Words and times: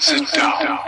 Sit 0.00 0.30
down. 0.36 0.78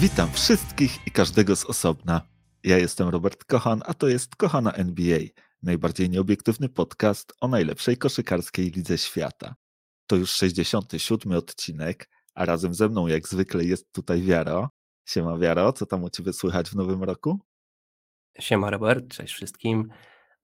Witam 0.00 0.32
wszystkich 0.32 1.06
i 1.06 1.10
każdego 1.10 1.56
z 1.56 1.64
osobna. 1.64 2.20
Ja 2.64 2.78
jestem 2.78 3.08
Robert 3.08 3.44
Kochan, 3.44 3.82
a 3.86 3.94
to 3.94 4.08
jest 4.08 4.36
Kochana 4.36 4.72
NBA, 4.72 5.18
najbardziej 5.62 6.10
nieobiektywny 6.10 6.68
podcast 6.68 7.32
o 7.40 7.48
najlepszej 7.48 7.96
koszykarskiej 7.96 8.70
lidze 8.70 8.98
świata. 8.98 9.54
To 10.06 10.16
już 10.16 10.30
67 10.30 11.32
odcinek, 11.32 12.08
a 12.34 12.44
razem 12.44 12.74
ze 12.74 12.88
mną 12.88 13.06
jak 13.06 13.28
zwykle 13.28 13.64
jest 13.64 13.92
tutaj 13.92 14.22
Wiaro. 14.22 14.68
Siema 15.08 15.38
Wiaro, 15.38 15.72
co 15.72 15.86
tam 15.86 16.04
u 16.04 16.10
Ciebie 16.10 16.32
słychać 16.32 16.70
w 16.70 16.74
nowym 16.74 17.02
roku? 17.02 17.45
Siema 18.38 18.70
Robert, 18.70 19.08
cześć 19.08 19.34
wszystkim. 19.34 19.88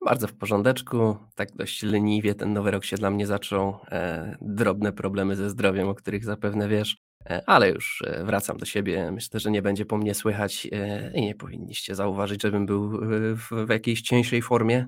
Bardzo 0.05 0.29
w 0.29 0.35
porządeczku, 0.35 1.17
tak 1.35 1.53
dość 1.57 1.83
leniwie 1.83 2.35
ten 2.35 2.53
nowy 2.53 2.71
rok 2.71 2.85
się 2.85 2.97
dla 2.97 3.11
mnie 3.11 3.27
zaczął. 3.27 3.79
E, 3.91 4.37
drobne 4.41 4.93
problemy 4.93 5.37
ze 5.37 5.51
zdrowiem, 5.51 5.89
o 5.89 5.95
których 5.95 6.25
zapewne 6.25 6.69
wiesz, 6.69 6.97
e, 7.31 7.43
ale 7.47 7.71
już 7.71 8.03
e, 8.07 8.25
wracam 8.25 8.57
do 8.57 8.67
siebie. 8.67 9.13
Myślę, 9.13 9.41
że 9.41 9.51
nie 9.51 9.63
będzie 9.63 9.87
po 9.87 9.99
mnie 9.99 10.15
słychać 10.15 10.69
e, 10.73 11.13
i 11.15 11.23
nie 11.23 11.35
powinniście 11.35 11.95
zauważyć, 11.95 12.43
żebym 12.43 12.67
był 12.67 12.85
e, 12.85 13.37
w, 13.37 13.67
w 13.67 13.69
jakiejś 13.69 14.03
cieńszej 14.03 14.43
formie. 14.43 14.87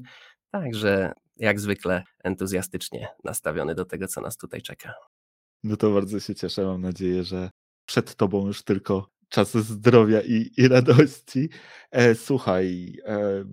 Także 0.50 1.12
jak 1.36 1.60
zwykle 1.60 2.02
entuzjastycznie 2.24 3.08
nastawiony 3.24 3.74
do 3.74 3.84
tego, 3.84 4.08
co 4.08 4.20
nas 4.20 4.36
tutaj 4.36 4.62
czeka. 4.62 4.94
No 5.64 5.76
to 5.76 5.90
bardzo 5.90 6.20
się 6.20 6.34
cieszę. 6.34 6.64
Mam 6.64 6.80
nadzieję, 6.80 7.24
że 7.24 7.50
przed 7.86 8.14
Tobą 8.14 8.46
już 8.46 8.62
tylko 8.62 9.08
czas 9.34 9.54
zdrowia 9.54 10.22
i, 10.22 10.50
i 10.56 10.68
radości. 10.68 11.48
E, 11.90 12.14
słuchaj, 12.14 12.96
e, 13.06 13.44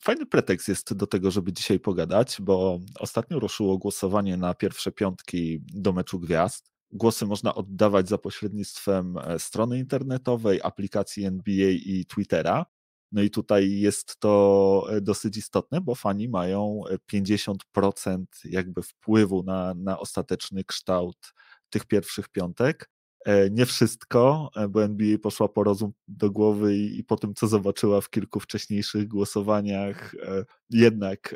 fajny 0.00 0.26
pretekst 0.26 0.68
jest 0.68 0.94
do 0.94 1.06
tego, 1.06 1.30
żeby 1.30 1.52
dzisiaj 1.52 1.80
pogadać, 1.80 2.36
bo 2.40 2.80
ostatnio 3.00 3.38
ruszyło 3.38 3.78
głosowanie 3.78 4.36
na 4.36 4.54
pierwsze 4.54 4.92
piątki 4.92 5.60
do 5.74 5.92
meczu 5.92 6.20
gwiazd. 6.20 6.70
Głosy 6.92 7.26
można 7.26 7.54
oddawać 7.54 8.08
za 8.08 8.18
pośrednictwem 8.18 9.18
e, 9.18 9.38
strony 9.38 9.78
internetowej, 9.78 10.60
aplikacji 10.62 11.24
NBA 11.24 11.70
i 11.70 12.04
Twittera. 12.08 12.66
No 13.12 13.22
i 13.22 13.30
tutaj 13.30 13.70
jest 13.70 14.20
to 14.20 14.86
e, 14.90 15.00
dosyć 15.00 15.36
istotne, 15.36 15.80
bo 15.80 15.94
fani 15.94 16.28
mają 16.28 16.80
50% 17.12 18.24
jakby 18.44 18.82
wpływu 18.82 19.42
na, 19.42 19.74
na 19.74 19.98
ostateczny 19.98 20.64
kształt 20.64 21.32
tych 21.70 21.84
pierwszych 21.86 22.28
piątek. 22.28 22.95
E, 23.26 23.50
nie 23.50 23.66
wszystko, 23.66 24.50
e, 24.56 24.68
bo 24.68 24.84
NBA 24.84 25.18
poszła 25.18 25.48
po 25.48 25.64
rozum 25.64 25.92
do 26.08 26.30
głowy 26.30 26.76
i, 26.76 26.98
i 26.98 27.04
po 27.04 27.16
tym, 27.16 27.34
co 27.34 27.46
zobaczyła 27.46 28.00
w 28.00 28.10
kilku 28.10 28.40
wcześniejszych 28.40 29.08
głosowaniach, 29.08 30.14
e, 30.14 30.44
jednak 30.70 31.34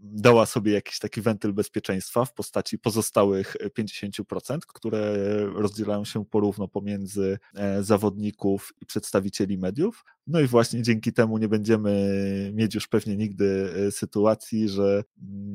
dała 0.00 0.46
sobie 0.46 0.72
jakiś 0.72 0.98
taki 0.98 1.20
wentyl 1.20 1.52
bezpieczeństwa 1.52 2.24
w 2.24 2.34
postaci 2.34 2.78
pozostałych 2.78 3.56
50%, 3.78 4.58
które 4.66 5.16
rozdzielają 5.46 6.04
się 6.04 6.24
porówno 6.24 6.68
pomiędzy 6.68 7.38
zawodników 7.80 8.72
i 8.80 8.86
przedstawicieli 8.86 9.58
mediów. 9.58 10.04
No 10.26 10.40
i 10.40 10.46
właśnie 10.46 10.82
dzięki 10.82 11.12
temu 11.12 11.38
nie 11.38 11.48
będziemy 11.48 12.50
mieć 12.54 12.74
już 12.74 12.88
pewnie 12.88 13.16
nigdy 13.16 13.72
sytuacji, 13.90 14.68
że 14.68 15.04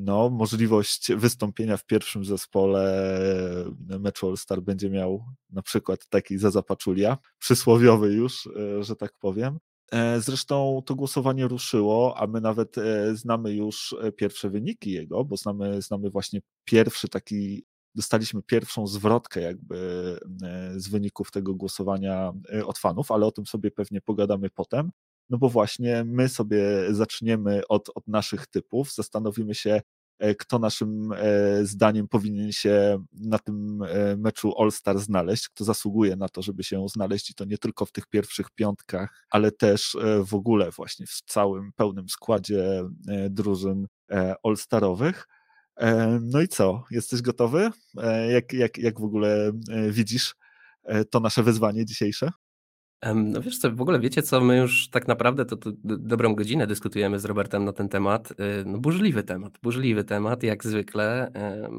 no, 0.05 0.29
możliwość 0.29 1.13
wystąpienia 1.13 1.77
w 1.77 1.85
pierwszym 1.85 2.25
zespole 2.25 3.05
meczu 3.99 4.27
All-Star 4.27 4.61
będzie 4.61 4.89
miał 4.89 5.25
na 5.49 5.61
przykład 5.61 5.74
taki 6.09 6.37
Zaza 6.37 6.63
Paczulia, 6.63 7.17
przysłowiowy 7.39 8.13
już, 8.13 8.47
e, 8.47 8.83
że 8.83 8.95
tak 8.95 9.13
powiem. 9.19 9.59
E, 9.91 10.21
zresztą 10.21 10.81
to 10.85 10.95
głosowanie 10.95 11.47
ruszyło, 11.47 12.17
a 12.17 12.27
my 12.27 12.41
nawet 12.41 12.77
e, 12.77 13.15
znamy 13.15 13.53
już 13.53 13.95
pierwsze 14.17 14.49
wyniki 14.49 14.91
jego, 14.91 15.25
bo 15.25 15.37
znamy, 15.37 15.81
znamy 15.81 16.09
właśnie 16.09 16.41
pierwszy 16.65 17.07
taki, 17.07 17.65
dostaliśmy 17.95 18.41
pierwszą 18.43 18.87
zwrotkę 18.87 19.41
jakby 19.41 19.75
z 20.75 20.87
wyników 20.87 21.31
tego 21.31 21.55
głosowania 21.55 22.33
od 22.65 22.77
fanów, 22.77 23.11
ale 23.11 23.25
o 23.25 23.31
tym 23.31 23.45
sobie 23.45 23.71
pewnie 23.71 24.01
pogadamy 24.01 24.49
potem. 24.49 24.91
No 25.29 25.37
bo 25.37 25.49
właśnie 25.49 26.03
my 26.07 26.29
sobie 26.29 26.63
zaczniemy 26.89 27.61
od, 27.69 27.89
od 27.95 28.07
naszych 28.07 28.47
typów, 28.47 28.93
zastanowimy 28.93 29.55
się, 29.55 29.81
kto 30.39 30.59
naszym 30.59 31.11
e, 31.11 31.65
zdaniem 31.65 32.07
powinien 32.07 32.51
się 32.51 33.03
na 33.13 33.39
tym 33.39 33.83
e, 33.83 34.17
meczu 34.17 34.53
All-Star 34.61 34.99
znaleźć, 34.99 35.49
kto 35.49 35.63
zasługuje 35.63 36.15
na 36.15 36.29
to, 36.29 36.41
żeby 36.41 36.63
się 36.63 36.85
znaleźć 36.87 37.29
i 37.29 37.33
to 37.33 37.45
nie 37.45 37.57
tylko 37.57 37.85
w 37.85 37.91
tych 37.91 38.07
pierwszych 38.07 38.51
piątkach, 38.51 39.25
ale 39.29 39.51
też 39.51 39.97
w 40.25 40.33
ogóle 40.33 40.71
właśnie 40.71 41.05
w 41.07 41.21
całym 41.25 41.71
pełnym 41.75 42.09
składzie 42.09 42.83
drużyn 43.29 43.87
All-Starowych. 44.43 45.27
No 46.21 46.41
i 46.41 46.47
co? 46.47 46.83
Jesteś 46.91 47.21
gotowy? 47.21 47.71
Jak, 48.29 48.53
jak, 48.53 48.77
jak 48.77 48.99
w 48.99 49.03
ogóle 49.03 49.51
widzisz 49.89 50.35
to 51.09 51.19
nasze 51.19 51.43
wyzwanie 51.43 51.85
dzisiejsze? 51.85 52.31
No 53.15 53.41
wiesz 53.41 53.57
co, 53.57 53.71
w 53.71 53.81
ogóle 53.81 53.99
wiecie 53.99 54.21
co, 54.21 54.41
my 54.41 54.57
już 54.57 54.89
tak 54.89 55.07
naprawdę 55.07 55.45
to, 55.45 55.57
to 55.57 55.71
dobrą 55.83 56.35
godzinę 56.35 56.67
dyskutujemy 56.67 57.19
z 57.19 57.25
Robertem 57.25 57.65
na 57.65 57.73
ten 57.73 57.89
temat. 57.89 58.31
Y, 58.31 58.35
no 58.65 58.77
burzliwy 58.77 59.23
temat, 59.23 59.57
burzliwy 59.63 60.03
temat, 60.03 60.43
jak 60.43 60.63
zwykle. 60.63 61.31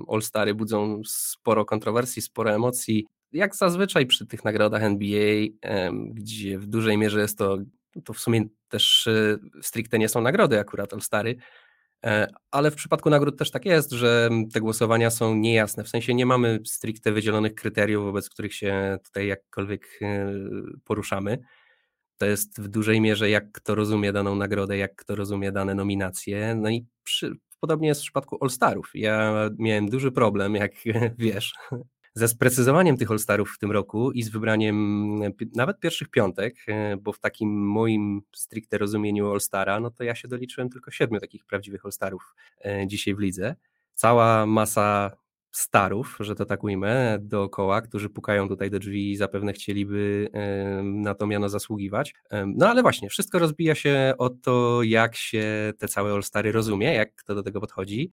All-Stary 0.08 0.54
budzą 0.54 1.02
sporo 1.06 1.64
kontrowersji, 1.64 2.22
sporo 2.22 2.54
emocji. 2.54 3.06
Jak 3.32 3.56
zazwyczaj 3.56 4.06
przy 4.06 4.26
tych 4.26 4.44
nagrodach 4.44 4.82
NBA, 4.82 5.46
gdzie 6.12 6.58
w 6.58 6.66
dużej 6.66 6.98
mierze 6.98 7.20
jest 7.20 7.38
to, 7.38 7.58
to 8.04 8.12
w 8.12 8.18
sumie 8.18 8.44
też 8.68 9.06
y, 9.06 9.38
stricte 9.62 9.98
nie 9.98 10.08
są 10.08 10.20
nagrody 10.20 10.60
akurat 10.60 10.92
All-Stary, 10.92 11.36
ale 12.50 12.70
w 12.70 12.74
przypadku 12.74 13.10
nagród 13.10 13.38
też 13.38 13.50
tak 13.50 13.64
jest, 13.64 13.92
że 13.92 14.30
te 14.52 14.60
głosowania 14.60 15.10
są 15.10 15.34
niejasne. 15.34 15.84
W 15.84 15.88
sensie 15.88 16.14
nie 16.14 16.26
mamy 16.26 16.60
stricte 16.64 17.12
wydzielonych 17.12 17.54
kryteriów, 17.54 18.04
wobec 18.04 18.30
których 18.30 18.54
się 18.54 18.98
tutaj 19.04 19.26
jakkolwiek 19.26 19.98
e, 20.02 20.32
poruszamy. 20.84 21.38
To 22.18 22.26
jest 22.26 22.60
w 22.60 22.68
dużej 22.68 23.00
mierze, 23.00 23.30
jak 23.30 23.52
kto 23.52 23.74
rozumie 23.74 24.12
daną 24.12 24.34
nagrodę, 24.34 24.76
jak 24.76 24.96
kto 24.96 25.14
rozumie 25.14 25.52
dane 25.52 25.74
nominacje. 25.74 26.54
No 26.54 26.70
i 26.70 26.86
przy, 27.02 27.32
podobnie 27.60 27.88
jest 27.88 28.00
w 28.00 28.04
przypadku 28.04 28.38
All-Starów. 28.40 28.90
Ja 28.94 29.34
miałem 29.58 29.88
duży 29.88 30.12
problem, 30.12 30.54
jak 30.54 30.72
wiesz, 31.18 31.54
ze 32.16 32.28
sprecyzowaniem 32.28 32.96
tych 32.96 33.10
All-Starów 33.10 33.54
w 33.54 33.58
tym 33.58 33.72
roku 33.72 34.12
i 34.12 34.22
z 34.22 34.28
wybraniem 34.28 35.18
nawet 35.54 35.80
pierwszych 35.80 36.08
piątek, 36.08 36.56
e, 36.68 36.96
bo 36.96 37.12
w 37.12 37.20
takim 37.20 37.66
moim 37.66 38.22
stricte 38.34 38.78
rozumieniu 38.78 39.30
All-Stara, 39.30 39.80
no 39.80 39.90
to 39.90 40.04
ja 40.04 40.14
się 40.14 40.28
doliczyłem 40.28 40.70
tylko 40.70 40.90
siedmiu 40.90 41.20
takich 41.20 41.44
prawdziwych 41.46 41.84
All-Starów 41.84 42.34
e, 42.64 42.86
dzisiaj 42.86 43.14
w 43.14 43.18
lidze. 43.18 43.56
Cała 43.94 44.46
masa 44.46 45.16
starów, 45.50 46.16
że 46.20 46.34
to 46.34 46.44
tak 46.44 46.64
ujmę, 46.64 47.18
dookoła, 47.20 47.80
którzy 47.80 48.10
pukają 48.10 48.48
tutaj 48.48 48.70
do 48.70 48.78
drzwi 48.78 49.10
i 49.10 49.16
zapewne 49.16 49.52
chcieliby 49.52 50.28
e, 50.32 50.82
na 50.82 51.14
to 51.14 51.26
miano 51.26 51.48
zasługiwać. 51.48 52.14
No 52.46 52.68
ale 52.68 52.82
właśnie, 52.82 53.08
wszystko 53.08 53.38
rozbija 53.38 53.74
się 53.74 54.14
o 54.18 54.30
to, 54.30 54.82
jak 54.82 55.16
się 55.16 55.72
te 55.78 55.88
całe 55.88 56.12
All-Stary 56.12 56.52
rozumie, 56.52 56.94
jak 56.94 57.14
kto 57.14 57.34
do 57.34 57.42
tego 57.42 57.60
podchodzi. 57.60 58.12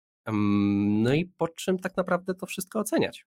No 0.87 1.13
i 1.13 1.25
po 1.25 1.47
czym 1.47 1.79
tak 1.79 1.97
naprawdę 1.97 2.33
to 2.33 2.45
wszystko 2.45 2.79
oceniać. 2.79 3.25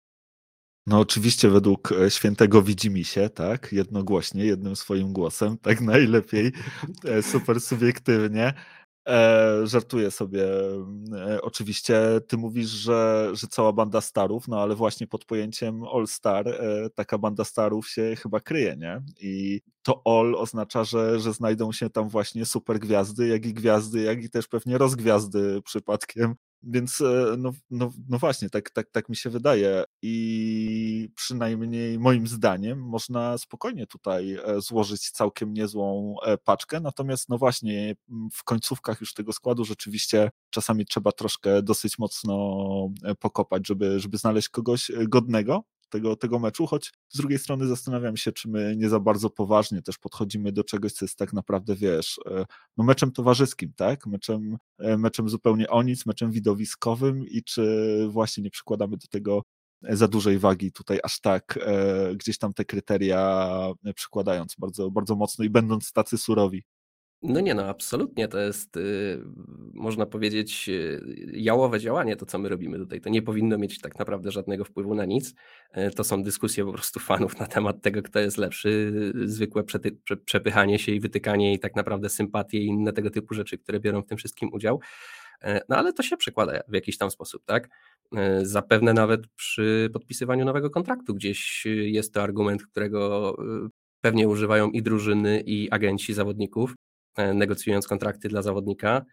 No 0.86 1.00
oczywiście 1.00 1.48
według 1.48 1.92
e, 1.92 2.10
świętego 2.10 2.64
się, 3.02 3.28
tak, 3.28 3.72
jednogłośnie, 3.72 4.44
jednym 4.44 4.76
swoim 4.76 5.12
głosem, 5.12 5.58
tak 5.62 5.80
najlepiej, 5.80 6.52
e, 7.04 7.22
super 7.22 7.60
subiektywnie. 7.60 8.54
E, 9.08 9.66
żartuję 9.66 10.10
sobie. 10.10 10.44
E, 11.14 11.42
oczywiście 11.42 12.00
ty 12.28 12.36
mówisz, 12.36 12.68
że, 12.68 13.30
że 13.32 13.46
cała 13.46 13.72
banda 13.72 14.00
starów, 14.00 14.48
no 14.48 14.62
ale 14.62 14.74
właśnie 14.74 15.06
pod 15.06 15.24
pojęciem 15.24 15.82
All 15.94 16.06
Star 16.06 16.48
e, 16.48 16.90
taka 16.94 17.18
banda 17.18 17.44
starów 17.44 17.88
się 17.88 18.16
chyba 18.16 18.40
kryje, 18.40 18.76
nie? 18.76 19.02
I 19.20 19.60
to 19.82 20.02
All 20.04 20.34
oznacza, 20.34 20.84
że, 20.84 21.20
że 21.20 21.32
znajdą 21.32 21.72
się 21.72 21.90
tam 21.90 22.08
właśnie 22.08 22.46
super 22.46 22.78
gwiazdy, 22.78 23.28
jak 23.28 23.46
i 23.46 23.54
gwiazdy, 23.54 24.02
jak 24.02 24.24
i 24.24 24.30
też 24.30 24.48
pewnie 24.48 24.78
rozgwiazdy 24.78 25.62
przypadkiem 25.62 26.34
więc 26.62 27.00
e, 27.00 27.36
no, 27.38 27.52
no, 27.70 27.92
no 28.08 28.18
właśnie, 28.18 28.50
tak, 28.50 28.70
tak, 28.70 28.90
tak 28.90 29.08
mi 29.08 29.16
się 29.16 29.30
wydaje. 29.30 29.84
I 30.02 31.08
przynajmniej 31.14 31.98
moim 31.98 32.26
zdaniem 32.26 32.78
można 32.78 33.38
spokojnie 33.38 33.86
tutaj 33.86 34.32
e, 34.34 34.60
złożyć 34.60 35.10
całkiem 35.10 35.52
niezłą 35.52 36.14
e, 36.24 36.38
paczkę. 36.38 36.80
Natomiast 36.80 37.28
no 37.28 37.38
właśnie 37.38 37.94
w 38.32 38.44
końcówkach 38.44 39.00
już 39.00 39.14
tego 39.14 39.32
składu 39.32 39.64
rzeczywiście 39.64 40.30
czasami 40.50 40.86
trzeba 40.86 41.12
troszkę 41.12 41.62
dosyć 41.62 41.98
mocno 41.98 42.66
pokopać, 43.20 43.66
żeby, 43.66 44.00
żeby 44.00 44.18
znaleźć 44.18 44.48
kogoś 44.48 44.90
godnego 45.08 45.64
tego, 45.88 46.16
tego 46.16 46.38
meczu, 46.38 46.66
choć 46.66 46.92
z 47.08 47.16
drugiej 47.18 47.38
strony 47.38 47.66
zastanawiam 47.66 48.16
się, 48.16 48.32
czy 48.32 48.48
my 48.48 48.76
nie 48.76 48.88
za 48.88 49.00
bardzo 49.00 49.30
poważnie 49.30 49.82
też 49.82 49.98
podchodzimy 49.98 50.52
do 50.52 50.64
czegoś, 50.64 50.92
co 50.92 51.04
jest 51.04 51.18
tak 51.18 51.32
naprawdę, 51.32 51.76
wiesz, 51.76 52.20
e, 52.30 52.44
no 52.76 52.84
meczem 52.84 53.12
towarzyskim, 53.12 53.72
tak? 53.76 54.06
Meczem, 54.06 54.56
e, 54.78 54.96
meczem 54.98 55.28
zupełnie 55.28 55.68
o 55.70 55.82
nic, 55.82 56.06
meczem 56.06 56.30
widowiskowym 56.30 57.26
i 57.28 57.42
czy 57.42 58.06
właśnie 58.10 58.42
nie 58.42 58.50
przykładamy 58.50 58.96
do 58.96 59.06
tego 59.10 59.42
za 59.82 60.08
dużej 60.08 60.38
wagi 60.38 60.72
tutaj 60.72 61.00
aż 61.02 61.20
tak 61.20 61.58
e, 61.62 62.14
gdzieś 62.14 62.38
tam 62.38 62.54
te 62.54 62.64
kryteria 62.64 63.48
przykładając 63.94 64.54
bardzo, 64.58 64.90
bardzo 64.90 65.16
mocno 65.16 65.44
i 65.44 65.50
będąc 65.50 65.92
tacy 65.92 66.18
surowi. 66.18 66.64
No 67.28 67.40
nie, 67.40 67.54
no 67.54 67.64
absolutnie. 67.64 68.28
To 68.28 68.38
jest, 68.38 68.76
yy, 68.76 69.24
można 69.74 70.06
powiedzieć, 70.06 70.68
yy, 70.68 71.00
jałowe 71.32 71.80
działanie, 71.80 72.16
to 72.16 72.26
co 72.26 72.38
my 72.38 72.48
robimy 72.48 72.78
tutaj. 72.78 73.00
To 73.00 73.08
nie 73.10 73.22
powinno 73.22 73.58
mieć 73.58 73.80
tak 73.80 73.98
naprawdę 73.98 74.30
żadnego 74.32 74.64
wpływu 74.64 74.94
na 74.94 75.04
nic. 75.04 75.34
Yy, 75.76 75.90
to 75.90 76.04
są 76.04 76.22
dyskusje 76.22 76.64
po 76.64 76.72
prostu 76.72 77.00
fanów 77.00 77.40
na 77.40 77.46
temat 77.46 77.82
tego, 77.82 78.02
kto 78.02 78.18
jest 78.20 78.38
lepszy. 78.38 78.92
Zwykłe 79.24 79.62
przety- 79.62 79.96
prze- 80.04 80.16
przepychanie 80.16 80.78
się 80.78 80.92
i 80.92 81.00
wytykanie 81.00 81.54
i 81.54 81.58
tak 81.58 81.76
naprawdę 81.76 82.08
sympatie 82.08 82.58
i 82.58 82.66
inne 82.66 82.92
tego 82.92 83.10
typu 83.10 83.34
rzeczy, 83.34 83.58
które 83.58 83.80
biorą 83.80 84.02
w 84.02 84.06
tym 84.06 84.18
wszystkim 84.18 84.48
udział. 84.52 84.80
Yy, 85.44 85.60
no 85.68 85.76
ale 85.76 85.92
to 85.92 86.02
się 86.02 86.16
przekłada 86.16 86.60
w 86.68 86.74
jakiś 86.74 86.98
tam 86.98 87.10
sposób, 87.10 87.42
tak? 87.44 87.68
Yy, 88.12 88.46
zapewne 88.46 88.92
nawet 88.92 89.26
przy 89.28 89.90
podpisywaniu 89.92 90.44
nowego 90.44 90.70
kontraktu 90.70 91.14
gdzieś 91.14 91.66
jest 91.66 92.14
to 92.14 92.22
argument, 92.22 92.66
którego 92.66 93.34
yy, 93.38 93.68
pewnie 94.00 94.28
używają 94.28 94.70
i 94.70 94.82
drużyny, 94.82 95.40
i 95.46 95.70
agenci 95.70 96.14
zawodników, 96.14 96.74
E, 96.74 96.85
negocjując 97.34 97.86
kontrakty 97.86 98.28
dla 98.28 98.42
zawodnika. 98.42 99.04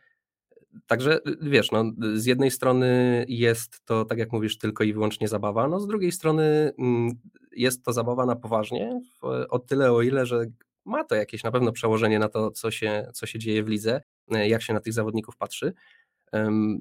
Także 0.88 1.20
wiesz, 1.42 1.72
no, 1.72 1.84
z 2.16 2.26
jednej 2.26 2.52
strony 2.52 3.26
jest 3.28 3.86
to, 3.86 4.06
tak 4.06 4.18
jak 4.18 4.32
mówisz, 4.32 4.58
tylko 4.58 4.84
i 4.84 4.94
wyłącznie 4.94 5.28
zabawa, 5.28 5.68
no 5.68 5.80
z 5.80 5.88
drugiej 5.88 6.12
strony 6.12 6.74
mm, 6.80 7.12
jest 7.52 7.84
to 7.84 7.94
zabawa 7.94 8.26
na 8.26 8.36
poważnie, 8.36 9.02
o 9.50 9.60
tyle 9.60 9.92
o 9.92 10.02
ile, 10.02 10.26
że 10.26 10.46
ma 10.86 11.04
to 11.04 11.16
jakieś 11.16 11.44
na 11.44 11.52
pewno 11.52 11.72
przełożenie 11.72 12.20
na 12.20 12.30
to, 12.30 12.52
co 12.52 12.72
się, 12.72 13.08
co 13.14 13.26
się 13.26 13.40
dzieje 13.40 13.64
w 13.64 13.68
lidze, 13.68 14.02
e, 14.32 14.50
jak 14.50 14.62
się 14.62 14.74
na 14.74 14.80
tych 14.80 14.94
zawodników 14.94 15.38
patrzy. 15.38 15.74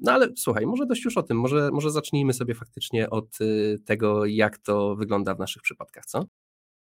No 0.01 0.11
ale 0.11 0.27
słuchaj, 0.37 0.65
może 0.65 0.85
dość 0.85 1.05
już 1.05 1.17
o 1.17 1.23
tym, 1.23 1.39
może, 1.39 1.69
może 1.71 1.91
zacznijmy 1.91 2.33
sobie 2.33 2.55
faktycznie 2.55 3.09
od 3.09 3.41
y, 3.41 3.79
tego, 3.85 4.25
jak 4.25 4.57
to 4.57 4.95
wygląda 4.95 5.35
w 5.35 5.39
naszych 5.39 5.61
przypadkach, 5.61 6.05
co? 6.05 6.25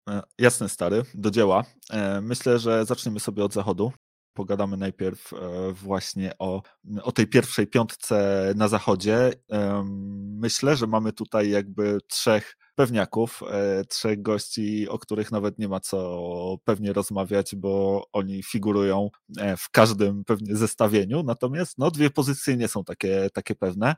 E, 0.08 0.22
jasne, 0.38 0.68
stary, 0.68 1.02
do 1.14 1.30
dzieła. 1.30 1.64
Myślę, 2.22 2.58
że 2.58 2.84
zaczniemy 2.84 3.20
sobie 3.20 3.44
od 3.44 3.52
zachodu 3.52 3.92
pogadamy 4.36 4.76
najpierw 4.76 5.32
e, 5.32 5.36
właśnie 5.72 6.32
o, 6.38 6.62
o 7.02 7.12
tej 7.12 7.26
pierwszej 7.26 7.66
piątce 7.66 8.52
na 8.56 8.68
zachodzie. 8.68 9.32
Myślę, 10.40 10.76
że 10.76 10.86
mamy 10.86 11.12
tutaj 11.12 11.50
jakby 11.50 11.98
trzech 12.08 12.56
pewniaków, 12.74 13.42
e, 13.50 13.84
trzech 13.84 14.22
gości, 14.22 14.88
o 14.88 14.98
których 14.98 15.32
nawet 15.32 15.58
nie 15.58 15.68
ma 15.68 15.80
co 15.80 16.58
pewnie 16.64 16.92
rozmawiać, 16.92 17.56
bo 17.56 18.02
oni 18.12 18.42
figurują 18.42 19.10
e, 19.38 19.56
w 19.56 19.70
każdym 19.70 20.24
pewnie 20.24 20.56
zestawieniu, 20.56 21.22
natomiast 21.22 21.78
no, 21.78 21.90
dwie 21.90 22.10
pozycje 22.10 22.56
nie 22.56 22.68
są 22.68 22.84
takie, 22.84 23.28
takie 23.32 23.54
pewne. 23.54 23.96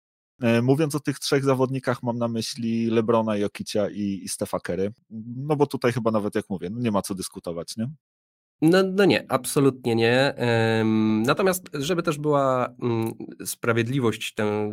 Mówiąc 0.62 0.94
o 0.94 1.00
tych 1.00 1.18
trzech 1.18 1.44
zawodnikach, 1.44 2.02
mam 2.02 2.18
na 2.18 2.28
myśli 2.28 2.86
Lebrona, 2.86 3.36
Jokicia 3.36 3.90
i, 3.90 4.20
i 4.24 4.28
Stefa 4.28 4.60
Kerry. 4.60 4.92
No 5.36 5.56
bo 5.56 5.66
tutaj 5.66 5.92
chyba 5.92 6.10
nawet, 6.10 6.34
jak 6.34 6.44
mówię, 6.50 6.70
no 6.70 6.80
nie 6.80 6.90
ma 6.90 7.02
co 7.02 7.14
dyskutować, 7.14 7.76
nie? 7.76 7.90
No, 8.62 8.78
no 8.82 9.04
nie, 9.04 9.24
absolutnie 9.28 9.94
nie. 9.94 10.34
Natomiast, 11.26 11.70
żeby 11.74 12.02
też 12.02 12.18
była 12.18 12.74
mm, 12.82 13.12
sprawiedliwość 13.44 14.34
tę, 14.34 14.70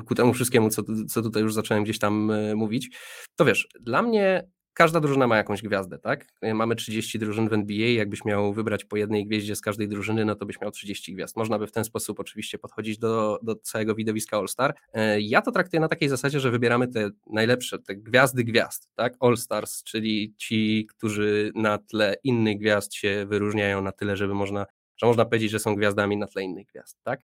y, 0.00 0.04
ku 0.04 0.14
temu 0.14 0.32
wszystkiemu, 0.32 0.70
co, 0.70 0.82
co 1.08 1.22
tutaj 1.22 1.42
już 1.42 1.54
zacząłem 1.54 1.84
gdzieś 1.84 1.98
tam 1.98 2.30
e, 2.30 2.54
mówić, 2.54 2.90
to 3.36 3.44
wiesz, 3.44 3.68
dla 3.80 4.02
mnie 4.02 4.48
każda 4.76 5.00
drużyna 5.00 5.26
ma 5.26 5.36
jakąś 5.36 5.62
gwiazdę, 5.62 5.98
tak? 5.98 6.26
Mamy 6.54 6.76
30 6.76 7.18
drużyn 7.18 7.48
w 7.48 7.52
NBA, 7.52 7.88
jakbyś 7.88 8.24
miał 8.24 8.52
wybrać 8.52 8.84
po 8.84 8.96
jednej 8.96 9.26
gwieździe 9.26 9.56
z 9.56 9.60
każdej 9.60 9.88
drużyny, 9.88 10.24
no 10.24 10.34
to 10.34 10.46
byś 10.46 10.60
miał 10.60 10.70
30 10.70 11.14
gwiazd. 11.14 11.36
Można 11.36 11.58
by 11.58 11.66
w 11.66 11.72
ten 11.72 11.84
sposób 11.84 12.20
oczywiście 12.20 12.58
podchodzić 12.58 12.98
do, 12.98 13.38
do 13.42 13.56
całego 13.56 13.94
widowiska 13.94 14.36
All-Star. 14.36 14.74
E, 14.92 15.20
ja 15.20 15.42
to 15.42 15.52
traktuję 15.52 15.80
na 15.80 15.88
takiej 15.88 16.08
zasadzie, 16.08 16.40
że 16.40 16.50
wybieramy 16.50 16.88
te 16.88 17.10
najlepsze, 17.26 17.78
te 17.78 17.96
gwiazdy 17.96 18.44
gwiazd, 18.44 18.90
tak? 18.94 19.16
All-Stars, 19.20 19.82
czyli 19.82 20.34
ci, 20.36 20.86
którzy 20.86 21.52
na 21.54 21.78
tle 21.78 22.16
innych 22.24 22.58
gwiazd 22.58 22.94
się 22.94 23.26
wyróżniają 23.28 23.82
na 23.82 23.92
tyle, 23.92 24.16
żeby 24.16 24.34
można, 24.34 24.66
że 24.96 25.06
można 25.06 25.24
powiedzieć, 25.24 25.50
że 25.50 25.58
są 25.58 25.74
gwiazdami 25.74 26.16
na 26.16 26.26
tle 26.26 26.42
innych 26.42 26.66
gwiazd, 26.66 26.98
tak? 27.02 27.20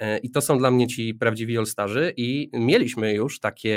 E, 0.00 0.18
I 0.18 0.30
to 0.30 0.40
są 0.40 0.58
dla 0.58 0.70
mnie 0.70 0.86
ci 0.86 1.14
prawdziwi 1.14 1.58
All-Starzy 1.58 2.12
i 2.16 2.50
mieliśmy 2.52 3.14
już 3.14 3.40
takie 3.40 3.76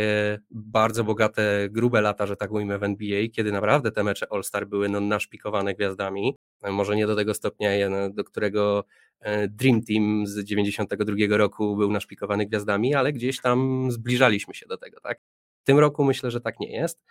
bardzo 0.51 1.03
bogate, 1.03 1.69
grube 1.71 2.01
lata, 2.01 2.25
że 2.25 2.35
tak 2.35 2.51
ujmę, 2.51 2.79
w 2.79 2.83
NBA, 2.83 3.27
kiedy 3.31 3.51
naprawdę 3.51 3.91
te 3.91 4.03
mecze 4.03 4.27
All-Star 4.31 4.67
były 4.67 4.89
no, 4.89 4.99
naszpikowane 4.99 5.73
gwiazdami. 5.73 6.35
E, 6.61 6.71
może 6.71 6.95
nie 6.95 7.07
do 7.07 7.15
tego 7.15 7.33
stopnia, 7.33 7.69
do 8.09 8.23
którego 8.23 8.85
e, 9.19 9.47
Dream 9.47 9.81
Team 9.83 10.27
z 10.27 10.43
92 10.43 11.37
roku 11.37 11.75
był 11.75 11.91
naszpikowany 11.91 12.45
gwiazdami, 12.45 12.95
ale 12.95 13.13
gdzieś 13.13 13.41
tam 13.41 13.87
zbliżaliśmy 13.91 14.53
się 14.53 14.65
do 14.65 14.77
tego, 14.77 14.99
tak? 14.99 15.19
W 15.61 15.65
tym 15.65 15.79
roku 15.79 16.03
myślę, 16.03 16.31
że 16.31 16.41
tak 16.41 16.59
nie 16.59 16.71
jest. 16.71 17.03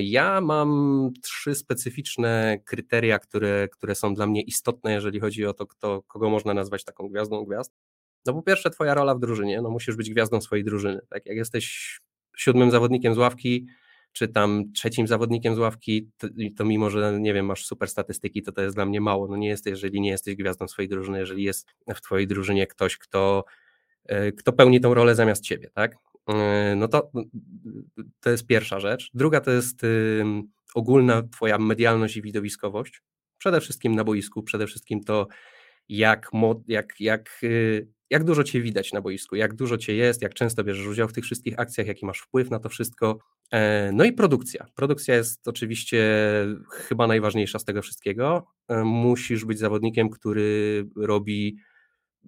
Ja 0.00 0.40
mam 0.40 1.10
trzy 1.22 1.54
specyficzne 1.54 2.58
kryteria, 2.64 3.18
które, 3.18 3.68
które 3.68 3.94
są 3.94 4.14
dla 4.14 4.26
mnie 4.26 4.42
istotne, 4.42 4.92
jeżeli 4.92 5.20
chodzi 5.20 5.46
o 5.46 5.54
to, 5.54 5.66
kto, 5.66 6.02
kogo 6.02 6.30
można 6.30 6.54
nazwać 6.54 6.84
taką 6.84 7.08
gwiazdą 7.08 7.44
gwiazd. 7.44 7.74
No 8.26 8.32
po 8.32 8.42
pierwsze 8.42 8.70
twoja 8.70 8.94
rola 8.94 9.14
w 9.14 9.20
drużynie, 9.20 9.62
no 9.62 9.70
musisz 9.70 9.96
być 9.96 10.10
gwiazdą 10.10 10.40
swojej 10.40 10.64
drużyny, 10.64 11.00
tak 11.08 11.26
jak 11.26 11.36
jesteś 11.36 11.98
siódmym 12.36 12.70
zawodnikiem 12.70 13.14
z 13.14 13.18
ławki, 13.18 13.66
czy 14.12 14.28
tam 14.28 14.72
trzecim 14.72 15.06
zawodnikiem 15.06 15.54
z 15.54 15.58
ławki, 15.58 16.10
to, 16.18 16.28
to, 16.56 16.64
mimo, 16.64 16.90
że 16.90 17.18
nie 17.20 17.34
wiem, 17.34 17.46
masz 17.46 17.66
super 17.66 17.88
statystyki, 17.88 18.42
to 18.42 18.52
to 18.52 18.62
jest 18.62 18.76
dla 18.76 18.86
mnie 18.86 19.00
mało. 19.00 19.28
No 19.28 19.36
nie 19.36 19.48
jesteś, 19.48 19.70
jeżeli 19.70 20.00
nie 20.00 20.10
jesteś 20.10 20.36
gwiazdą 20.36 20.68
swojej 20.68 20.88
drużyny, 20.88 21.18
jeżeli 21.18 21.42
jest 21.42 21.68
w 21.94 22.00
twojej 22.00 22.26
drużynie 22.26 22.66
ktoś, 22.66 22.98
kto, 22.98 23.44
e, 24.04 24.32
kto 24.32 24.52
pełni 24.52 24.80
tą 24.80 24.94
rolę 24.94 25.14
zamiast 25.14 25.42
ciebie, 25.42 25.70
tak? 25.74 25.96
E, 26.28 26.74
no 26.76 26.88
to, 26.88 27.10
to 28.20 28.30
jest 28.30 28.46
pierwsza 28.46 28.80
rzecz. 28.80 29.10
Druga 29.14 29.40
to 29.40 29.50
jest 29.50 29.82
ogólna 30.74 31.22
twoja 31.22 31.58
medialność 31.58 32.16
i 32.16 32.22
widowiskowość. 32.22 33.02
Przede 33.38 33.60
wszystkim 33.60 33.94
na 33.94 34.04
boisku, 34.04 34.42
przede 34.42 34.66
wszystkim 34.66 35.04
to, 35.04 35.26
jak, 35.88 36.30
jak, 36.66 37.00
jak, 37.00 37.40
y, 37.42 37.88
jak 38.10 38.24
dużo 38.24 38.44
cię 38.44 38.60
widać 38.60 38.92
na 38.92 39.00
boisku, 39.00 39.36
jak 39.36 39.54
dużo 39.54 39.78
cię 39.78 39.94
jest, 39.94 40.22
jak 40.22 40.34
często 40.34 40.64
bierzesz 40.64 40.86
udział 40.86 41.08
w 41.08 41.12
tych 41.12 41.24
wszystkich 41.24 41.58
akcjach, 41.58 41.86
jaki 41.86 42.06
masz 42.06 42.18
wpływ 42.18 42.50
na 42.50 42.58
to 42.58 42.68
wszystko. 42.68 43.18
E, 43.50 43.92
no 43.92 44.04
i 44.04 44.12
produkcja. 44.12 44.66
Produkcja 44.74 45.14
jest 45.14 45.48
oczywiście 45.48 46.06
chyba 46.70 47.06
najważniejsza 47.06 47.58
z 47.58 47.64
tego 47.64 47.82
wszystkiego. 47.82 48.46
E, 48.68 48.84
musisz 48.84 49.44
być 49.44 49.58
zawodnikiem, 49.58 50.10
który 50.10 50.86
robi 50.96 51.56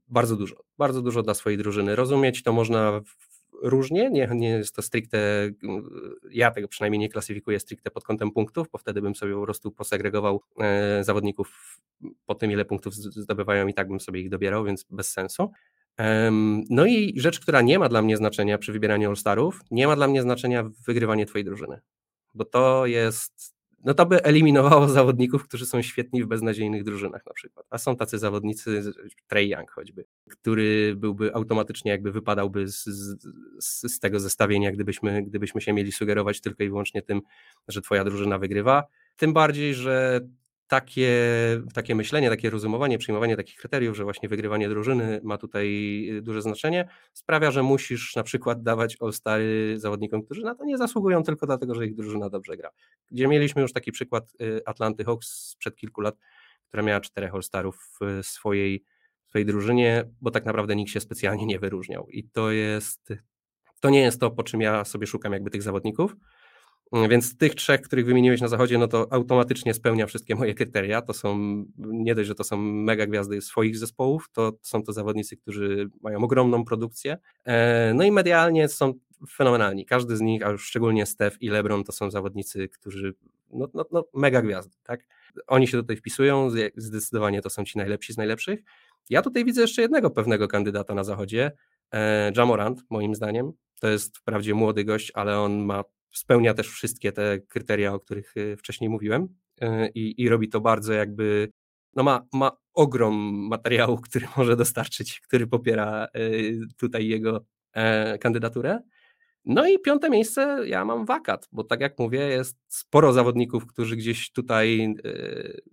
bardzo 0.09 0.37
dużo, 0.37 0.57
bardzo 0.79 1.03
dużo 1.03 1.23
dla 1.23 1.35
swojej 1.35 1.59
drużyny. 1.59 1.97
Rozumieć 1.97 2.43
to 2.43 2.53
można 2.53 3.01
różnie, 3.63 4.11
nie, 4.11 4.29
nie 4.35 4.49
jest 4.49 4.77
to 4.77 4.83
stricte, 4.83 5.51
ja 6.31 6.51
tego 6.51 6.69
przynajmniej 6.69 6.99
nie 6.99 7.09
klasyfikuję 7.09 7.61
stricte 7.61 7.91
pod 7.91 8.05
kątem 8.05 8.31
punktów, 8.31 8.67
bo 8.73 8.79
wtedy 8.79 9.03
bym 9.03 9.15
sobie 9.15 9.35
po 9.35 9.43
prostu 9.43 9.71
posegregował 9.71 10.43
e, 10.61 11.05
zawodników 11.05 11.79
po 12.27 12.35
tym, 12.35 12.51
ile 12.51 12.65
punktów 12.65 12.95
zdobywają 12.95 13.67
i 13.67 13.75
tak 13.75 13.89
bym 13.89 14.01
sobie 14.01 14.21
ich 14.21 14.31
dobierał, 14.31 14.65
więc 14.65 14.87
bez 14.91 15.13
sensu. 15.13 15.51
No 16.71 16.87
i 16.87 17.15
rzecz, 17.17 17.41
która 17.41 17.61
nie 17.63 17.79
ma 17.79 17.89
dla 17.89 18.03
mnie 18.03 18.17
znaczenia 18.17 18.59
przy 18.59 18.73
wybieraniu 18.73 19.09
All-Starów, 19.09 19.61
nie 19.71 19.87
ma 19.87 19.97
dla 19.97 20.09
mnie 20.09 20.23
znaczenia 20.23 20.71
wygrywanie 20.87 21.27
twojej 21.27 21.45
drużyny, 21.45 21.81
bo 22.35 22.45
to 22.45 22.87
jest 22.87 23.61
no 23.85 23.95
to 23.95 24.07
by 24.07 24.23
eliminowało 24.23 24.89
zawodników, 24.89 25.45
którzy 25.45 25.67
są 25.67 25.83
świetni 25.83 26.25
w 26.25 26.27
beznadziejnych 26.27 26.85
drużynach 26.85 27.27
na 27.27 27.33
przykład. 27.33 27.67
A 27.71 27.79
są 27.79 27.97
tacy 27.97 28.19
zawodnicy, 28.19 28.93
Trey 29.27 29.49
Young 29.49 29.71
choćby, 29.71 30.05
który 30.31 30.95
byłby 30.97 31.35
automatycznie 31.35 31.91
jakby 31.91 32.13
wypadałby 32.13 32.69
z, 32.69 32.85
z, 32.85 33.93
z, 33.93 34.01
tego 34.01 34.21
zestawienia, 34.21 34.73
gdybyśmy, 34.73 35.23
gdybyśmy 35.23 35.61
się 35.61 35.73
mieli 35.73 35.93
sugerować 35.93 36.41
tylko 36.41 36.65
i 36.65 36.69
wyłącznie 36.69 37.03
tym, 37.03 37.21
że 37.69 37.81
twoja 37.83 38.05
drużyna 38.05 38.39
wygrywa. 38.39 38.85
Tym 39.17 39.33
bardziej, 39.33 39.75
że 39.75 40.21
takie, 40.71 41.13
takie 41.75 41.95
myślenie, 41.95 42.31
takie 42.31 42.51
rozumowanie, 42.51 42.99
przyjmowanie 42.99 43.37
takich 43.37 43.57
kryteriów, 43.57 43.97
że 43.97 44.05
właśnie 44.05 44.29
wygrywanie 44.29 44.69
drużyny 44.69 45.21
ma 45.23 45.39
tutaj 45.39 45.69
y, 46.11 46.23
duże 46.23 46.43
znaczenie, 46.43 46.89
sprawia, 47.13 47.51
że 47.51 47.63
musisz 47.63 48.17
na 48.17 48.23
przykład 48.23 48.63
dawać 48.63 48.97
All-Stary 49.01 49.75
zawodnikom, 49.79 50.23
którzy 50.23 50.43
na 50.43 50.55
to 50.55 50.65
nie 50.65 50.79
zasługują 50.79 51.23
tylko 51.23 51.47
dlatego, 51.47 51.75
że 51.75 51.87
ich 51.87 51.95
drużyna 51.95 52.31
dobrze 52.31 52.57
gra. 52.57 52.71
Gdzie 53.11 53.29
mieliśmy 53.29 53.63
już 53.63 53.73
taki 53.73 53.93
przykład 53.93 54.33
y, 54.43 54.61
Atlanty 54.67 55.05
Hawks 55.05 55.29
sprzed 55.29 55.77
kilku 55.77 56.01
lat, 56.01 56.17
która 56.69 56.83
miała 56.83 57.01
czterech 57.01 57.35
All-Starów 57.35 57.75
w 58.01 58.27
swojej, 58.27 58.85
swojej 59.29 59.47
drużynie, 59.47 60.05
bo 60.21 60.31
tak 60.31 60.45
naprawdę 60.45 60.77
nikt 60.77 60.93
się 60.93 61.01
specjalnie 61.01 61.47
nie 61.47 61.59
wyróżniał. 61.59 62.09
I 62.09 62.25
to 62.25 62.51
jest, 62.51 63.13
to 63.81 63.91
nie 63.91 64.01
jest 64.01 64.21
to, 64.21 64.31
po 64.31 64.43
czym 64.43 64.61
ja 64.61 64.85
sobie 64.85 65.07
szukam 65.07 65.33
jakby 65.33 65.51
tych 65.51 65.63
zawodników, 65.63 66.17
więc 66.93 67.37
tych 67.37 67.55
trzech, 67.55 67.81
których 67.81 68.07
wymieniłeś 68.07 68.41
na 68.41 68.49
zachodzie, 68.49 68.79
no 68.79 68.89
to 68.89 69.07
automatycznie 69.11 69.75
spełnia 69.75 70.07
wszystkie 70.07 70.35
moje 70.35 70.55
kryteria. 70.55 71.03
To 71.03 71.15
są 71.15 71.39
nie 71.79 72.15
dość, 72.15 72.29
że 72.29 72.35
to 72.35 72.45
są 72.45 72.57
mega 72.57 73.07
gwiazdy 73.07 73.41
swoich 73.41 73.79
zespołów, 73.79 74.29
to 74.33 74.53
są 74.63 74.83
to 74.83 74.93
zawodnicy, 74.93 75.37
którzy 75.37 75.91
mają 76.03 76.19
ogromną 76.19 76.65
produkcję. 76.65 77.19
E, 77.45 77.95
no 77.95 78.05
i 78.05 78.13
medialnie 78.13 78.69
są 78.69 78.95
fenomenalni. 79.31 79.87
Każdy 79.87 80.17
z 80.17 80.21
nich, 80.21 80.47
a 80.47 80.51
już 80.51 80.67
szczególnie 80.67 81.07
Steph 81.07 81.37
i 81.41 81.49
LeBron, 81.49 81.85
to 81.85 81.93
są 81.93 82.11
zawodnicy, 82.11 82.69
którzy 82.69 83.15
no, 83.53 83.69
no, 83.75 83.85
no 83.93 84.05
mega 84.15 84.43
gwiazdy, 84.43 84.77
tak? 84.83 85.07
Oni 85.47 85.67
się 85.67 85.79
tutaj 85.79 85.97
wpisują, 85.97 86.49
zdecydowanie 86.77 87.43
to 87.43 87.51
są 87.51 87.65
ci 87.65 87.79
najlepsi 87.79 88.13
z 88.13 88.17
najlepszych. 88.17 88.61
Ja 89.11 89.23
tutaj 89.23 89.45
widzę 89.45 89.61
jeszcze 89.61 89.83
jednego 89.83 90.11
pewnego 90.11 90.49
kandydata 90.49 90.95
na 90.95 91.05
zachodzie, 91.05 91.53
e, 91.93 92.33
Jamorant, 92.37 92.83
moim 92.91 93.15
zdaniem. 93.15 93.53
To 93.81 93.89
jest 93.89 94.19
wprawdzie 94.19 94.55
młody 94.55 94.85
gość, 94.85 95.13
ale 95.15 95.39
on 95.39 95.65
ma 95.65 95.85
spełnia 96.13 96.55
też 96.55 96.69
wszystkie 96.69 97.13
te 97.13 97.41
kryteria, 97.41 97.95
o 97.95 98.01
których 98.01 98.37
y, 98.37 98.57
wcześniej 98.57 98.91
mówiłem 98.91 99.29
y, 99.63 99.67
i, 99.95 100.23
i 100.23 100.29
robi 100.29 100.49
to 100.49 100.61
bardzo 100.61 100.93
jakby 100.93 101.53
no 101.97 102.03
ma, 102.03 102.27
ma 102.33 102.51
ogrom 102.75 103.15
materiału, 103.49 104.01
który 104.09 104.27
może 104.37 104.57
dostarczyć, 104.57 105.21
który 105.21 105.47
popiera 105.47 106.09
tutaj 106.77 107.09
jego 107.09 107.45
kandydaturę. 108.21 108.81
No 109.45 109.69
i 109.69 109.79
piąte 109.79 110.11
miejsce 110.11 110.59
ja 110.67 110.85
mam 110.85 111.05
wakat, 111.05 111.49
bo 111.53 111.65
tak 111.65 111.81
jak 111.81 111.99
mówię, 111.99 112.19
jest 112.19 112.59
sporo 112.69 113.13
zawodników, 113.13 113.67
którzy 113.67 113.97
gdzieś 113.97 114.33
tutaj 114.33 114.83
e, 114.85 115.13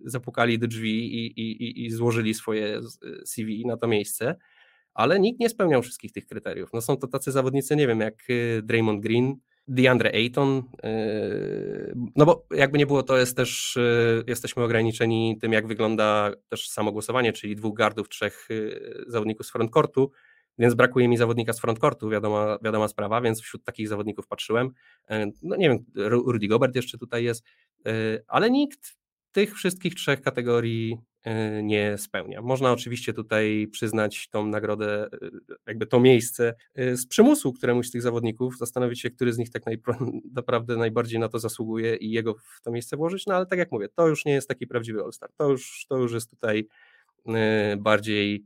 zapukali 0.04 0.58
do 0.58 0.66
drzwi 0.66 1.14
i, 1.14 1.40
i, 1.40 1.86
i 1.86 1.90
złożyli 1.90 2.34
swoje 2.34 2.80
CV 3.26 3.66
na 3.66 3.76
to 3.76 3.88
miejsce, 3.88 4.36
ale 4.94 5.20
nikt 5.20 5.40
nie 5.40 5.48
spełniał 5.48 5.82
wszystkich 5.82 6.12
tych 6.12 6.26
kryteriów. 6.26 6.70
No 6.72 6.80
są 6.80 6.96
to 6.96 7.06
tacy 7.08 7.32
zawodnicy, 7.32 7.76
nie 7.76 7.86
wiem, 7.86 8.00
jak 8.00 8.14
e, 8.28 8.62
Draymond 8.62 9.02
Green, 9.02 9.36
DeAndre 9.68 10.12
Ayton, 10.12 10.62
e, 10.82 11.92
no 12.16 12.26
bo 12.26 12.46
jakby 12.50 12.78
nie 12.78 12.86
było, 12.86 13.02
to 13.02 13.18
jest 13.18 13.36
też, 13.36 13.78
jesteśmy 14.26 14.62
ograniczeni 14.62 15.38
tym, 15.40 15.52
jak 15.52 15.66
wygląda 15.66 16.30
też 16.48 16.68
samo 16.68 16.92
głosowanie, 16.92 17.32
czyli 17.32 17.56
dwóch 17.56 17.76
gardów, 17.76 18.08
trzech 18.08 18.48
zawodników 19.06 19.46
z 19.46 19.50
frontcourtu, 19.50 20.10
więc 20.58 20.74
brakuje 20.74 21.08
mi 21.08 21.16
zawodnika 21.16 21.52
z 21.52 21.60
frontcourtu, 21.60 22.08
wiadoma, 22.08 22.58
wiadoma 22.62 22.88
sprawa, 22.88 23.20
więc 23.20 23.40
wśród 23.40 23.64
takich 23.64 23.88
zawodników 23.88 24.26
patrzyłem. 24.26 24.70
No 25.42 25.56
nie 25.56 25.68
wiem, 25.68 25.84
Rudy 26.08 26.48
Gobert 26.48 26.76
jeszcze 26.76 26.98
tutaj 26.98 27.24
jest, 27.24 27.44
ale 28.28 28.50
nikt 28.50 28.96
tych 29.32 29.54
wszystkich 29.54 29.94
trzech 29.94 30.20
kategorii 30.20 30.98
nie 31.62 31.98
spełnia. 31.98 32.42
Można 32.42 32.72
oczywiście 32.72 33.12
tutaj 33.12 33.68
przyznać 33.72 34.28
tą 34.28 34.46
nagrodę, 34.46 35.08
jakby 35.66 35.86
to 35.86 36.00
miejsce 36.00 36.54
z 36.74 37.06
przymusu 37.06 37.52
któremuś 37.52 37.88
z 37.88 37.90
tych 37.90 38.02
zawodników, 38.02 38.58
zastanowić 38.58 39.00
się, 39.00 39.10
który 39.10 39.32
z 39.32 39.38
nich 39.38 39.50
tak 39.50 39.62
naprawdę 40.34 40.76
najbardziej 40.76 41.20
na 41.20 41.28
to 41.28 41.38
zasługuje 41.38 41.96
i 41.96 42.10
jego 42.10 42.34
w 42.34 42.62
to 42.62 42.70
miejsce 42.70 42.96
włożyć, 42.96 43.26
no 43.26 43.34
ale 43.34 43.46
tak 43.46 43.58
jak 43.58 43.72
mówię, 43.72 43.88
to 43.88 44.08
już 44.08 44.24
nie 44.24 44.32
jest 44.32 44.48
taki 44.48 44.66
prawdziwy 44.66 45.02
All-Star, 45.02 45.30
to 45.36 45.50
już, 45.50 45.86
to 45.88 45.96
już 45.96 46.12
jest 46.12 46.30
tutaj 46.30 46.68
bardziej 47.78 48.44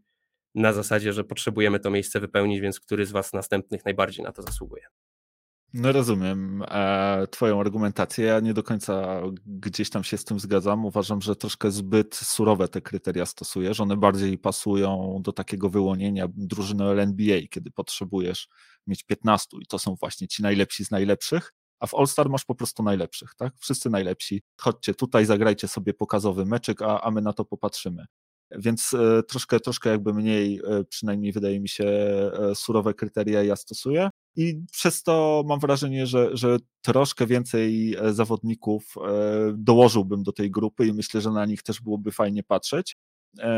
na 0.54 0.72
zasadzie, 0.72 1.12
że 1.12 1.24
potrzebujemy 1.24 1.80
to 1.80 1.90
miejsce 1.90 2.20
wypełnić, 2.20 2.60
więc 2.60 2.80
który 2.80 3.06
z 3.06 3.12
Was 3.12 3.32
następnych 3.32 3.84
najbardziej 3.84 4.24
na 4.24 4.32
to 4.32 4.42
zasługuje? 4.42 4.86
No 5.74 5.92
rozumiem 5.92 6.62
e, 6.68 7.26
Twoją 7.30 7.60
argumentację. 7.60 8.24
Ja 8.24 8.40
nie 8.40 8.54
do 8.54 8.62
końca 8.62 9.22
gdzieś 9.46 9.90
tam 9.90 10.04
się 10.04 10.18
z 10.18 10.24
tym 10.24 10.40
zgadzam. 10.40 10.84
Uważam, 10.84 11.20
że 11.22 11.36
troszkę 11.36 11.70
zbyt 11.70 12.14
surowe 12.14 12.68
te 12.68 12.80
kryteria 12.80 13.26
stosujesz. 13.26 13.80
One 13.80 13.96
bardziej 13.96 14.38
pasują 14.38 15.18
do 15.24 15.32
takiego 15.32 15.70
wyłonienia 15.70 16.26
drużyny 16.36 16.84
LNBA, 16.84 17.48
kiedy 17.50 17.70
potrzebujesz 17.70 18.48
mieć 18.86 19.04
15 19.04 19.56
i 19.60 19.66
to 19.66 19.78
są 19.78 19.94
właśnie 20.00 20.28
ci 20.28 20.42
najlepsi 20.42 20.84
z 20.84 20.90
najlepszych. 20.90 21.52
A 21.80 21.86
w 21.86 21.94
All-Star 21.94 22.30
masz 22.30 22.44
po 22.44 22.54
prostu 22.54 22.82
najlepszych, 22.82 23.34
tak? 23.36 23.54
Wszyscy 23.58 23.90
najlepsi. 23.90 24.42
Chodźcie 24.60 24.94
tutaj, 24.94 25.26
zagrajcie 25.26 25.68
sobie 25.68 25.94
pokazowy 25.94 26.46
meczyk, 26.46 26.82
a, 26.82 27.00
a 27.00 27.10
my 27.10 27.22
na 27.22 27.32
to 27.32 27.44
popatrzymy 27.44 28.06
więc 28.59 28.94
e, 28.94 29.23
troszkę, 29.23 29.61
troszkę 29.61 29.90
jakby 29.90 30.14
mniej, 30.14 30.61
e, 30.64 30.85
przynajmniej 30.85 31.32
wydaje 31.32 31.61
mi 31.61 31.68
się, 31.68 31.85
e, 31.85 32.54
surowe 32.54 32.94
kryteria 32.94 33.42
ja 33.42 33.56
stosuję. 33.56 34.11
I 34.37 34.61
przez 34.73 35.02
to 35.02 35.42
mam 35.47 35.61
wrażenie, 35.61 36.06
że, 36.06 36.37
że 36.37 36.59
troszkę 36.82 37.26
więcej 37.26 37.97
zawodników 38.11 38.94
dołożyłbym 39.54 40.23
do 40.23 40.32
tej 40.32 40.50
grupy 40.50 40.87
i 40.87 40.92
myślę, 40.92 41.21
że 41.21 41.30
na 41.30 41.47
nich 41.47 41.62
też 41.62 41.80
byłoby 41.80 42.12
fajnie 42.12 42.42
patrzeć. 42.42 42.97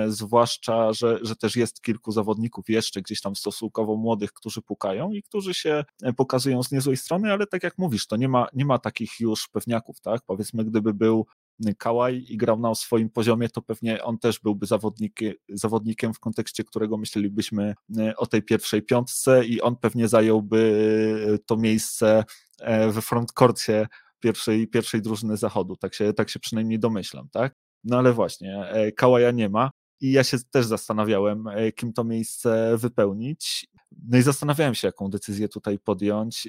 Zwłaszcza, 0.06 0.92
że, 0.92 1.18
że 1.22 1.36
też 1.36 1.56
jest 1.56 1.82
kilku 1.82 2.12
zawodników 2.12 2.68
jeszcze 2.68 3.02
gdzieś 3.02 3.20
tam 3.20 3.36
stosunkowo 3.36 3.96
młodych, 3.96 4.32
którzy 4.32 4.62
pukają 4.62 5.12
i 5.12 5.22
którzy 5.22 5.54
się 5.54 5.84
pokazują 6.16 6.62
z 6.62 6.72
niezłej 6.72 6.96
strony, 6.96 7.32
ale 7.32 7.46
tak 7.46 7.62
jak 7.62 7.78
mówisz, 7.78 8.06
to 8.06 8.16
nie 8.16 8.28
ma, 8.28 8.46
nie 8.52 8.64
ma 8.64 8.78
takich 8.78 9.20
już 9.20 9.48
pewniaków, 9.48 10.00
tak? 10.00 10.22
Powiedzmy, 10.26 10.64
gdyby 10.64 10.94
był 10.94 11.26
Kałaj 11.78 12.24
i 12.28 12.36
grał 12.36 12.60
na 12.60 12.74
swoim 12.74 13.10
poziomie, 13.10 13.48
to 13.48 13.62
pewnie 13.62 14.04
on 14.04 14.18
też 14.18 14.40
byłby 14.40 14.66
zawodnikiem, 14.66 15.34
zawodnikiem 15.48 16.14
w 16.14 16.20
kontekście 16.20 16.64
którego 16.64 16.96
myślelibyśmy 16.96 17.74
e, 17.98 18.16
o 18.16 18.26
tej 18.26 18.42
pierwszej 18.42 18.82
piątce 18.82 19.44
i 19.44 19.60
on 19.60 19.76
pewnie 19.76 20.08
zająłby 20.08 20.58
e, 21.34 21.38
to 21.38 21.56
miejsce 21.56 22.24
e, 22.60 22.90
we 22.90 23.02
frontkorcie 23.02 23.86
pierwszej, 24.20 24.68
pierwszej 24.68 25.02
drużyny 25.02 25.36
zachodu. 25.36 25.76
Tak 25.76 25.94
się, 25.94 26.12
tak 26.12 26.30
się 26.30 26.40
przynajmniej 26.40 26.78
domyślam, 26.78 27.28
tak? 27.32 27.54
No 27.84 27.98
ale 27.98 28.12
właśnie, 28.12 28.72
Kałaja 28.96 29.30
nie 29.30 29.48
ma. 29.48 29.70
I 30.00 30.12
ja 30.12 30.24
się 30.24 30.36
też 30.50 30.66
zastanawiałem, 30.66 31.44
kim 31.76 31.92
to 31.92 32.04
miejsce 32.04 32.76
wypełnić. 32.78 33.66
No 34.08 34.18
i 34.18 34.22
zastanawiałem 34.22 34.74
się, 34.74 34.88
jaką 34.88 35.10
decyzję 35.10 35.48
tutaj 35.48 35.78
podjąć. 35.78 36.48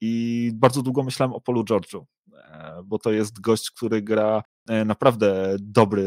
I 0.00 0.50
bardzo 0.54 0.82
długo 0.82 1.02
myślałem 1.02 1.32
o 1.32 1.40
Polu 1.40 1.64
George'u. 1.64 2.04
E, 2.34 2.82
bo 2.84 2.98
to 2.98 3.12
jest 3.12 3.40
gość, 3.40 3.70
który 3.70 4.02
gra 4.02 4.42
e, 4.68 4.84
naprawdę 4.84 5.56
dobry 5.60 6.06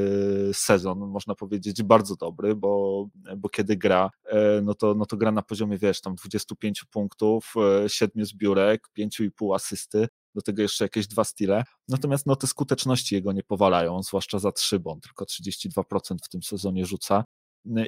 sezon, 0.54 1.00
można 1.00 1.36
powiedzieć 1.36 1.84
bardzo 1.84 2.16
dobry, 2.16 2.56
bo, 2.56 3.06
bo 3.38 3.50
kiedy 3.50 3.78
gra, 3.78 4.10
e, 4.25 4.62
no 4.62 4.74
to, 4.74 4.94
no 4.94 5.06
to 5.06 5.18
gra 5.18 5.32
na 5.32 5.42
poziomie, 5.42 5.78
wiesz, 5.78 6.01
tam 6.01 6.16
25 6.16 6.84
punktów, 6.92 7.54
7 7.88 8.25
zbiórek, 8.25 8.88
5,5 9.00 9.56
asysty, 9.56 10.08
do 10.36 10.42
tego 10.42 10.62
jeszcze 10.62 10.86
jakieś 10.86 11.08
dwa 11.08 11.24
stile. 11.24 11.63
Natomiast 11.88 12.25
no, 12.25 12.36
te 12.36 12.48
skuteczności 12.48 13.16
jego 13.16 13.32
nie 13.32 13.44
powalają, 13.44 14.04
zwłaszcza 14.04 14.39
za 14.39 14.51
trzy, 14.51 14.80
bo 14.80 14.92
on 14.92 15.00
tylko 15.01 15.25
32% 15.25 16.16
w 16.24 16.30
tym 16.30 16.44
sezonie 16.44 16.86
rzuca. 16.86 17.24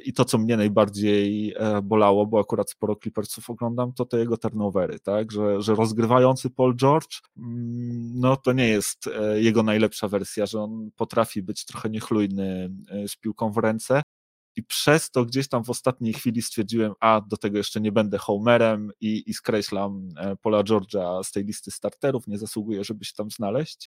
I 0.04 0.12
to, 0.12 0.24
co 0.24 0.38
mnie 0.38 0.56
najbardziej 0.56 1.54
e, 1.56 1.82
bolało, 1.82 2.26
bo 2.26 2.40
akurat 2.40 2.70
sporo 2.70 2.96
Clippersów 2.96 3.50
oglądam, 3.50 3.92
to 3.92 4.04
te 4.04 4.18
jego 4.18 4.36
turnovery, 4.36 5.00
tak? 5.00 5.32
Że, 5.32 5.62
że 5.62 5.74
rozgrywający 5.74 6.50
Paul 6.50 6.76
George, 6.76 7.20
mm, 7.36 8.20
no 8.20 8.36
to 8.36 8.52
nie 8.52 8.68
jest 8.68 9.06
e, 9.06 9.42
jego 9.42 9.62
najlepsza 9.62 10.08
wersja, 10.08 10.46
że 10.46 10.60
on 10.60 10.90
potrafi 10.96 11.42
być 11.42 11.64
trochę 11.64 11.90
niechlujny 11.90 12.70
e, 12.90 13.08
z 13.08 13.16
piłką 13.16 13.52
w 13.52 13.58
ręce. 13.58 14.02
I 14.56 14.62
przez 14.62 15.10
to 15.10 15.24
gdzieś 15.24 15.48
tam 15.48 15.64
w 15.64 15.70
ostatniej 15.70 16.12
chwili 16.12 16.42
stwierdziłem, 16.42 16.92
a 17.00 17.20
do 17.20 17.36
tego 17.36 17.58
jeszcze 17.58 17.80
nie 17.80 17.92
będę 17.92 18.18
homerem 18.18 18.90
i, 19.00 19.22
i 19.26 19.34
skreślam 19.34 20.08
Paula 20.42 20.62
George'a 20.62 21.24
z 21.24 21.32
tej 21.32 21.44
listy 21.44 21.70
starterów, 21.70 22.26
nie 22.26 22.38
zasługuje, 22.38 22.84
żeby 22.84 23.04
się 23.04 23.12
tam 23.16 23.30
znaleźć. 23.30 23.90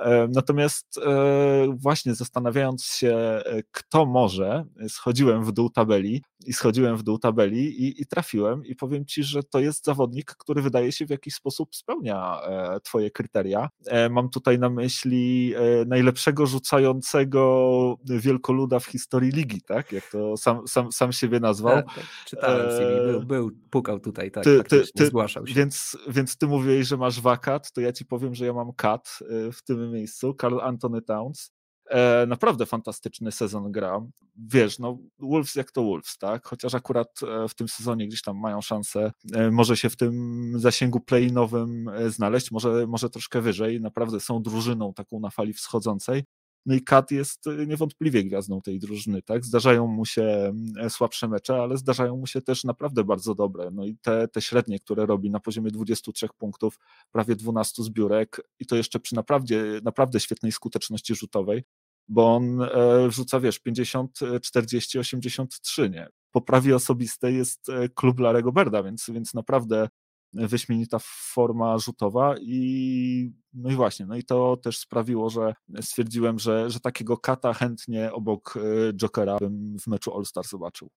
E, 0.00 0.28
natomiast 0.32 0.98
e, 0.98 1.76
właśnie 1.76 2.14
zastanawiając 2.14 2.84
się, 2.84 3.16
e, 3.16 3.62
kto 3.70 4.06
może, 4.06 4.64
schodziłem 4.88 5.44
w 5.44 5.52
dół 5.52 5.70
tabeli 5.70 6.22
i 6.46 6.52
schodziłem 6.52 6.96
w 6.96 7.02
dół 7.02 7.18
tabeli 7.18 7.82
i, 7.82 8.02
i, 8.02 8.06
trafiłem 8.06 8.64
i 8.64 8.74
powiem 8.74 9.06
Ci, 9.06 9.22
że 9.22 9.42
to 9.42 9.60
jest 9.60 9.84
zawodnik, 9.84 10.34
który 10.38 10.62
wydaje 10.62 10.92
się 10.92 11.06
w 11.06 11.10
jakiś 11.10 11.34
sposób 11.34 11.76
spełnia 11.76 12.40
Twoje 12.84 13.10
kryteria. 13.10 13.68
Mam 14.10 14.30
tutaj 14.30 14.58
na 14.58 14.70
myśli 14.70 15.54
najlepszego 15.86 16.46
rzucającego 16.46 17.96
wielkoluda 18.04 18.78
w 18.78 18.86
historii 18.86 19.30
ligi, 19.30 19.62
tak? 19.62 19.92
Jak 19.92 20.10
to 20.10 20.36
sam, 20.36 20.68
sam, 20.68 20.92
sam 20.92 21.12
siebie 21.12 21.40
nazwał. 21.40 21.76
Tak, 21.76 21.94
tak. 21.94 22.04
Czytałem 22.26 22.70
CV, 22.70 23.12
był, 23.12 23.22
był, 23.22 23.50
pukał 23.70 24.00
tutaj, 24.00 24.30
tak, 24.30 24.44
ty, 24.44 24.64
ty, 24.64 24.82
ty, 24.94 25.06
zgłaszał 25.06 25.46
się. 25.46 25.54
Więc, 25.54 25.98
więc 26.08 26.36
Ty 26.36 26.46
mówiłeś, 26.46 26.86
że 26.86 26.96
masz 26.96 27.20
wakat, 27.20 27.72
to 27.72 27.80
ja 27.80 27.92
Ci 27.92 28.04
powiem, 28.04 28.34
że 28.34 28.46
ja 28.46 28.52
mam 28.52 28.72
kat 28.72 29.18
w 29.52 29.62
tym 29.62 29.89
miejscu, 29.90 30.34
Carl 30.40 30.60
Anthony 30.60 31.02
Towns. 31.02 31.52
E, 31.90 32.26
naprawdę 32.26 32.66
fantastyczny 32.66 33.32
sezon 33.32 33.72
gra. 33.72 34.00
Wiesz, 34.36 34.78
no 34.78 34.98
Wolves 35.18 35.54
jak 35.54 35.70
to 35.70 35.82
Wolves, 35.84 36.18
tak? 36.18 36.46
Chociaż 36.46 36.74
akurat 36.74 37.20
e, 37.22 37.48
w 37.48 37.54
tym 37.54 37.68
sezonie 37.68 38.08
gdzieś 38.08 38.22
tam 38.22 38.38
mają 38.40 38.60
szansę, 38.60 39.12
e, 39.34 39.50
może 39.50 39.76
się 39.76 39.90
w 39.90 39.96
tym 39.96 40.52
zasięgu 40.56 41.00
play-nowym 41.00 41.88
e, 41.88 42.10
znaleźć, 42.10 42.50
może, 42.50 42.86
może 42.86 43.10
troszkę 43.10 43.40
wyżej. 43.40 43.80
Naprawdę 43.80 44.20
są 44.20 44.42
drużyną 44.42 44.94
taką 44.94 45.20
na 45.20 45.30
fali 45.30 45.52
wschodzącej. 45.52 46.24
No 46.66 46.74
i 46.74 46.82
Kat 46.82 47.10
jest 47.10 47.46
y, 47.46 47.66
niewątpliwie 47.66 48.24
gwiazdą 48.24 48.60
tej 48.60 48.78
drużyny, 48.78 49.22
tak? 49.22 49.44
Zdarzają 49.44 49.86
mu 49.86 50.06
się 50.06 50.22
mm, 50.22 50.90
słabsze 50.90 51.28
mecze, 51.28 51.62
ale 51.62 51.76
zdarzają 51.76 52.16
mu 52.16 52.26
się 52.26 52.42
też 52.42 52.64
naprawdę 52.64 53.04
bardzo 53.04 53.34
dobre. 53.34 53.70
No 53.72 53.84
i 53.84 53.96
te, 53.96 54.28
te 54.28 54.42
średnie, 54.42 54.78
które 54.78 55.06
robi 55.06 55.30
na 55.30 55.40
poziomie 55.40 55.70
23 55.70 56.26
punktów, 56.38 56.78
prawie 57.12 57.36
12 57.36 57.82
zbiórek 57.82 58.40
i 58.58 58.66
to 58.66 58.76
jeszcze 58.76 59.00
przy 59.00 59.14
naprawdę, 59.14 59.56
naprawdę 59.84 60.20
świetnej 60.20 60.52
skuteczności 60.52 61.14
rzutowej, 61.14 61.64
bo 62.08 62.36
on 62.36 62.62
e, 62.62 62.68
rzuca, 63.10 63.40
wiesz, 63.40 63.58
50, 63.58 64.18
40, 64.42 64.98
83, 64.98 65.90
nie? 65.90 66.08
Po 66.30 66.40
prawie 66.40 66.76
osobistej 66.76 67.36
jest 67.36 67.68
e, 67.68 67.88
klub 67.88 68.20
Larego 68.20 68.52
Berda, 68.52 68.82
więc, 68.82 69.10
więc 69.14 69.34
naprawdę 69.34 69.88
wyśmienita 70.32 70.98
forma 71.02 71.78
rzutowa 71.78 72.34
i 72.40 73.32
no 73.54 73.70
i 73.70 73.74
właśnie, 73.74 74.06
no 74.06 74.16
i 74.16 74.24
to 74.24 74.56
też 74.56 74.78
sprawiło, 74.78 75.30
że 75.30 75.54
stwierdziłem, 75.80 76.38
że, 76.38 76.70
że 76.70 76.80
takiego 76.80 77.18
kata 77.18 77.52
chętnie 77.52 78.12
obok 78.12 78.56
e, 78.56 78.92
Jokera 78.92 79.38
bym 79.38 79.76
w 79.78 79.86
meczu 79.86 80.16
All-Star 80.16 80.44
zobaczył. 80.46 80.90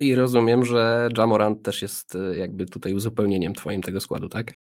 I 0.00 0.14
rozumiem, 0.14 0.64
że 0.64 1.08
Jamorant 1.18 1.62
też 1.62 1.82
jest 1.82 2.14
e, 2.14 2.36
jakby 2.36 2.66
tutaj 2.66 2.94
uzupełnieniem 2.94 3.54
twoim 3.54 3.82
tego 3.82 4.00
składu, 4.00 4.28
tak? 4.28 4.54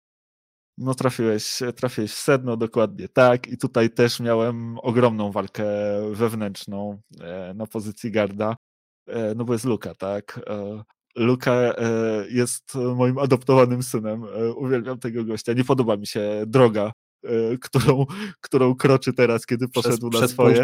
No 0.77 0.95
trafiłeś, 0.95 1.59
trafiłeś 1.75 2.11
w 2.11 2.19
sedno, 2.19 2.57
dokładnie 2.57 3.07
tak. 3.09 3.47
I 3.47 3.57
tutaj 3.57 3.89
też 3.89 4.19
miałem 4.19 4.79
ogromną 4.79 5.31
walkę 5.31 5.65
wewnętrzną 6.11 7.01
e, 7.21 7.53
na 7.53 7.67
pozycji 7.67 8.11
garda, 8.11 8.55
no 9.35 9.45
bo 9.45 9.53
jest 9.53 9.65
Luka, 9.65 9.95
tak? 9.95 10.39
Luka 11.15 11.51
e, 11.53 11.73
jest 12.29 12.75
moim 12.95 13.17
adoptowanym 13.17 13.83
synem. 13.83 14.23
E, 14.23 14.53
uwielbiam 14.53 14.99
tego 14.99 15.25
gościa. 15.25 15.53
Nie 15.53 15.63
podoba 15.63 15.97
mi 15.97 16.07
się 16.07 16.43
droga, 16.47 16.91
e, 17.23 17.57
którą, 17.57 18.05
którą 18.41 18.75
kroczy 18.75 19.13
teraz, 19.13 19.45
kiedy 19.45 19.67
poszedł 19.67 20.09
przez, 20.09 20.21
na 20.21 20.27
swoje. 20.27 20.55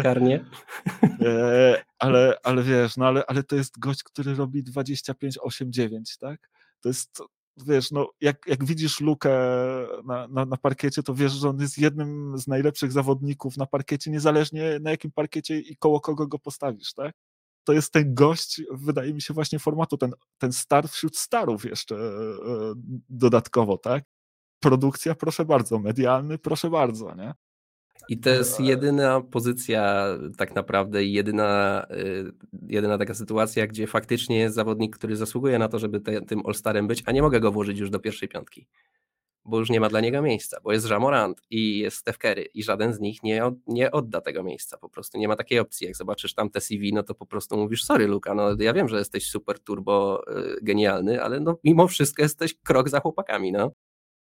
E, 1.20 1.84
ale, 1.98 2.34
ale 2.42 2.62
wiesz, 2.62 2.96
no 2.96 3.06
ale, 3.06 3.26
ale 3.26 3.42
to 3.42 3.56
jest 3.56 3.78
gość, 3.78 4.02
który 4.02 4.34
robi 4.34 4.64
25-8-9, 4.64 6.18
tak? 6.20 6.50
To 6.80 6.88
jest, 6.88 7.22
wiesz, 7.66 7.90
no 7.90 8.10
jak, 8.20 8.46
jak 8.46 8.64
widzisz 8.64 9.00
Lukę 9.00 9.30
na, 10.04 10.28
na, 10.28 10.44
na 10.44 10.56
parkiecie, 10.56 11.02
to 11.02 11.14
wiesz, 11.14 11.32
że 11.32 11.48
on 11.48 11.60
jest 11.60 11.78
jednym 11.78 12.38
z 12.38 12.46
najlepszych 12.46 12.92
zawodników 12.92 13.56
na 13.56 13.66
parkiecie, 13.66 14.10
niezależnie 14.10 14.78
na 14.80 14.90
jakim 14.90 15.12
parkiecie 15.12 15.58
i 15.58 15.76
koło 15.76 16.00
kogo 16.00 16.26
go 16.26 16.38
postawisz, 16.38 16.92
tak? 16.92 17.14
To 17.64 17.72
jest 17.72 17.92
ten 17.92 18.14
gość, 18.14 18.62
wydaje 18.72 19.14
mi 19.14 19.22
się, 19.22 19.34
właśnie 19.34 19.58
formatu, 19.58 19.96
ten, 19.96 20.12
ten 20.38 20.52
star 20.52 20.88
wśród 20.88 21.16
starów 21.16 21.64
jeszcze 21.64 21.94
e, 21.96 22.00
dodatkowo, 23.08 23.78
tak? 23.78 24.04
Produkcja, 24.60 25.14
proszę 25.14 25.44
bardzo, 25.44 25.78
medialny, 25.78 26.38
proszę 26.38 26.70
bardzo, 26.70 27.14
nie? 27.14 27.34
I 28.08 28.18
to 28.18 28.30
jest 28.30 28.60
jedyna 28.60 29.20
pozycja 29.20 30.06
tak 30.36 30.54
naprawdę 30.54 31.04
i 31.04 31.12
jedyna, 31.12 31.86
jedyna 32.68 32.98
taka 32.98 33.14
sytuacja, 33.14 33.66
gdzie 33.66 33.86
faktycznie 33.86 34.38
jest 34.38 34.54
zawodnik, 34.54 34.96
który 34.96 35.16
zasługuje 35.16 35.58
na 35.58 35.68
to, 35.68 35.78
żeby 35.78 36.00
te, 36.00 36.20
tym 36.20 36.40
All-Starem 36.46 36.86
być, 36.86 37.02
a 37.06 37.12
nie 37.12 37.22
mogę 37.22 37.40
go 37.40 37.52
włożyć 37.52 37.78
już 37.78 37.90
do 37.90 37.98
pierwszej 37.98 38.28
piątki 38.28 38.66
bo 39.44 39.58
już 39.58 39.70
nie 39.70 39.80
ma 39.80 39.88
dla 39.88 40.00
niego 40.00 40.22
miejsca, 40.22 40.60
bo 40.62 40.72
jest 40.72 40.90
Jamorant 40.90 41.42
i 41.50 41.78
jest 41.78 41.96
Steph 41.96 42.18
Curry 42.18 42.42
i 42.54 42.62
żaden 42.62 42.94
z 42.94 43.00
nich 43.00 43.22
nie, 43.22 43.44
od, 43.44 43.54
nie 43.66 43.90
odda 43.90 44.20
tego 44.20 44.42
miejsca, 44.42 44.78
po 44.78 44.88
prostu 44.88 45.18
nie 45.18 45.28
ma 45.28 45.36
takiej 45.36 45.58
opcji, 45.58 45.86
jak 45.86 45.96
zobaczysz 45.96 46.34
tam 46.34 46.50
te 46.50 46.60
CV, 46.60 46.92
no 46.92 47.02
to 47.02 47.14
po 47.14 47.26
prostu 47.26 47.56
mówisz, 47.56 47.84
sorry 47.84 48.06
Luka, 48.06 48.34
no 48.34 48.56
ja 48.58 48.72
wiem, 48.72 48.88
że 48.88 48.98
jesteś 48.98 49.26
super 49.26 49.58
turbo 49.58 50.22
y, 50.28 50.58
genialny, 50.62 51.22
ale 51.22 51.40
no 51.40 51.58
mimo 51.64 51.88
wszystko 51.88 52.22
jesteś 52.22 52.54
krok 52.54 52.88
za 52.88 53.00
chłopakami, 53.00 53.52
no. 53.52 53.70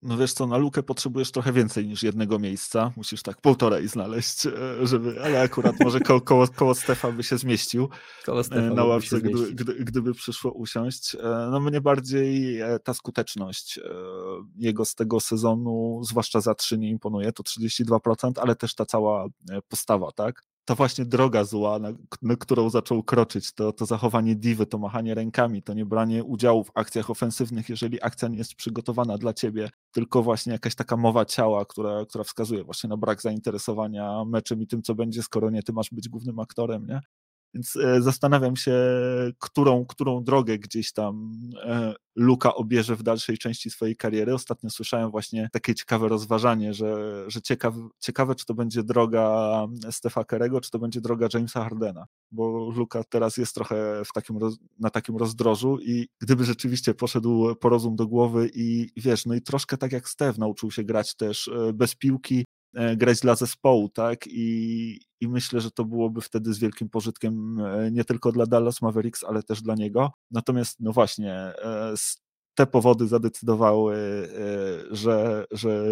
No 0.03 0.17
wiesz 0.17 0.34
co, 0.34 0.48
na 0.48 0.58
lukę 0.58 0.84
potrzebujesz 0.84 1.31
trochę 1.31 1.53
więcej 1.53 1.88
niż 1.88 2.03
jednego 2.03 2.39
miejsca. 2.39 2.91
Musisz 2.96 3.24
tak 3.24 3.41
półtorej 3.41 3.88
znaleźć, 3.88 4.46
e, 4.46 4.51
żeby, 4.84 5.24
ale 5.24 5.41
akurat 5.41 5.75
może 5.79 6.00
ko 6.00 6.22
koło, 6.22 6.48
koło 6.48 6.75
Stefa 6.75 7.12
by 7.12 7.24
się 7.24 7.38
zmieścił 7.38 7.89
koło 8.25 8.41
e, 8.51 8.62
na 8.62 8.84
ławce, 8.84 9.22
gdy, 9.22 9.53
gdy, 9.53 9.74
gdyby 9.74 10.13
przyszło 10.13 10.51
usiąść. 10.51 11.15
E, 11.15 11.20
no 11.51 11.60
mnie 11.60 11.81
bardziej 11.81 12.60
ta 12.84 12.93
skuteczność 12.93 13.79
jego 14.55 14.86
z 14.86 14.96
tego 14.96 15.20
sezonu, 15.20 16.01
zwłaszcza 16.03 16.41
za 16.41 16.55
trzy 16.55 16.77
nie 16.77 16.89
imponuje, 16.89 17.31
to 17.31 17.43
32%, 17.43 18.31
ale 18.41 18.55
też 18.55 18.75
ta 18.75 18.86
cała 18.86 19.27
postawa, 19.70 20.12
tak? 20.12 20.50
Ta 20.72 20.75
właśnie 20.75 21.06
droga 21.06 21.44
zła, 21.44 21.80
na, 21.80 21.90
na, 22.22 22.36
którą 22.36 22.70
zaczął 22.70 23.04
kroczyć, 23.04 23.54
to, 23.54 23.74
to 23.74 23.86
zachowanie 23.86 24.36
diwy, 24.36 24.66
to 24.66 24.78
machanie 24.78 25.16
rękami, 25.16 25.63
to 25.63 25.74
nie 25.74 25.86
branie 25.86 26.24
udziału 26.24 26.63
w 26.63 26.72
akcjach 26.75 27.10
ofensywnych, 27.10 27.70
jeżeli 27.70 28.04
akcja 28.04 28.28
nie 28.28 28.38
jest 28.38 28.56
przygotowana 28.56 29.18
dla 29.18 29.34
ciebie, 29.34 29.70
tylko 29.92 30.24
właśnie 30.24 30.54
jakaś 30.54 30.75
taka 30.75 30.98
mowa 30.98 31.25
ciała, 31.25 31.66
która, 31.66 32.06
która 32.06 32.24
wskazuje 32.24 32.63
właśnie 32.63 32.90
na 32.90 32.98
brak 32.98 33.22
zainteresowania 33.22 34.25
meczem 34.25 34.62
i 34.62 34.68
tym, 34.68 34.82
co 34.82 34.96
będzie, 34.96 35.24
skoro 35.24 35.50
nie 35.50 35.63
ty 35.63 35.74
masz 35.74 35.90
być 35.92 36.10
głównym 36.10 36.40
aktorem, 36.40 36.88
nie? 36.88 37.01
Więc 37.53 37.75
e, 37.75 38.01
zastanawiam 38.01 38.55
się, 38.55 38.74
którą, 39.39 39.86
którą 39.86 40.24
drogę 40.24 40.58
gdzieś 40.58 40.93
tam 40.93 41.31
e, 41.63 41.93
Luka 42.15 42.53
obierze 42.55 42.96
w 42.96 43.03
dalszej 43.03 43.38
części 43.38 43.70
swojej 43.70 43.96
kariery. 43.96 44.34
Ostatnio 44.34 44.70
słyszałem 44.70 45.12
właśnie 45.12 45.50
takie 45.51 45.75
ciekawe 45.75 46.08
rozważanie, 46.08 46.74
że, 46.74 47.24
że 47.27 47.41
ciekaw, 47.41 47.75
ciekawe, 48.00 48.36
czy 48.36 48.46
to 48.46 48.53
będzie 48.53 48.84
droga 48.84 49.65
Stefa 49.91 50.24
Kerego, 50.24 50.62
czy 50.62 50.72
to 50.72 50.79
będzie 50.79 51.01
droga 51.01 51.27
Jamesa 51.34 51.63
Hardena, 51.63 52.05
bo 52.31 52.72
Luka 52.75 53.03
teraz 53.03 53.38
jest 53.38 53.55
trochę 53.55 54.01
w 54.05 54.13
takim, 54.13 54.39
na 54.79 54.89
takim 54.89 55.17
rozdrożu 55.17 55.79
i 55.81 56.08
gdyby 56.22 56.46
rzeczywiście 56.46 56.93
poszedł 56.93 57.55
porozum 57.55 57.96
do 57.96 58.08
głowy 58.08 58.50
i 58.53 58.89
wiesz, 58.98 59.25
no 59.25 59.36
i 59.36 59.41
troszkę 59.41 59.77
tak 59.77 59.91
jak 59.91 60.10
Stef 60.10 60.38
nauczył 60.38 60.72
się 60.72 60.84
grać 60.84 61.15
też 61.15 61.48
e, 61.48 61.74
bez 61.74 61.96
piłki, 61.96 62.46
grać 62.96 63.20
dla 63.20 63.36
zespołu, 63.36 63.90
tak? 63.90 64.28
I, 64.28 65.00
I 65.22 65.28
myślę, 65.28 65.62
że 65.62 65.72
to 65.72 65.86
byłoby 65.86 66.22
wtedy 66.22 66.54
z 66.54 66.60
wielkim 66.60 66.90
pożytkiem 66.90 67.60
e, 67.60 67.92
nie 67.92 68.04
tylko 68.04 68.32
dla 68.32 68.46
Dallas 68.46 68.82
Mavericks, 68.82 69.24
ale 69.24 69.44
też 69.44 69.62
dla 69.62 69.75
niego. 69.75 70.12
Natomiast, 70.32 70.80
no 70.80 70.92
właśnie, 70.92 71.34
e, 71.34 71.94
te 72.55 72.65
powody 72.65 73.08
zadecydowały, 73.08 73.97
że, 74.91 75.45
że 75.52 75.84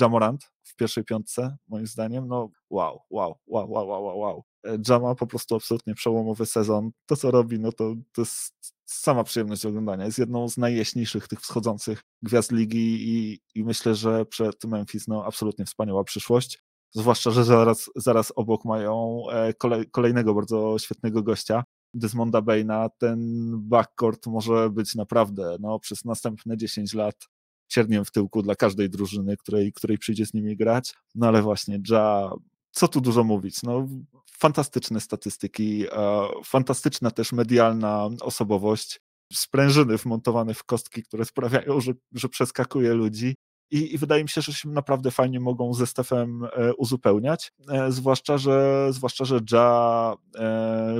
Jamorant 0.00 0.50
w 0.62 0.76
pierwszej 0.76 1.04
piątce, 1.04 1.56
moim 1.68 1.86
zdaniem, 1.86 2.28
no 2.28 2.50
wow, 2.70 3.00
wow, 3.10 3.38
wow, 3.46 3.70
wow, 3.70 3.88
wow, 3.88 4.18
wow. 4.18 4.44
Jama 4.88 5.14
po 5.14 5.26
prostu 5.26 5.54
absolutnie 5.54 5.94
przełomowy 5.94 6.46
sezon. 6.46 6.90
To, 7.06 7.16
co 7.16 7.30
robi, 7.30 7.60
no 7.60 7.72
to, 7.72 7.94
to 8.12 8.22
jest 8.22 8.74
sama 8.84 9.24
przyjemność 9.24 9.66
oglądania. 9.66 10.04
Jest 10.04 10.18
jedną 10.18 10.48
z 10.48 10.56
najjaśniejszych 10.56 11.28
tych 11.28 11.40
wschodzących 11.40 12.02
gwiazd 12.22 12.52
ligi 12.52 13.08
i, 13.08 13.40
i 13.54 13.64
myślę, 13.64 13.94
że 13.94 14.26
przed 14.26 14.64
Memphis 14.64 15.08
no, 15.08 15.24
absolutnie 15.24 15.64
wspaniała 15.64 16.04
przyszłość. 16.04 16.62
Zwłaszcza, 16.94 17.30
że 17.30 17.44
zaraz, 17.44 17.90
zaraz 17.96 18.32
obok 18.36 18.64
mają 18.64 19.22
e, 19.30 19.54
kolej, 19.54 19.90
kolejnego 19.90 20.34
bardzo 20.34 20.78
świetnego 20.78 21.22
gościa, 21.22 21.64
Desmonda 21.94 22.42
Baina. 22.42 22.88
Ten 22.98 23.50
backcourt 23.68 24.26
może 24.26 24.70
być 24.70 24.94
naprawdę 24.94 25.56
no, 25.60 25.78
przez 25.78 26.04
następne 26.04 26.56
10 26.56 26.94
lat 26.94 27.28
cierniem 27.68 28.04
w 28.04 28.10
tyłku 28.10 28.42
dla 28.42 28.54
każdej 28.54 28.90
drużyny, 28.90 29.36
której, 29.36 29.72
której 29.72 29.98
przyjdzie 29.98 30.26
z 30.26 30.34
nimi 30.34 30.56
grać. 30.56 30.94
No 31.14 31.28
ale 31.28 31.42
właśnie, 31.42 31.78
Ja 31.88 32.30
co 32.70 32.88
tu 32.88 33.00
dużo 33.00 33.24
mówić? 33.24 33.62
No, 33.62 33.88
fantastyczne 34.30 35.00
statystyki, 35.00 35.86
e, 35.92 36.28
fantastyczna 36.44 37.10
też 37.10 37.32
medialna 37.32 38.08
osobowość, 38.20 39.00
sprężyny 39.32 39.96
wmontowane 39.96 40.54
w 40.54 40.64
kostki, 40.64 41.02
które 41.02 41.24
sprawiają, 41.24 41.80
że, 41.80 41.92
że 42.12 42.28
przeskakuje 42.28 42.94
ludzi. 42.94 43.34
I, 43.70 43.94
I, 43.94 43.98
wydaje 43.98 44.22
mi 44.22 44.28
się, 44.28 44.40
że 44.40 44.52
się 44.52 44.68
naprawdę 44.68 45.10
fajnie 45.10 45.40
mogą 45.40 45.74
ze 45.74 45.86
Stefem 45.86 46.44
e, 46.44 46.74
uzupełniać, 46.74 47.52
e, 47.68 47.92
zwłaszcza, 47.92 48.38
że, 48.38 48.88
zwłaszcza, 48.90 49.24
że 49.24 49.40
Ja 49.52 50.14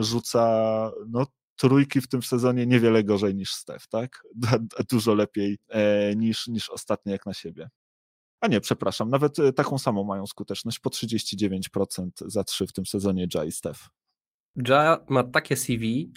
rzuca 0.00 0.90
no, 1.08 1.26
trójki 1.56 2.00
w 2.00 2.08
tym 2.08 2.22
sezonie 2.22 2.66
niewiele 2.66 3.04
gorzej 3.04 3.34
niż 3.34 3.52
Stef, 3.52 3.88
tak? 3.88 4.22
Dużo 4.90 5.14
lepiej 5.14 5.58
niż, 6.16 6.46
niż 6.46 6.70
ostatnio 6.70 7.12
jak 7.12 7.26
na 7.26 7.34
siebie. 7.34 7.68
A 8.40 8.48
nie, 8.48 8.60
przepraszam, 8.60 9.10
nawet 9.10 9.38
e, 9.38 9.52
taką 9.52 9.78
samą 9.78 10.04
mają 10.04 10.26
skuteczność, 10.26 10.78
po 10.78 10.90
39% 10.90 12.10
za 12.26 12.44
3 12.44 12.66
w 12.66 12.72
tym 12.72 12.86
sezonie 12.86 13.26
Ja 13.34 13.44
i 13.44 13.52
Steph. 13.52 13.88
Ja 14.68 15.04
ma 15.08 15.24
takie 15.24 15.56
CV 15.56 16.12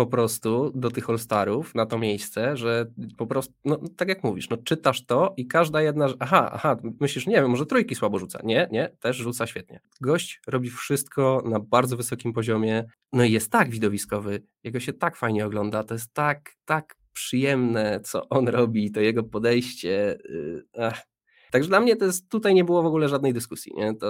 po 0.00 0.06
prostu 0.06 0.72
do 0.74 0.90
tych 0.90 1.10
All-Starów 1.10 1.74
na 1.74 1.86
to 1.86 1.98
miejsce, 1.98 2.56
że 2.56 2.86
po 3.16 3.26
prostu, 3.26 3.54
no 3.64 3.78
tak 3.96 4.08
jak 4.08 4.24
mówisz, 4.24 4.50
no 4.50 4.56
czytasz 4.56 5.06
to 5.06 5.34
i 5.36 5.46
każda 5.46 5.82
jedna, 5.82 6.06
aha, 6.18 6.50
aha, 6.52 6.76
myślisz, 7.00 7.26
nie 7.26 7.34
wiem, 7.34 7.50
może 7.50 7.66
trójki 7.66 7.94
słabo 7.94 8.18
rzuca. 8.18 8.40
Nie, 8.44 8.68
nie, 8.70 8.96
też 9.00 9.16
rzuca 9.16 9.46
świetnie. 9.46 9.80
Gość 10.00 10.40
robi 10.46 10.70
wszystko 10.70 11.42
na 11.44 11.60
bardzo 11.60 11.96
wysokim 11.96 12.32
poziomie, 12.32 12.84
no 13.12 13.24
i 13.24 13.32
jest 13.32 13.52
tak 13.52 13.70
widowiskowy, 13.70 14.42
jego 14.64 14.80
się 14.80 14.92
tak 14.92 15.16
fajnie 15.16 15.46
ogląda, 15.46 15.84
to 15.84 15.94
jest 15.94 16.14
tak, 16.14 16.56
tak 16.64 16.96
przyjemne, 17.12 18.00
co 18.04 18.28
on 18.28 18.48
robi, 18.48 18.90
to 18.90 19.00
jego 19.00 19.22
podejście, 19.22 20.18
y, 20.24 20.66
ach, 20.78 21.02
Także 21.50 21.68
dla 21.68 21.80
mnie 21.80 21.96
to 21.96 22.04
jest, 22.04 22.28
tutaj 22.28 22.54
nie 22.54 22.64
było 22.64 22.82
w 22.82 22.86
ogóle 22.86 23.08
żadnej 23.08 23.32
dyskusji. 23.32 23.72
Nie? 23.76 23.94
To, 23.94 24.06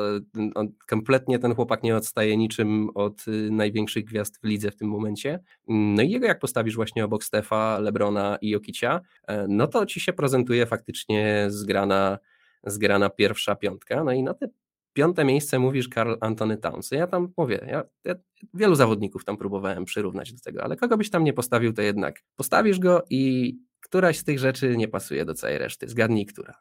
on, 0.54 0.68
kompletnie 0.86 1.38
ten 1.38 1.54
chłopak 1.54 1.82
nie 1.82 1.96
odstaje 1.96 2.36
niczym 2.36 2.90
od 2.94 3.28
y, 3.28 3.50
największych 3.50 4.04
gwiazd 4.04 4.40
w 4.42 4.44
lidze 4.44 4.70
w 4.70 4.76
tym 4.76 4.88
momencie. 4.88 5.40
No 5.68 6.02
i 6.02 6.10
jego 6.10 6.26
jak 6.26 6.38
postawisz 6.38 6.76
właśnie 6.76 7.04
obok 7.04 7.24
Stefa, 7.24 7.78
Lebrona 7.78 8.38
i 8.40 8.50
Jokicia, 8.50 9.00
e, 9.26 9.46
no 9.48 9.66
to 9.66 9.86
ci 9.86 10.00
się 10.00 10.12
prezentuje 10.12 10.66
faktycznie 10.66 11.46
zgrana, 11.48 12.18
zgrana 12.64 13.10
pierwsza 13.10 13.54
piątka. 13.54 14.04
No 14.04 14.12
i 14.12 14.22
na 14.22 14.34
te 14.34 14.48
piąte 14.92 15.24
miejsce 15.24 15.58
mówisz 15.58 15.88
Karl 15.88 16.14
Antony 16.20 16.56
Towns. 16.56 16.90
Ja 16.90 17.06
tam 17.06 17.32
mówię, 17.36 17.66
ja, 17.68 17.84
ja, 18.04 18.14
wielu 18.54 18.74
zawodników 18.74 19.24
tam 19.24 19.36
próbowałem 19.36 19.84
przyrównać 19.84 20.32
do 20.32 20.40
tego, 20.40 20.64
ale 20.64 20.76
kogo 20.76 20.96
byś 20.96 21.10
tam 21.10 21.24
nie 21.24 21.32
postawił, 21.32 21.72
to 21.72 21.82
jednak 21.82 22.22
postawisz 22.36 22.78
go 22.78 23.04
i 23.10 23.54
któraś 23.80 24.18
z 24.18 24.24
tych 24.24 24.38
rzeczy 24.38 24.76
nie 24.76 24.88
pasuje 24.88 25.24
do 25.24 25.34
całej 25.34 25.58
reszty. 25.58 25.88
Zgadnij, 25.88 26.26
która. 26.26 26.54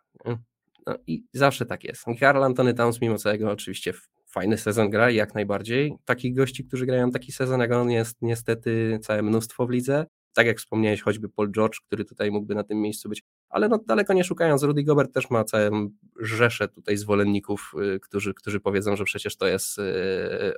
No 0.87 0.95
i 1.07 1.23
zawsze 1.33 1.65
tak 1.65 1.83
jest. 1.83 2.05
Karl 2.19 2.43
Antony 2.43 2.73
Towns 2.73 3.01
mimo 3.01 3.17
całego 3.17 3.51
oczywiście 3.51 3.93
fajny 4.29 4.57
sezon 4.57 4.89
gra 4.89 5.11
jak 5.11 5.35
najbardziej. 5.35 5.93
Takich 6.05 6.35
gości, 6.35 6.65
którzy 6.65 6.85
grają 6.85 7.11
taki 7.11 7.31
sezon 7.31 7.59
jak 7.59 7.71
on 7.71 7.91
jest 7.91 8.17
niestety 8.21 8.99
całe 9.01 9.21
mnóstwo 9.21 9.67
w 9.67 9.69
lidze. 9.69 10.05
Tak 10.33 10.47
jak 10.47 10.57
wspomniałeś, 10.57 11.01
choćby 11.01 11.29
Paul 11.29 11.51
George, 11.51 11.79
który 11.87 12.05
tutaj 12.05 12.31
mógłby 12.31 12.55
na 12.55 12.63
tym 12.63 12.81
miejscu 12.81 13.09
być, 13.09 13.23
ale 13.49 13.69
no 13.69 13.79
daleko 13.87 14.13
nie 14.13 14.23
szukając, 14.23 14.63
Rudy 14.63 14.83
Gobert 14.83 15.13
też 15.13 15.29
ma 15.29 15.43
całą 15.43 15.89
rzeszę 16.19 16.67
tutaj 16.67 16.97
zwolenników, 16.97 17.71
y, 17.95 17.99
którzy, 17.99 18.33
którzy 18.33 18.59
powiedzą, 18.59 18.95
że 18.95 19.03
przecież 19.03 19.37
to 19.37 19.47
jest 19.47 19.79
y, 19.79 19.83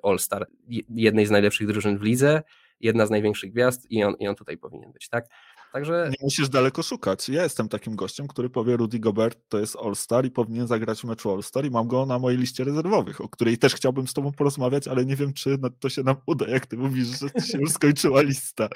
All-Star 0.03 0.47
jednej 0.89 1.25
z 1.25 1.31
najlepszych 1.31 1.67
drużyn 1.67 1.97
w 1.97 2.01
lidze, 2.01 2.41
jedna 2.79 3.05
z 3.05 3.09
największych 3.09 3.51
gwiazd 3.51 3.91
i 3.91 4.03
on, 4.03 4.15
i 4.19 4.27
on 4.27 4.35
tutaj 4.35 4.57
powinien 4.57 4.91
być, 4.91 5.09
tak? 5.09 5.25
Także... 5.73 6.07
Nie 6.09 6.23
musisz 6.23 6.49
daleko 6.49 6.83
szukać. 6.83 7.29
Ja 7.29 7.43
jestem 7.43 7.69
takim 7.69 7.95
gościem, 7.95 8.27
który 8.27 8.49
powie 8.49 8.77
Rudy 8.77 8.99
Gobert 8.99 9.39
to 9.49 9.59
jest 9.59 9.75
All-Star 9.75 10.25
i 10.25 10.31
powinien 10.31 10.67
zagrać 10.67 11.01
w 11.01 11.03
meczu 11.03 11.31
All-Star 11.31 11.65
i 11.65 11.71
mam 11.71 11.87
go 11.87 12.05
na 12.05 12.19
mojej 12.19 12.39
liście 12.39 12.63
rezerwowych, 12.63 13.21
o 13.21 13.29
której 13.29 13.57
też 13.57 13.75
chciałbym 13.75 14.07
z 14.07 14.13
tobą 14.13 14.31
porozmawiać, 14.31 14.87
ale 14.87 15.05
nie 15.05 15.15
wiem, 15.15 15.33
czy 15.33 15.57
to 15.79 15.89
się 15.89 16.03
nam 16.03 16.15
uda, 16.25 16.47
jak 16.47 16.65
ty 16.65 16.77
mówisz, 16.77 17.07
że 17.07 17.41
się 17.41 17.57
już 17.57 17.71
skończyła 17.71 18.21
lista. 18.21 18.69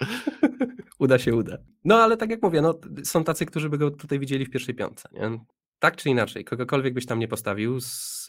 uda 0.99 1.19
się, 1.19 1.35
uda. 1.35 1.57
No 1.85 1.95
ale 1.95 2.17
tak 2.17 2.29
jak 2.29 2.41
mówię, 2.43 2.61
no, 2.61 2.79
są 3.03 3.23
tacy, 3.23 3.45
którzy 3.45 3.69
by 3.69 3.77
go 3.77 3.91
tutaj 3.91 4.19
widzieli 4.19 4.45
w 4.45 4.49
pierwszej 4.49 4.75
piątce. 4.75 5.09
Nie? 5.11 5.39
tak 5.79 5.95
czy 5.95 6.09
inaczej, 6.09 6.45
kogokolwiek 6.45 6.93
byś 6.93 7.05
tam 7.05 7.19
nie 7.19 7.27
postawił 7.27 7.81
z 7.81 8.27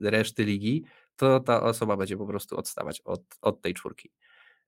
reszty 0.00 0.44
ligi, 0.44 0.84
to 1.16 1.40
ta 1.40 1.62
osoba 1.62 1.96
będzie 1.96 2.16
po 2.16 2.26
prostu 2.26 2.56
odstawać 2.56 3.00
od, 3.04 3.22
od 3.40 3.62
tej 3.62 3.74
czwórki. 3.74 4.10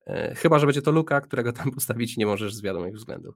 E, 0.07 0.35
chyba, 0.35 0.59
że 0.59 0.65
będzie 0.65 0.81
to 0.81 0.91
Luka, 0.91 1.21
którego 1.21 1.53
tam 1.53 1.71
postawić 1.75 2.17
nie 2.17 2.25
możesz 2.25 2.55
z 2.55 2.61
wiadomych 2.61 2.95
względów. 2.95 3.35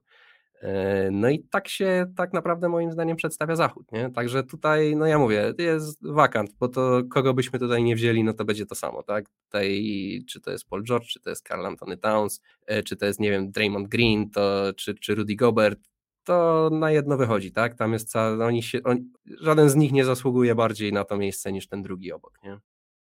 E, 0.62 1.10
no 1.10 1.28
i 1.28 1.44
tak 1.50 1.68
się 1.68 2.06
tak 2.16 2.32
naprawdę 2.32 2.68
moim 2.68 2.92
zdaniem 2.92 3.16
przedstawia 3.16 3.56
Zachód, 3.56 3.92
nie? 3.92 4.10
Także 4.10 4.44
tutaj, 4.44 4.96
no 4.96 5.06
ja 5.06 5.18
mówię, 5.18 5.54
jest 5.58 5.98
wakant, 6.02 6.50
bo 6.60 6.68
to 6.68 7.02
kogo 7.10 7.34
byśmy 7.34 7.58
tutaj 7.58 7.82
nie 7.82 7.96
wzięli, 7.96 8.24
no 8.24 8.32
to 8.32 8.44
będzie 8.44 8.66
to 8.66 8.74
samo, 8.74 9.02
tak? 9.02 9.24
Tutaj, 9.44 10.24
czy 10.28 10.40
to 10.40 10.50
jest 10.50 10.68
Paul 10.68 10.84
George, 10.84 11.06
czy 11.06 11.20
to 11.20 11.30
jest 11.30 11.48
Carl 11.48 11.66
Anthony 11.66 11.96
Towns, 11.96 12.42
e, 12.66 12.82
czy 12.82 12.96
to 12.96 13.06
jest, 13.06 13.20
nie 13.20 13.30
wiem, 13.30 13.50
Draymond 13.50 13.88
Green, 13.88 14.30
to, 14.30 14.72
czy, 14.76 14.94
czy 14.94 15.14
Rudy 15.14 15.36
Gobert, 15.36 15.80
to 16.24 16.70
na 16.72 16.90
jedno 16.90 17.16
wychodzi, 17.16 17.52
tak? 17.52 17.74
Tam 17.74 17.92
jest 17.92 18.10
ca... 18.10 18.30
oni 18.30 18.62
się, 18.62 18.82
on... 18.84 18.98
żaden 19.40 19.70
z 19.70 19.76
nich 19.76 19.92
nie 19.92 20.04
zasługuje 20.04 20.54
bardziej 20.54 20.92
na 20.92 21.04
to 21.04 21.16
miejsce 21.16 21.52
niż 21.52 21.68
ten 21.68 21.82
drugi 21.82 22.12
obok, 22.12 22.38
nie? 22.44 22.58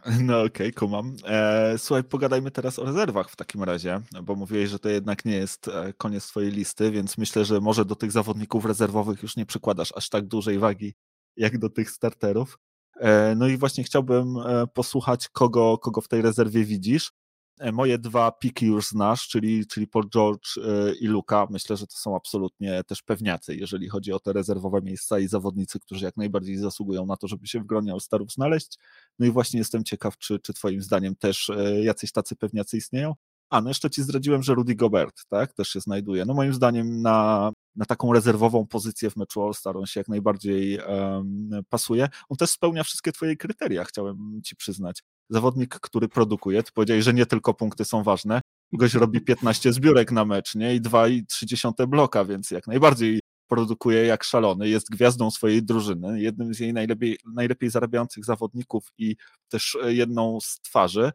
No 0.06 0.38
okej, 0.38 0.48
okay, 0.48 0.72
kumam. 0.72 1.16
E, 1.26 1.78
słuchaj, 1.78 2.04
pogadajmy 2.04 2.52
teraz 2.52 2.80
o 2.80 2.86
rezerwach 2.86 3.30
w 3.30 3.36
takim 3.36 3.64
razie, 3.64 4.02
bo 4.24 4.36
mówiłeś, 4.36 4.70
że 4.70 4.80
to 4.80 4.90
jednak 4.90 5.26
nie 5.26 5.36
jest 5.36 5.68
e, 5.68 5.94
koniec 5.94 6.28
twojej 6.28 6.52
listy, 6.52 6.92
więc 6.92 7.18
myślę, 7.18 7.46
że 7.46 7.62
może 7.62 7.86
do 7.86 7.96
tych 7.96 8.12
zawodników 8.12 8.66
rezerwowych 8.66 9.24
już 9.24 9.38
nie 9.38 9.46
przykładasz 9.46 9.94
aż 9.96 10.10
tak 10.10 10.26
dużej 10.26 10.60
wagi, 10.60 10.94
jak 11.38 11.58
do 11.58 11.70
tych 11.70 11.92
starterów. 11.92 12.58
E, 13.00 13.36
no 13.36 13.48
i 13.48 13.58
właśnie 13.58 13.84
chciałbym 13.84 14.36
posłuchać, 14.74 15.30
kogo, 15.30 15.78
kogo 15.78 16.02
w 16.02 16.08
tej 16.08 16.22
rezerwie 16.22 16.64
widzisz. 16.64 17.12
E, 17.60 17.72
moje 17.72 17.98
dwa 17.98 18.32
piki 18.32 18.66
już 18.66 18.88
znasz, 18.88 19.28
czyli, 19.28 19.68
czyli 19.68 19.88
Paul 19.88 20.10
George 20.10 20.58
e, 20.58 20.94
i 20.96 21.08
Luka. 21.08 21.48
Myślę, 21.50 21.78
że 21.78 21.88
to 21.88 21.96
są 21.98 22.16
absolutnie 22.16 22.84
też 22.84 23.02
pewniacy, 23.02 23.56
jeżeli 23.56 23.90
chodzi 23.90 24.14
o 24.14 24.20
te 24.20 24.34
rezerwowe 24.34 24.82
miejsca 24.82 25.20
i 25.20 25.28
zawodnicy, 25.28 25.80
którzy 25.80 26.06
jak 26.06 26.18
najbardziej 26.18 26.58
zasługują 26.58 27.06
na 27.06 27.18
to, 27.18 27.28
żeby 27.28 27.48
się 27.48 27.60
w 27.60 27.66
gronie 27.66 27.92
All-Starów 27.92 28.32
znaleźć. 28.32 28.78
No 29.20 29.26
i 29.26 29.32
właśnie 29.32 29.60
jestem 29.60 29.84
ciekaw, 29.84 30.18
czy, 30.18 30.40
czy 30.40 30.54
twoim 30.54 30.82
zdaniem 30.82 31.16
też 31.16 31.50
e, 31.50 31.84
jacyś 31.84 32.12
tacy 32.12 32.36
pewniacy 32.36 32.78
istnieją? 32.78 33.14
A, 33.50 33.62
no 33.62 33.70
jeszcze 33.70 33.90
ci 33.90 34.04
zdradziłem, 34.04 34.44
że 34.44 34.54
Rudy 34.54 34.76
Gobert, 34.76 35.26
tak, 35.30 35.54
też 35.54 35.70
się 35.70 35.80
znajduje. 35.80 36.26
No 36.26 36.34
moim 36.34 36.54
zdaniem 36.54 37.02
na, 37.02 37.52
na 37.76 37.86
taką 37.86 38.14
rezerwową 38.14 38.68
pozycję 38.68 39.10
w 39.10 39.16
meczu 39.16 39.44
All-Star 39.44 39.78
on 39.78 39.86
się 39.86 40.00
jak 40.00 40.08
najbardziej 40.08 40.80
um, 40.80 41.50
pasuje. 41.70 42.10
On 42.30 42.38
też 42.38 42.50
spełnia 42.50 42.84
wszystkie 42.84 43.12
twoje 43.12 43.36
kryteria, 43.36 43.84
chciałem 43.84 44.42
ci 44.44 44.56
przyznać 44.56 45.04
zawodnik, 45.30 45.80
który 45.80 46.08
produkuje, 46.08 46.64
ty 46.64 46.72
powiedziałeś, 46.72 47.04
że 47.04 47.14
nie 47.14 47.26
tylko 47.26 47.54
punkty 47.54 47.86
są 47.86 48.04
ważne, 48.04 48.42
goś 48.74 48.94
robi 48.94 49.22
15 49.22 49.74
zbiórek 49.74 50.12
na 50.12 50.26
mecz, 50.26 50.56
nie, 50.56 50.76
i 50.76 50.82
2,3 50.82 51.88
bloka, 51.88 52.26
więc 52.26 52.52
jak 52.52 52.68
najbardziej 52.68 53.20
produkuje 53.48 54.06
jak 54.06 54.24
szalony, 54.24 54.70
jest 54.70 54.90
gwiazdą 54.90 55.32
swojej 55.32 55.64
drużyny, 55.64 56.22
jednym 56.22 56.54
z 56.54 56.60
jej 56.60 56.74
najlepiej, 56.74 57.18
najlepiej 57.34 57.70
zarabiających 57.70 58.26
zawodników 58.26 58.88
i 58.98 59.16
też 59.50 59.78
jedną 59.86 60.40
z 60.42 60.60
twarzy. 60.62 61.12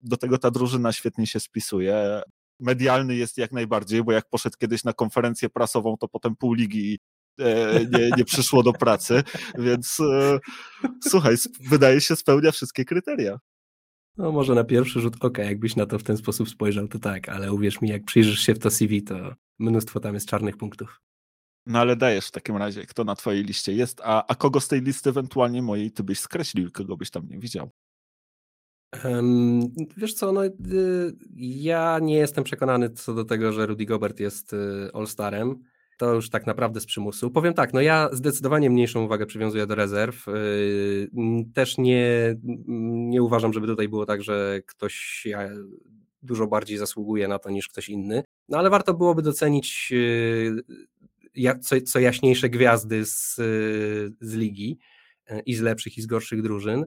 Do 0.00 0.16
tego 0.16 0.38
ta 0.38 0.50
drużyna 0.50 0.92
świetnie 0.92 1.26
się 1.26 1.40
spisuje. 1.40 2.22
Medialny 2.60 3.14
jest 3.14 3.38
jak 3.38 3.52
najbardziej, 3.52 4.04
bo 4.04 4.12
jak 4.12 4.28
poszedł 4.28 4.56
kiedyś 4.58 4.84
na 4.84 4.92
konferencję 4.92 5.48
prasową, 5.48 5.96
to 5.96 6.08
potem 6.08 6.36
pół 6.36 6.54
ligi 6.54 6.98
e, 7.40 7.80
nie, 7.84 8.10
nie 8.16 8.24
przyszło 8.24 8.62
do 8.62 8.72
pracy, 8.72 9.22
więc 9.58 10.00
e, 10.00 10.38
słuchaj, 11.08 11.36
wydaje 11.60 12.00
się 12.00 12.16
spełnia 12.16 12.52
wszystkie 12.52 12.84
kryteria. 12.84 13.38
No 14.16 14.32
może 14.32 14.54
na 14.54 14.64
pierwszy 14.64 15.00
rzut 15.00 15.24
oka, 15.24 15.42
jakbyś 15.42 15.76
na 15.76 15.86
to 15.86 15.98
w 15.98 16.02
ten 16.02 16.16
sposób 16.16 16.48
spojrzał, 16.48 16.88
to 16.88 16.98
tak, 16.98 17.28
ale 17.28 17.52
uwierz 17.52 17.80
mi, 17.80 17.88
jak 17.88 18.04
przyjrzysz 18.04 18.40
się 18.40 18.54
w 18.54 18.58
to 18.58 18.70
CV, 18.70 19.02
to 19.02 19.34
mnóstwo 19.58 20.00
tam 20.00 20.14
jest 20.14 20.28
czarnych 20.28 20.56
punktów. 20.56 21.00
No 21.66 21.78
ale 21.78 21.96
dajesz 21.96 22.26
w 22.26 22.30
takim 22.30 22.56
razie, 22.56 22.86
kto 22.86 23.04
na 23.04 23.16
twojej 23.16 23.44
liście 23.44 23.72
jest, 23.72 24.00
a, 24.04 24.26
a 24.26 24.34
kogo 24.34 24.60
z 24.60 24.68
tej 24.68 24.80
listy 24.80 25.10
ewentualnie 25.10 25.62
mojej 25.62 25.90
ty 25.90 26.02
byś 26.02 26.20
skreślił, 26.20 26.70
kogo 26.72 26.96
byś 26.96 27.10
tam 27.10 27.28
nie 27.28 27.38
widział? 27.38 27.70
Um, 29.04 29.60
wiesz 29.96 30.14
co, 30.14 30.32
no, 30.32 30.44
y, 30.44 30.50
ja 31.36 31.98
nie 32.02 32.16
jestem 32.16 32.44
przekonany 32.44 32.90
co 32.90 33.14
do 33.14 33.24
tego, 33.24 33.52
że 33.52 33.66
Rudy 33.66 33.86
Gobert 33.86 34.20
jest 34.20 34.52
y, 34.52 34.56
All-Starem 34.92 35.54
to 35.98 36.14
już 36.14 36.30
tak 36.30 36.46
naprawdę 36.46 36.80
z 36.80 36.86
przymusu. 36.86 37.30
Powiem 37.30 37.54
tak, 37.54 37.72
no 37.72 37.80
ja 37.80 38.08
zdecydowanie 38.12 38.70
mniejszą 38.70 39.04
uwagę 39.04 39.26
przywiązuję 39.26 39.66
do 39.66 39.74
rezerw. 39.74 40.26
Yy, 40.26 41.44
też 41.54 41.78
nie, 41.78 42.36
nie 43.08 43.22
uważam, 43.22 43.52
żeby 43.52 43.66
tutaj 43.66 43.88
było 43.88 44.06
tak, 44.06 44.22
że 44.22 44.60
ktoś 44.66 45.26
dużo 46.22 46.46
bardziej 46.46 46.78
zasługuje 46.78 47.28
na 47.28 47.38
to 47.38 47.50
niż 47.50 47.68
ktoś 47.68 47.88
inny. 47.88 48.22
No 48.48 48.58
ale 48.58 48.70
warto 48.70 48.94
byłoby 48.94 49.22
docenić 49.22 49.90
yy, 51.34 51.58
co, 51.60 51.80
co 51.80 52.00
jaśniejsze 52.00 52.48
gwiazdy 52.48 53.04
z, 53.04 53.34
z 54.20 54.34
ligi 54.34 54.78
i 55.46 55.54
z 55.54 55.60
lepszych 55.60 55.98
i 55.98 56.02
z 56.02 56.06
gorszych 56.06 56.42
drużyn. 56.42 56.84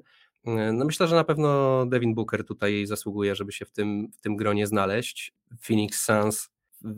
No 0.74 0.86
myślę, 0.86 1.08
że 1.08 1.16
na 1.16 1.24
pewno 1.24 1.86
Devin 1.86 2.16
Booker 2.16 2.46
tutaj 2.46 2.86
zasługuje, 2.86 3.36
żeby 3.36 3.52
się 3.52 3.66
w 3.66 3.72
tym, 3.72 4.08
w 4.18 4.22
tym 4.22 4.36
gronie 4.36 4.68
znaleźć. 4.68 5.34
Phoenix 5.62 6.04
Suns 6.04 6.50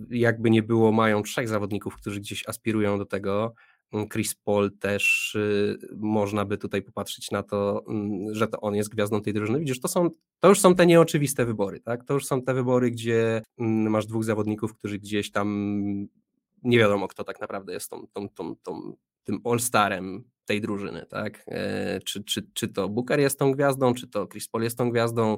jakby 0.09 0.49
nie 0.49 0.63
było, 0.63 0.91
mają 0.91 1.23
trzech 1.23 1.47
zawodników, 1.49 1.95
którzy 1.95 2.19
gdzieś 2.19 2.49
aspirują 2.49 2.97
do 2.97 3.05
tego. 3.05 3.53
Mm, 3.93 4.09
Chris 4.09 4.35
Paul 4.35 4.71
też 4.79 5.35
y, 5.35 5.77
można 5.97 6.45
by 6.45 6.57
tutaj 6.57 6.81
popatrzeć 6.81 7.31
na 7.31 7.43
to, 7.43 7.83
mm, 7.87 8.33
że 8.35 8.47
to 8.47 8.61
on 8.61 8.75
jest 8.75 8.89
gwiazdą 8.89 9.21
tej 9.21 9.33
drużyny. 9.33 9.59
Widzisz, 9.59 9.79
to, 9.79 9.87
są, 9.87 10.09
to 10.39 10.49
już 10.49 10.59
są 10.59 10.75
te 10.75 10.85
nieoczywiste 10.85 11.45
wybory, 11.45 11.79
tak? 11.79 12.03
To 12.03 12.13
już 12.13 12.25
są 12.25 12.41
te 12.41 12.53
wybory, 12.53 12.91
gdzie 12.91 13.41
mm, 13.57 13.91
masz 13.91 14.05
dwóch 14.05 14.23
zawodników, 14.23 14.73
którzy 14.73 14.99
gdzieś 14.99 15.31
tam 15.31 16.07
nie 16.63 16.79
wiadomo, 16.79 17.07
kto 17.07 17.23
tak 17.23 17.41
naprawdę 17.41 17.73
jest 17.73 17.89
tą, 17.89 18.07
tą, 18.13 18.29
tą, 18.29 18.55
tą 18.55 18.93
tym 19.23 19.39
all-starem 19.43 20.23
tej 20.45 20.61
drużyny, 20.61 21.05
tak? 21.09 21.43
E, 21.47 21.99
czy, 21.99 22.23
czy, 22.23 22.47
czy 22.53 22.67
to 22.67 22.89
Booker 22.89 23.19
jest 23.19 23.39
tą 23.39 23.51
gwiazdą, 23.51 23.93
czy 23.93 24.07
to 24.07 24.27
Chris 24.27 24.47
Paul 24.47 24.63
jest 24.63 24.77
tą 24.77 24.91
gwiazdą, 24.91 25.37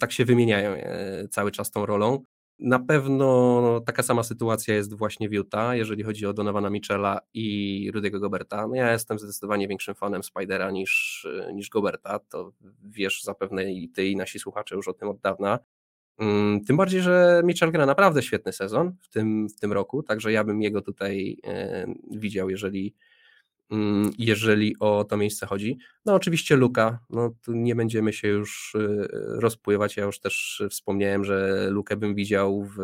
tak 0.00 0.12
się 0.12 0.24
wymieniają 0.24 0.70
e, 0.70 1.28
cały 1.28 1.50
czas 1.50 1.70
tą 1.70 1.86
rolą. 1.86 2.24
Na 2.64 2.78
pewno 2.78 3.80
taka 3.86 4.02
sama 4.02 4.22
sytuacja 4.22 4.74
jest 4.74 4.94
właśnie 4.94 5.28
w 5.28 5.32
Utah, 5.32 5.76
jeżeli 5.76 6.02
chodzi 6.02 6.26
o 6.26 6.32
Donowana 6.32 6.70
Michela 6.70 7.20
i 7.34 7.90
Rudy'ego 7.94 8.20
Goberta. 8.20 8.68
No 8.68 8.74
ja 8.74 8.92
jestem 8.92 9.18
zdecydowanie 9.18 9.68
większym 9.68 9.94
fanem 9.94 10.22
Spidera 10.22 10.70
niż, 10.70 11.26
niż 11.54 11.68
Goberta, 11.68 12.18
to 12.18 12.52
wiesz 12.82 13.22
zapewne 13.22 13.72
i 13.72 13.88
ty 13.88 14.06
i 14.06 14.16
nasi 14.16 14.38
słuchacze 14.38 14.76
już 14.76 14.88
o 14.88 14.92
tym 14.92 15.08
od 15.08 15.20
dawna. 15.20 15.58
Mm, 16.18 16.64
tym 16.64 16.76
bardziej, 16.76 17.00
że 17.00 17.42
Mitchell 17.44 17.72
gra 17.72 17.86
naprawdę 17.86 18.22
świetny 18.22 18.52
sezon 18.52 18.92
w 19.00 19.08
tym, 19.08 19.48
w 19.48 19.60
tym 19.60 19.72
roku, 19.72 20.02
także 20.02 20.32
ja 20.32 20.44
bym 20.44 20.62
jego 20.62 20.82
tutaj 20.82 21.36
e, 21.46 21.86
widział, 22.10 22.50
jeżeli, 22.50 22.94
jeżeli 24.18 24.76
o 24.80 25.04
to 25.04 25.16
miejsce 25.16 25.46
chodzi. 25.46 25.78
No 26.04 26.14
oczywiście 26.14 26.56
Luka, 26.56 26.98
no 27.10 27.34
nie 27.48 27.74
będziemy 27.74 28.12
się 28.12 28.28
już 28.28 28.74
y, 28.74 29.08
rozpływać, 29.12 29.96
ja 29.96 30.04
już 30.04 30.20
też 30.20 30.62
wspomniałem, 30.70 31.24
że 31.24 31.66
Lukę 31.70 31.96
bym 31.96 32.14
widział 32.14 32.64
w 32.64 32.78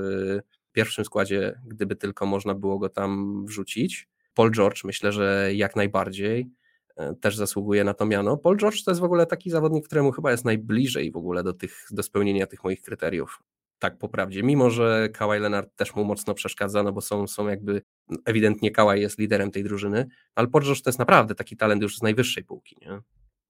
pierwszym 0.73 1.05
składzie, 1.05 1.61
gdyby 1.67 1.97
tylko 1.97 2.27
można 2.27 2.55
było 2.55 2.79
go 2.79 2.89
tam 2.89 3.45
wrzucić. 3.47 4.09
Paul 4.35 4.51
George 4.51 4.85
myślę, 4.85 5.13
że 5.13 5.51
jak 5.55 5.77
najbardziej 5.77 6.51
e, 6.97 7.15
też 7.15 7.37
zasługuje 7.37 7.85
na 7.85 7.95
to 7.95 8.07
miano. 8.07 8.37
Paul 8.37 8.57
George 8.57 8.85
to 8.85 8.91
jest 8.91 9.01
w 9.01 9.05
ogóle 9.05 9.27
taki 9.27 9.51
zawodnik, 9.51 9.87
któremu 9.87 10.13
chyba 10.13 10.31
jest 10.31 10.45
najbliżej 10.45 11.11
w 11.11 11.17
ogóle 11.17 11.43
do, 11.43 11.53
tych, 11.53 11.87
do 11.91 12.03
spełnienia 12.03 12.47
tych 12.47 12.65
moich 12.65 12.83
kryteriów 12.83 13.43
tak 13.79 13.99
po 13.99 14.09
prawdzie, 14.09 14.43
mimo 14.43 14.71
że 14.71 15.09
Kawhi 15.13 15.41
Leonard 15.41 15.77
też 15.77 15.95
mu 15.95 16.05
mocno 16.05 16.35
przeszkadza, 16.35 16.83
no 16.83 16.93
bo 16.93 17.01
są, 17.01 17.27
są 17.27 17.49
jakby, 17.49 17.83
ewidentnie 18.25 18.71
Kawhi 18.71 19.01
jest 19.01 19.19
liderem 19.19 19.51
tej 19.51 19.65
drużyny, 19.65 20.07
ale 20.35 20.49
George 20.49 20.83
to 20.83 20.91
jest 20.91 20.99
naprawdę 20.99 21.35
taki 21.35 21.57
talent 21.57 21.83
już 21.83 21.97
z 21.97 22.03
najwyższej 22.03 22.45
półki, 22.45 22.77
nie? 22.81 23.01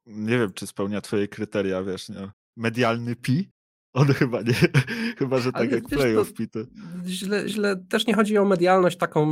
Nie 0.07 0.39
wiem, 0.39 0.53
czy 0.53 0.67
spełnia 0.67 1.01
twoje 1.01 1.29
kryteria, 1.29 1.83
wiesz, 1.83 2.09
nie? 2.09 2.31
medialny 2.59 3.17
pi, 3.17 3.51
on 3.93 4.07
chyba 4.07 4.43
nie, 4.43 4.55
chyba 5.19 5.39
że 5.39 5.53
tak 5.53 5.63
Ale 5.63 5.71
jak 5.71 5.85
playoff 5.85 6.33
Pity. 6.33 6.67
Źle, 7.07 7.49
źle, 7.49 7.77
też 7.89 8.07
nie 8.07 8.15
chodzi 8.15 8.39
o 8.39 8.45
medialność 8.45 8.99
taką, 8.99 9.27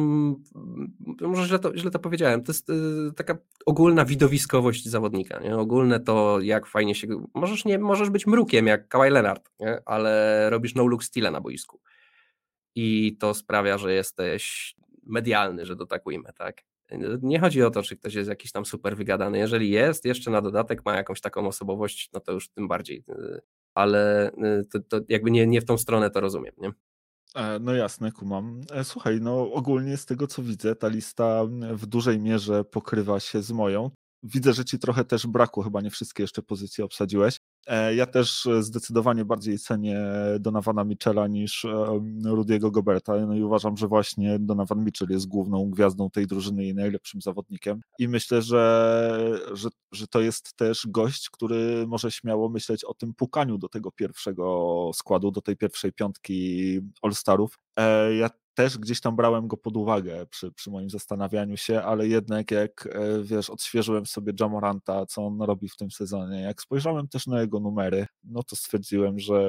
może 1.21 1.47
źle 1.47 1.59
to, 1.59 1.77
źle 1.77 1.91
to 1.91 1.99
powiedziałem, 1.99 2.43
to 2.43 2.53
jest 2.53 2.71
y, 2.71 3.13
taka 3.17 3.39
ogólna 3.67 4.05
widowiskowość 4.05 4.89
zawodnika, 4.89 5.41
nie? 5.41 5.57
ogólne 5.57 6.01
to 6.01 6.41
jak 6.41 6.67
fajnie 6.67 6.95
się, 6.95 7.07
możesz, 7.35 7.65
nie, 7.65 7.79
możesz 7.79 8.11
być 8.11 8.27
mrukiem 8.27 8.67
jak 8.67 8.89
Kawhi 8.89 9.11
Leonard, 9.11 9.51
nie? 9.61 9.83
ale 9.87 10.51
robisz 10.51 10.75
no 10.75 10.87
look 10.87 11.05
style 11.05 11.31
na 11.31 11.41
boisku 11.41 11.81
i 12.75 13.17
to 13.21 13.35
sprawia, 13.35 13.79
że 13.79 13.93
jesteś 13.93 14.75
medialny, 15.07 15.67
że 15.67 15.77
to 15.77 15.87
tak 15.87 16.07
ujmę, 16.07 16.33
tak? 16.33 16.63
Nie 17.23 17.41
chodzi 17.41 17.63
o 17.63 17.71
to, 17.71 17.83
czy 17.83 17.97
ktoś 17.97 18.15
jest 18.15 18.29
jakiś 18.29 18.53
tam 18.53 18.67
super 18.67 18.97
wygadany. 18.97 19.39
Jeżeli 19.39 19.71
jest, 19.71 20.05
jeszcze 20.05 20.31
na 20.31 20.43
dodatek 20.43 20.85
ma 20.85 20.97
jakąś 20.97 21.21
taką 21.21 21.47
osobowość, 21.47 22.11
no 22.13 22.21
to 22.21 22.33
już 22.33 22.49
tym 22.49 22.69
bardziej 22.69 23.05
y, 23.09 23.41
ale 23.77 24.31
y, 24.33 24.65
to, 24.73 24.81
to 24.81 25.01
jakby 25.09 25.31
nie, 25.31 25.47
nie 25.47 25.61
w 25.61 25.65
tą 25.65 25.79
stronę 25.79 26.11
to 26.11 26.21
rozumiem, 26.21 26.55
nie? 26.59 26.73
E, 27.35 27.59
no 27.59 27.75
jasne, 27.75 28.13
kumam. 28.13 28.61
E, 28.73 28.85
słuchaj, 28.85 29.21
no 29.21 29.53
ogólnie 29.53 29.97
z 29.97 30.07
tego 30.07 30.27
co 30.27 30.43
widzę, 30.43 30.77
ta 30.77 30.89
lista 30.89 31.45
w 31.73 31.87
dużej 31.87 32.19
mierze 32.21 32.65
pokrywa 32.65 33.21
się 33.21 33.43
z 33.43 33.53
moją. 33.53 33.91
Widzę, 34.35 34.53
że 34.53 34.65
ci 34.65 34.79
trochę 34.79 35.05
też 35.05 35.27
brakło, 35.27 35.63
chyba 35.63 35.81
nie 35.81 35.91
wszystkie 35.91 36.23
jeszcze 36.23 36.43
pozycje 36.43 36.85
obsadziłeś. 36.85 37.41
E, 37.67 37.95
ja 37.95 38.07
też 38.07 38.49
zdecydowanie 38.61 39.25
bardziej 39.25 39.59
cenię 39.59 40.01
Donawana 40.41 40.85
Mitchella 40.85 41.27
niż 41.27 41.67
Rudiego 42.25 42.71
Goberta. 42.71 43.27
No 43.27 43.35
i 43.35 43.43
uważam, 43.43 43.77
że 43.77 43.89
właśnie 43.89 44.39
Donovan 44.39 44.85
Mitchell 44.85 45.11
jest 45.11 45.29
główną 45.29 45.71
gwiazdą 45.71 46.11
tej 46.11 46.27
drużyny 46.27 46.65
i 46.65 46.75
najlepszym 46.75 47.21
zawodnikiem. 47.21 47.81
I 47.99 48.09
myślę, 48.09 48.43
że, 48.43 49.41
że, 49.53 49.69
że 49.93 50.07
to 50.07 50.21
jest 50.21 50.57
też 50.57 50.87
gość, 50.89 51.31
który 51.31 51.87
może 51.87 52.11
śmiało 52.11 52.49
myśleć 52.49 52.85
o 52.85 52.95
tym 52.95 53.15
pukaniu 53.15 53.59
do 53.59 53.69
tego 53.69 53.91
pierwszego 53.93 54.91
składu, 54.95 55.31
do 55.31 55.41
tej 55.41 55.57
pierwszej 55.57 55.93
piątki 55.93 56.81
All-Starów. 57.03 57.59
E, 57.77 58.15
ja 58.15 58.31
też 58.57 58.79
gdzieś 58.79 59.01
tam 59.01 59.17
brałem 59.17 59.49
go 59.49 59.57
pod 59.57 59.77
uwagę 59.77 60.27
przy, 60.27 60.53
przy 60.53 60.71
moim 60.71 60.91
zastanawianiu 60.91 61.57
się, 61.57 61.83
ale 61.83 62.09
jednak 62.09 62.51
jak, 62.51 62.89
e, 62.93 63.23
wiesz, 63.23 63.51
odświeżyłem 63.51 64.07
sobie 64.07 64.33
Jamoranta, 64.41 65.07
co 65.07 65.27
on 65.27 65.43
robi 65.43 65.69
w 65.69 65.77
tym 65.77 65.91
sezonie, 65.91 66.41
jak 66.41 66.63
spojrzałem 66.63 67.09
też 67.09 67.27
na 67.27 67.41
jego 67.41 67.61
numery, 67.61 68.07
no 68.25 68.43
to 68.43 68.57
stwierdziłem, 68.57 69.19
że, 69.19 69.41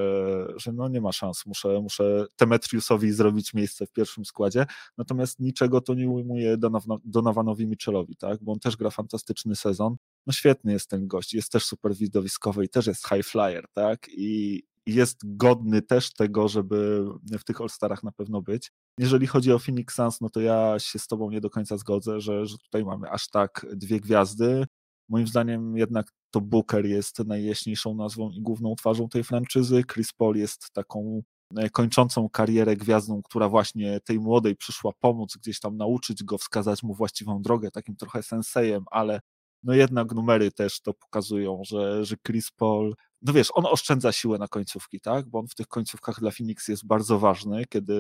że 0.56 0.72
no 0.72 0.88
nie 0.88 1.02
ma 1.02 1.12
szans, 1.12 1.46
muszę, 1.46 1.82
muszę 1.82 2.26
Temetriusowi 2.36 3.12
zrobić 3.12 3.54
miejsce 3.54 3.86
w 3.86 3.91
pierwszym 3.91 4.26
składzie, 4.26 4.65
natomiast 4.98 5.39
niczego 5.39 5.82
to 5.82 5.93
nie 5.93 6.10
ujmuje 6.10 6.58
Donovanowi 7.06 7.67
Mitchellowi, 7.67 8.15
tak, 8.15 8.43
bo 8.43 8.52
on 8.52 8.60
też 8.60 8.78
gra 8.78 8.89
fantastyczny 8.89 9.56
sezon, 9.56 9.96
no 10.28 10.34
świetny 10.34 10.74
jest 10.74 10.89
ten 10.89 11.08
gość, 11.08 11.34
jest 11.34 11.52
też 11.52 11.65
super 11.65 11.96
widowiskowy 11.96 12.65
i 12.65 12.70
też 12.70 12.88
jest 12.88 13.08
high 13.10 13.26
flyer, 13.26 13.65
tak, 13.74 14.08
i, 14.10 14.63
jest 14.88 15.17
godny 15.24 15.82
też 15.82 16.13
tego, 16.13 16.48
żeby 16.48 17.06
w 17.39 17.43
tych 17.43 17.62
All-Starach 17.62 18.04
na 18.04 18.12
pewno 18.12 18.41
być. 18.41 18.72
Jeżeli 18.99 19.27
chodzi 19.27 19.51
o 19.51 19.60
Phoenix 19.60 19.95
Suns, 19.95 20.21
no 20.21 20.29
to 20.29 20.41
ja 20.41 20.79
się 20.79 20.99
z 20.99 21.07
tobą 21.07 21.29
nie 21.31 21.41
do 21.41 21.49
końca 21.49 21.77
zgodzę, 21.77 22.19
że, 22.21 22.45
że 22.45 22.57
tutaj 22.57 22.86
mamy 22.86 23.10
aż 23.10 23.29
tak 23.29 23.65
dwie 23.73 23.99
gwiazdy. 23.99 24.65
Moim 25.10 25.27
zdaniem 25.27 25.77
jednak 25.77 26.12
to 26.31 26.41
Booker 26.41 26.86
jest 26.86 27.19
najjaśniejszą 27.19 27.95
nazwą 27.95 28.31
i 28.31 28.41
główną 28.41 28.75
twarzą 28.75 29.10
tej 29.10 29.23
franczyzy. 29.23 29.83
Chris 29.93 30.13
Paul 30.13 30.36
jest 30.36 30.71
taką 30.73 31.21
e, 31.57 31.69
kończącą 31.69 32.29
karierę 32.29 32.75
gwiazdą, 32.75 33.21
która 33.21 33.49
właśnie 33.49 33.99
tej 33.99 34.19
młodej 34.19 34.55
przyszła 34.55 34.91
pomóc, 34.99 35.38
gdzieś 35.38 35.60
tam 35.60 35.77
nauczyć 35.77 36.23
go, 36.23 36.38
wskazać 36.38 36.83
mu 36.83 36.93
właściwą 36.93 37.41
drogę, 37.41 37.71
takim 37.71 37.95
trochę 37.95 38.23
sensejem, 38.23 38.83
ale 38.91 39.19
no 39.63 39.73
jednak 39.73 40.13
numery 40.13 40.51
też 40.51 40.81
to 40.81 40.93
pokazują, 40.93 41.62
że, 41.65 42.05
że 42.05 42.15
Chris 42.27 42.51
Paul 42.51 42.95
no 43.21 43.34
wiesz, 43.34 43.49
on 43.53 43.65
oszczędza 43.65 44.12
siłę 44.12 44.38
na 44.38 44.47
końcówki, 44.47 44.99
tak? 44.99 45.30
Bo 45.30 45.39
on 45.39 45.47
w 45.47 45.56
tych 45.56 45.67
końcówkach 45.67 46.19
dla 46.19 46.32
Phoenix 46.32 46.67
jest 46.67 46.86
bardzo 46.86 47.19
ważny, 47.19 47.65
kiedy, 47.65 47.93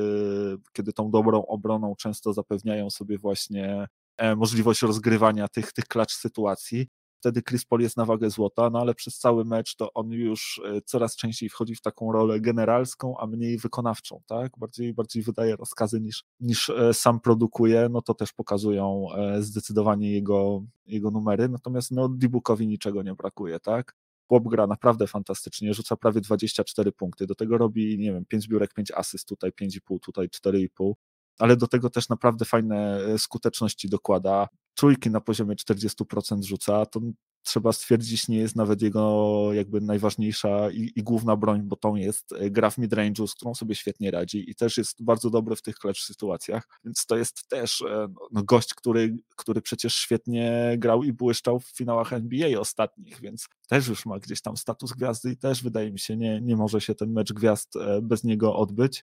kiedy 0.73 0.93
tą 0.93 1.11
dobrą 1.11 1.45
obroną 1.45 1.95
często 1.95 2.33
zapewniają 2.33 2.89
sobie 2.89 3.17
właśnie 3.17 3.87
e, 4.17 4.35
możliwość 4.35 4.81
rozgrywania 4.81 5.47
tych, 5.47 5.73
tych 5.73 5.85
klacz 5.85 6.13
sytuacji. 6.13 6.87
Wtedy 7.19 7.41
Chris 7.41 7.65
Paul 7.65 7.81
jest 7.81 7.97
na 7.97 8.05
wagę 8.05 8.29
złota, 8.29 8.69
no 8.69 8.79
ale 8.79 8.95
przez 8.95 9.17
cały 9.17 9.45
mecz 9.45 9.75
to 9.75 9.93
on 9.93 10.11
już 10.11 10.61
e, 10.65 10.81
coraz 10.81 11.15
częściej 11.15 11.49
wchodzi 11.49 11.75
w 11.75 11.81
taką 11.81 12.11
rolę 12.11 12.39
generalską, 12.39 13.17
a 13.19 13.27
mniej 13.27 13.57
wykonawczą, 13.57 14.21
tak? 14.27 14.51
Bardziej, 14.57 14.93
bardziej 14.93 15.23
wydaje 15.23 15.55
rozkazy 15.55 16.01
niż, 16.01 16.23
niż 16.39 16.69
e, 16.69 16.93
sam 16.93 17.19
produkuje, 17.19 17.89
no 17.91 18.01
to 18.01 18.13
też 18.13 18.33
pokazują 18.33 19.07
zdecydowanie 19.39 20.11
jego, 20.11 20.63
jego 20.85 21.11
numery, 21.11 21.49
natomiast 21.49 21.91
no 21.91 22.09
Dibukowi 22.09 22.67
niczego 22.67 23.03
nie 23.03 23.13
brakuje, 23.15 23.59
tak? 23.59 23.95
Chłop 24.27 24.43
gra 24.47 24.67
naprawdę 24.67 25.07
fantastycznie, 25.07 25.73
rzuca 25.73 25.95
prawie 25.95 26.21
24 26.21 26.91
punkty, 26.91 27.27
do 27.27 27.35
tego 27.35 27.57
robi, 27.57 27.97
nie 27.97 28.13
wiem, 28.13 28.25
5 28.25 28.43
zbiórek, 28.43 28.73
5 28.73 28.91
asyst, 28.91 29.27
tutaj 29.27 29.51
5,5, 29.51 29.99
tutaj 29.99 30.27
4,5, 30.27 30.93
ale 31.39 31.57
do 31.57 31.67
tego 31.67 31.89
też 31.89 32.09
naprawdę 32.09 32.45
fajne 32.45 32.99
e, 33.05 33.17
skuteczności 33.17 33.89
dokłada. 33.89 34.47
Trójki 34.73 35.09
na 35.09 35.21
poziomie 35.21 35.55
40% 35.55 36.43
rzuca, 36.43 36.85
to 36.85 36.99
trzeba 37.47 37.71
stwierdzić, 37.71 38.27
nie 38.27 38.37
jest 38.37 38.55
nawet 38.55 38.81
jego 38.81 39.49
jakby 39.53 39.81
najważniejsza 39.81 40.71
i, 40.71 40.91
i 40.95 41.03
główna 41.03 41.35
broń, 41.35 41.61
bo 41.63 41.75
tą 41.75 41.95
jest 41.95 42.31
e, 42.31 42.51
gra 42.51 42.69
w 42.69 42.77
midrange'u, 42.77 43.27
z 43.27 43.35
którą 43.35 43.55
sobie 43.55 43.75
świetnie 43.75 44.11
radzi 44.11 44.49
i 44.49 44.55
też 44.55 44.77
jest 44.77 45.03
bardzo 45.03 45.29
dobry 45.29 45.55
w 45.55 45.61
tych 45.61 45.75
clutch 45.75 45.99
sytuacjach, 45.99 46.67
więc 46.85 47.05
to 47.05 47.17
jest 47.17 47.47
też 47.47 47.81
e, 47.81 48.07
no, 48.31 48.43
gość, 48.43 48.73
który, 48.73 49.17
który 49.35 49.61
przecież 49.61 49.95
świetnie 49.95 50.75
grał 50.77 51.03
i 51.03 51.13
błyszczał 51.13 51.59
w 51.59 51.65
finałach 51.65 52.13
NBA 52.13 52.59
ostatnich, 52.59 53.21
więc 53.21 53.47
też 53.67 53.87
już 53.87 54.05
ma 54.05 54.19
gdzieś 54.19 54.41
tam 54.41 54.57
status 54.57 54.91
gwiazdy 54.91 55.31
i 55.31 55.37
też 55.37 55.63
wydaje 55.63 55.91
mi 55.91 55.99
się, 55.99 56.17
nie, 56.17 56.41
nie 56.41 56.55
może 56.55 56.81
się 56.81 56.95
ten 56.95 57.11
mecz 57.11 57.33
gwiazd 57.33 57.75
e, 57.75 58.01
bez 58.01 58.23
niego 58.23 58.55
odbyć. 58.55 59.03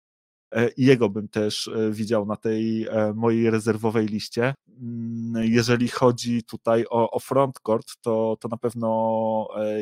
E, 0.52 0.70
jego 0.78 1.10
bym 1.10 1.28
też 1.28 1.68
e, 1.68 1.92
widział 1.92 2.26
na 2.26 2.36
tej 2.36 2.88
e, 2.88 3.14
mojej 3.14 3.50
rezerwowej 3.50 4.08
liście. 4.08 4.54
Mm, 4.82 5.44
jeżeli 5.44 5.88
chodzi 5.88 6.44
tutaj 6.44 6.86
o, 6.90 7.12
o 7.12 7.20
frontcourt, 7.20 7.88
to, 8.02 8.38
to 8.40 8.48
na 8.48 8.58
pewno 8.58 8.86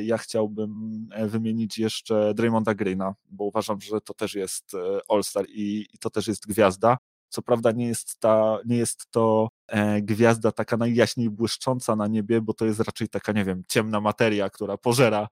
ja 0.03 0.17
chciałbym 0.17 0.73
wymienić 1.27 1.77
jeszcze 1.77 2.33
Draymonda 2.33 2.73
Greena, 2.73 3.13
bo 3.29 3.43
uważam, 3.43 3.81
że 3.81 4.01
to 4.01 4.13
też 4.13 4.35
jest 4.35 4.71
All-Star 5.09 5.45
i, 5.49 5.85
i 5.93 5.97
to 5.97 6.09
też 6.09 6.27
jest 6.27 6.47
gwiazda. 6.47 6.97
Co 7.29 7.41
prawda 7.41 7.71
nie 7.71 7.87
jest, 7.87 8.19
ta, 8.19 8.59
nie 8.65 8.77
jest 8.77 9.11
to 9.11 9.49
gwiazda 10.01 10.51
taka 10.51 10.77
najjaśniej 10.77 11.29
błyszcząca 11.29 11.95
na 11.95 12.07
niebie, 12.07 12.41
bo 12.41 12.53
to 12.53 12.65
jest 12.65 12.79
raczej 12.79 13.09
taka, 13.09 13.31
nie 13.31 13.45
wiem, 13.45 13.63
ciemna 13.67 14.01
materia, 14.01 14.49
która 14.49 14.77
pożera 14.77 15.27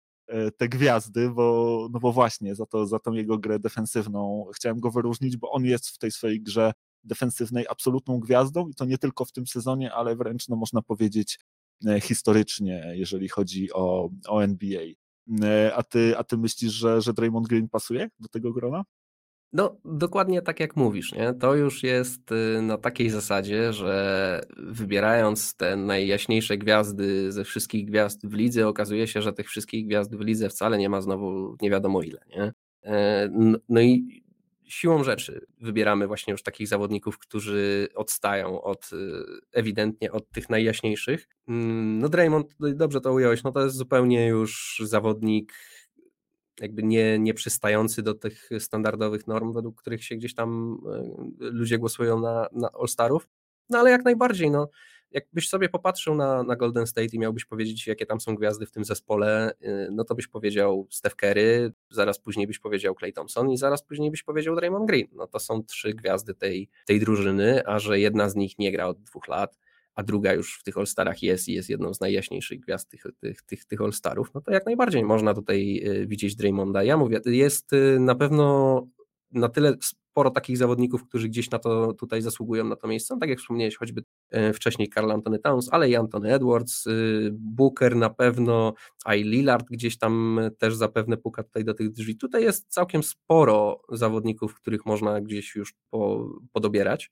te 0.57 0.69
gwiazdy, 0.69 1.31
bo, 1.31 1.89
no 1.93 2.01
bo 2.01 2.13
właśnie 2.13 2.55
za, 2.55 2.67
to, 2.67 2.87
za 2.87 2.99
tą 2.99 3.13
jego 3.13 3.39
grę 3.39 3.59
defensywną 3.59 4.47
chciałem 4.55 4.81
go 4.81 4.91
wyróżnić, 4.91 5.37
bo 5.37 5.51
on 5.51 5.65
jest 5.65 5.89
w 5.89 5.99
tej 5.99 6.11
swojej 6.11 6.43
grze 6.43 6.73
defensywnej 7.05 7.67
absolutną 7.69 8.21
gwiazdą 8.21 8.69
i 8.69 8.75
to 8.75 8.85
nie 8.85 8.99
tylko 8.99 9.25
w 9.25 9.33
tym 9.33 9.47
sezonie, 9.47 9.93
ale 9.93 10.17
wręcz 10.17 10.49
no, 10.49 10.57
można 10.57 10.83
powiedzieć 10.83 11.39
e, 11.87 12.01
historycznie, 12.01 12.93
jeżeli 12.95 13.29
chodzi 13.29 13.73
o, 13.73 14.11
o 14.29 14.45
NBA. 14.45 14.83
E, 15.43 15.75
a 15.75 15.83
ty, 15.83 16.19
a 16.19 16.25
ty 16.25 16.39
myślisz, 16.39 16.73
że, 16.73 17.03
że 17.03 17.13
Draymond 17.13 17.49
Green 17.49 17.69
pasuje 17.69 18.09
do 18.19 18.29
tego 18.29 18.53
grona? 18.53 18.85
No, 19.53 19.77
dokładnie 19.85 20.43
tak 20.43 20.61
jak 20.61 20.77
mówisz, 20.77 21.13
nie? 21.13 21.35
To 21.35 21.55
już 21.55 21.83
jest 21.83 22.33
y, 22.33 22.63
na 22.63 22.79
takiej 22.79 23.11
zasadzie, 23.11 23.73
że 23.73 24.41
wybierając 24.57 25.57
te 25.57 25.77
najjaśniejsze 25.77 26.59
gwiazdy 26.59 27.33
ze 27.33 27.45
wszystkich 27.45 27.87
gwiazd 27.87 28.27
w 28.27 28.35
lidze, 28.35 28.69
okazuje 28.69 29.07
się, 29.07 29.23
że 29.23 29.33
tych 29.33 29.49
wszystkich 29.49 29.87
gwiazd 29.87 30.17
w 30.17 30.21
lidze 30.21 30.49
wcale 30.49 30.79
nie 30.79 30.89
ma 30.89 31.01
znowu 31.01 31.57
nie 31.63 31.71
wiadomo 31.71 32.03
ile, 32.03 32.21
nie? 32.37 32.53
E, 32.85 33.31
no 33.69 33.81
i 33.81 34.23
siłą 34.69 35.05
rzeczy 35.05 35.47
wybieramy 35.61 36.07
właśnie 36.07 36.33
już 36.33 36.43
takich 36.43 36.69
zawodników, 36.69 37.19
którzy 37.19 37.89
odstają 37.95 38.63
od 38.63 38.93
y, 38.93 38.97
ewidentnie 39.53 40.13
od 40.13 40.31
tych 40.31 40.51
najjaśniejszych. 40.51 41.29
Mm, 41.49 41.99
no 41.99 42.09
Draymond, 42.09 42.57
dobrze 42.75 43.01
to 43.01 43.13
ująłeś, 43.13 43.43
no 43.43 43.53
to 43.53 43.65
jest 43.65 43.77
zupełnie 43.77 44.27
już 44.27 44.83
zawodnik 44.85 45.53
jakby 46.61 46.83
nie, 46.83 47.19
nie 47.19 47.35
przystający 47.35 48.03
do 48.03 48.15
tych 48.15 48.51
standardowych 48.59 49.27
norm, 49.27 49.53
według 49.53 49.81
których 49.81 50.05
się 50.05 50.17
gdzieś 50.17 50.35
tam 50.35 50.79
e, 50.93 51.25
ludzie 51.41 51.79
głosują 51.79 52.21
na, 52.21 52.49
na 52.53 52.69
All-Starów. 52.73 53.29
No 53.71 53.79
ale 53.79 53.91
jak 53.91 54.05
najbardziej, 54.05 54.51
no, 54.51 54.69
jakbyś 55.11 55.49
sobie 55.49 55.69
popatrzył 55.69 56.15
na, 56.15 56.43
na 56.43 56.57
Golden 56.57 56.87
State 56.87 57.17
i 57.17 57.19
miałbyś 57.19 57.45
powiedzieć, 57.45 57.87
jakie 57.87 58.07
tam 58.07 58.21
są 58.21 58.35
gwiazdy 58.35 58.67
w 58.67 58.71
tym 58.71 58.85
zespole, 58.85 59.53
e, 59.61 59.89
no 59.93 60.05
to 60.05 60.15
byś 60.15 60.29
powiedział 60.29 60.87
Steph 60.91 61.17
Curry, 61.17 61.73
zaraz 61.91 62.19
później 62.19 62.47
byś 62.47 62.59
powiedział 62.59 62.95
Clay 62.95 63.13
Thompson 63.13 63.51
i 63.51 63.57
zaraz 63.57 63.83
później 63.83 64.11
byś 64.11 64.23
powiedział 64.23 64.57
Draymond 64.57 64.87
Green. 64.87 65.07
No 65.13 65.27
to 65.27 65.39
są 65.39 65.65
trzy 65.65 65.95
gwiazdy 65.95 66.35
tej, 66.35 66.69
tej 66.87 67.01
drużyny, 67.01 67.67
a 67.67 67.79
że 67.79 68.01
jedna 68.01 68.29
z 68.29 68.37
nich 68.37 68.59
nie 68.59 68.73
gra 68.73 68.87
od 68.87 69.03
dwóch 69.03 69.29
lat, 69.29 69.59
a 69.99 70.03
druga 70.03 70.33
już 70.33 70.59
w 70.59 70.63
tych 70.63 70.79
All-Starach 70.79 71.23
jest 71.23 71.49
i 71.49 71.53
jest 71.53 71.69
jedną 71.69 71.95
z 71.95 72.01
najjaśniejszych 72.01 72.61
gwiazd 72.61 72.89
tych, 72.89 73.05
tych, 73.21 73.43
tych, 73.43 73.65
tych 73.65 73.81
All-Starów, 73.81 74.31
no 74.35 74.41
to 74.41 74.53
jak 74.53 74.67
najbardziej 74.67 75.05
można 75.05 75.35
tutaj 75.35 75.83
e, 75.85 76.07
widzieć 76.07 76.37
Draymonda. 76.37 76.83
Ja 76.83 76.97
mówię, 76.97 77.21
jest 77.27 77.73
e, 77.73 78.01
na 78.01 78.15
pewno 78.15 78.87
na 79.33 79.49
tyle 79.49 79.77
sporo 79.83 80.31
takich 80.31 80.59
zawodników, 80.59 81.05
którzy 81.09 81.29
gdzieś 81.29 81.51
na 81.51 81.59
to 81.59 81.93
tutaj 81.93 82.23
zasługują 82.23 82.65
na 82.65 82.77
to 82.77 82.89
miejsce. 82.89 83.15
No, 83.15 83.21
tak 83.21 83.29
jak 83.29 83.39
wspomniałeś, 83.39 83.77
choćby 83.77 84.03
e, 84.31 84.53
wcześniej 84.53 84.89
Karl 84.89 85.11
Antony 85.11 85.39
Towns, 85.39 85.69
ale 85.73 85.91
i 85.91 85.97
Edwards, 86.25 86.85
Booker 87.33 87.97
na 87.97 88.11
pewno, 88.11 88.75
a 89.05 89.15
i 89.15 89.25
Lillard 89.25 89.67
gdzieś 89.71 89.99
tam 89.99 90.41
też 90.59 90.75
zapewne 90.75 91.17
puka 91.17 91.43
tutaj 91.43 91.65
do 91.65 91.75
tych 91.75 91.91
drzwi. 91.91 92.17
Tutaj 92.17 92.43
jest 92.43 92.69
całkiem 92.69 93.03
sporo 93.03 93.83
zawodników, 93.93 94.55
których 94.55 94.87
można 94.87 95.21
gdzieś 95.21 95.57
już 95.57 95.75
po, 95.91 96.29
podobierać. 96.53 97.11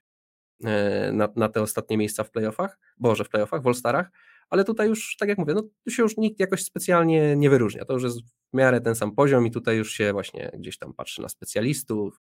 E, 0.64 1.12
na, 1.12 1.28
na 1.36 1.48
te 1.48 1.62
ostatnie 1.62 1.96
miejsca 1.96 2.24
w 2.24 2.30
playoffach, 2.30 2.78
boże 2.98 3.24
w 3.24 3.28
playoffach, 3.28 3.62
w 3.62 3.66
All-Starach, 3.66 4.10
ale 4.50 4.64
tutaj 4.64 4.88
już, 4.88 5.16
tak 5.16 5.28
jak 5.28 5.38
mówię, 5.38 5.54
no 5.54 5.62
tu 5.84 5.90
się 5.90 6.02
już 6.02 6.16
nikt 6.16 6.40
jakoś 6.40 6.64
specjalnie 6.64 7.36
nie 7.36 7.50
wyróżnia, 7.50 7.84
to 7.84 7.92
już 7.92 8.02
jest 8.02 8.20
w 8.20 8.56
miarę 8.56 8.80
ten 8.80 8.94
sam 8.94 9.14
poziom 9.14 9.46
i 9.46 9.50
tutaj 9.50 9.76
już 9.76 9.92
się 9.92 10.12
właśnie 10.12 10.50
gdzieś 10.58 10.78
tam 10.78 10.94
patrzy 10.94 11.22
na 11.22 11.28
specjalistów, 11.28 12.20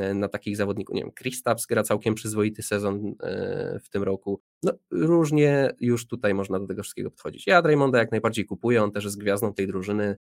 e, 0.00 0.14
na 0.14 0.28
takich 0.28 0.56
zawodników, 0.56 0.94
nie 0.94 1.02
wiem, 1.02 1.12
Kristaps 1.12 1.66
gra 1.66 1.82
całkiem 1.82 2.14
przyzwoity 2.14 2.62
sezon 2.62 3.14
e, 3.22 3.80
w 3.82 3.88
tym 3.88 4.02
roku, 4.02 4.40
no 4.62 4.72
różnie 4.90 5.74
już 5.80 6.06
tutaj 6.06 6.34
można 6.34 6.60
do 6.60 6.66
tego 6.66 6.82
wszystkiego 6.82 7.10
podchodzić. 7.10 7.46
Ja 7.46 7.62
Draymonda 7.62 7.98
jak 7.98 8.10
najbardziej 8.10 8.44
kupuję, 8.44 8.82
on 8.82 8.92
też 8.92 9.04
jest 9.04 9.18
gwiazdą 9.18 9.54
tej 9.54 9.66
drużyny, 9.66 10.16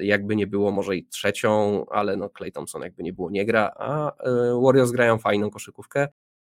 jakby 0.00 0.36
nie 0.36 0.46
było 0.46 0.70
może 0.70 0.96
i 0.96 1.06
trzecią, 1.06 1.84
ale 1.86 2.16
no 2.16 2.30
Clay 2.38 2.52
Thompson 2.52 2.82
jakby 2.82 3.02
nie 3.02 3.12
było 3.12 3.30
nie 3.30 3.46
gra, 3.46 3.72
a 3.76 4.12
Warriors 4.62 4.90
grają 4.90 5.18
fajną 5.18 5.50
koszykówkę, 5.50 6.08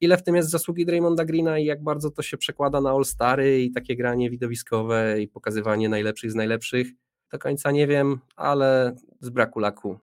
ile 0.03 0.17
w 0.17 0.23
tym 0.23 0.35
jest 0.35 0.49
zasługi 0.49 0.85
Draymonda 0.85 1.25
Greena 1.25 1.59
i 1.59 1.65
jak 1.65 1.83
bardzo 1.83 2.11
to 2.11 2.21
się 2.21 2.37
przekłada 2.37 2.81
na 2.81 2.89
All-Stary 2.89 3.61
i 3.61 3.71
takie 3.71 3.95
granie 3.95 4.29
widowiskowe 4.29 5.21
i 5.21 5.27
pokazywanie 5.27 5.89
najlepszych 5.89 6.31
z 6.31 6.35
najlepszych, 6.35 6.87
do 7.31 7.39
końca 7.39 7.71
nie 7.71 7.87
wiem, 7.87 8.19
ale 8.35 8.95
z 9.21 9.29
braku 9.29 9.59
laku 9.59 9.99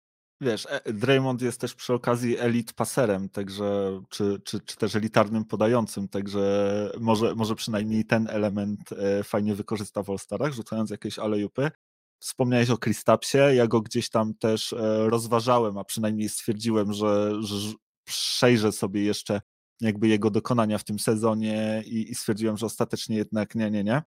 Wiesz, 0.41 0.67
e, 0.71 0.93
Draymond 0.93 1.43
jest 1.43 1.61
też 1.61 1.75
przy 1.75 1.95
okazji 1.95 2.39
elit 2.39 2.73
paserem, 2.73 3.29
także, 3.29 4.01
czy, 4.09 4.41
czy, 4.45 4.61
czy 4.61 4.77
też 4.77 4.97
elitarnym 4.97 5.45
podającym, 5.45 6.09
także 6.09 6.91
może, 7.01 7.35
może 7.35 7.55
przynajmniej 7.55 8.05
ten 8.05 8.29
element 8.31 8.93
e, 8.93 9.25
fajnie 9.25 9.55
wykorzysta 9.55 10.03
w 10.03 10.11
All-Starach, 10.11 10.53
rzucając 10.53 10.91
jakieś 10.91 11.19
alejupy. 11.19 11.71
Wspomniałeś 12.19 12.71
o 12.71 12.79
Kristapsie, 12.79 13.39
ja 13.39 13.67
go 13.67 13.81
gdzieś 13.81 14.11
tam 14.11 14.35
też 14.35 14.73
e, 14.73 15.11
rozważałem, 15.11 15.79
a 15.79 15.85
przynajmniej 15.85 16.29
stwierdziłem, 16.29 16.93
że, 16.93 17.43
że 17.43 17.73
przejrzę 18.05 18.73
sobie 18.73 19.05
jeszcze 19.05 19.41
jakby 19.81 20.09
jego 20.09 20.31
dokonania 20.31 20.79
w 20.79 20.85
tym 20.85 20.99
sezonie 20.99 21.83
i, 21.87 22.11
i 22.11 22.15
stwierdziłem, 22.15 22.57
że 22.57 22.67
ostatecznie 22.67 23.17
jednak 23.17 23.55
nie, 23.55 23.71
nie, 23.71 23.85
nie, 23.85 24.03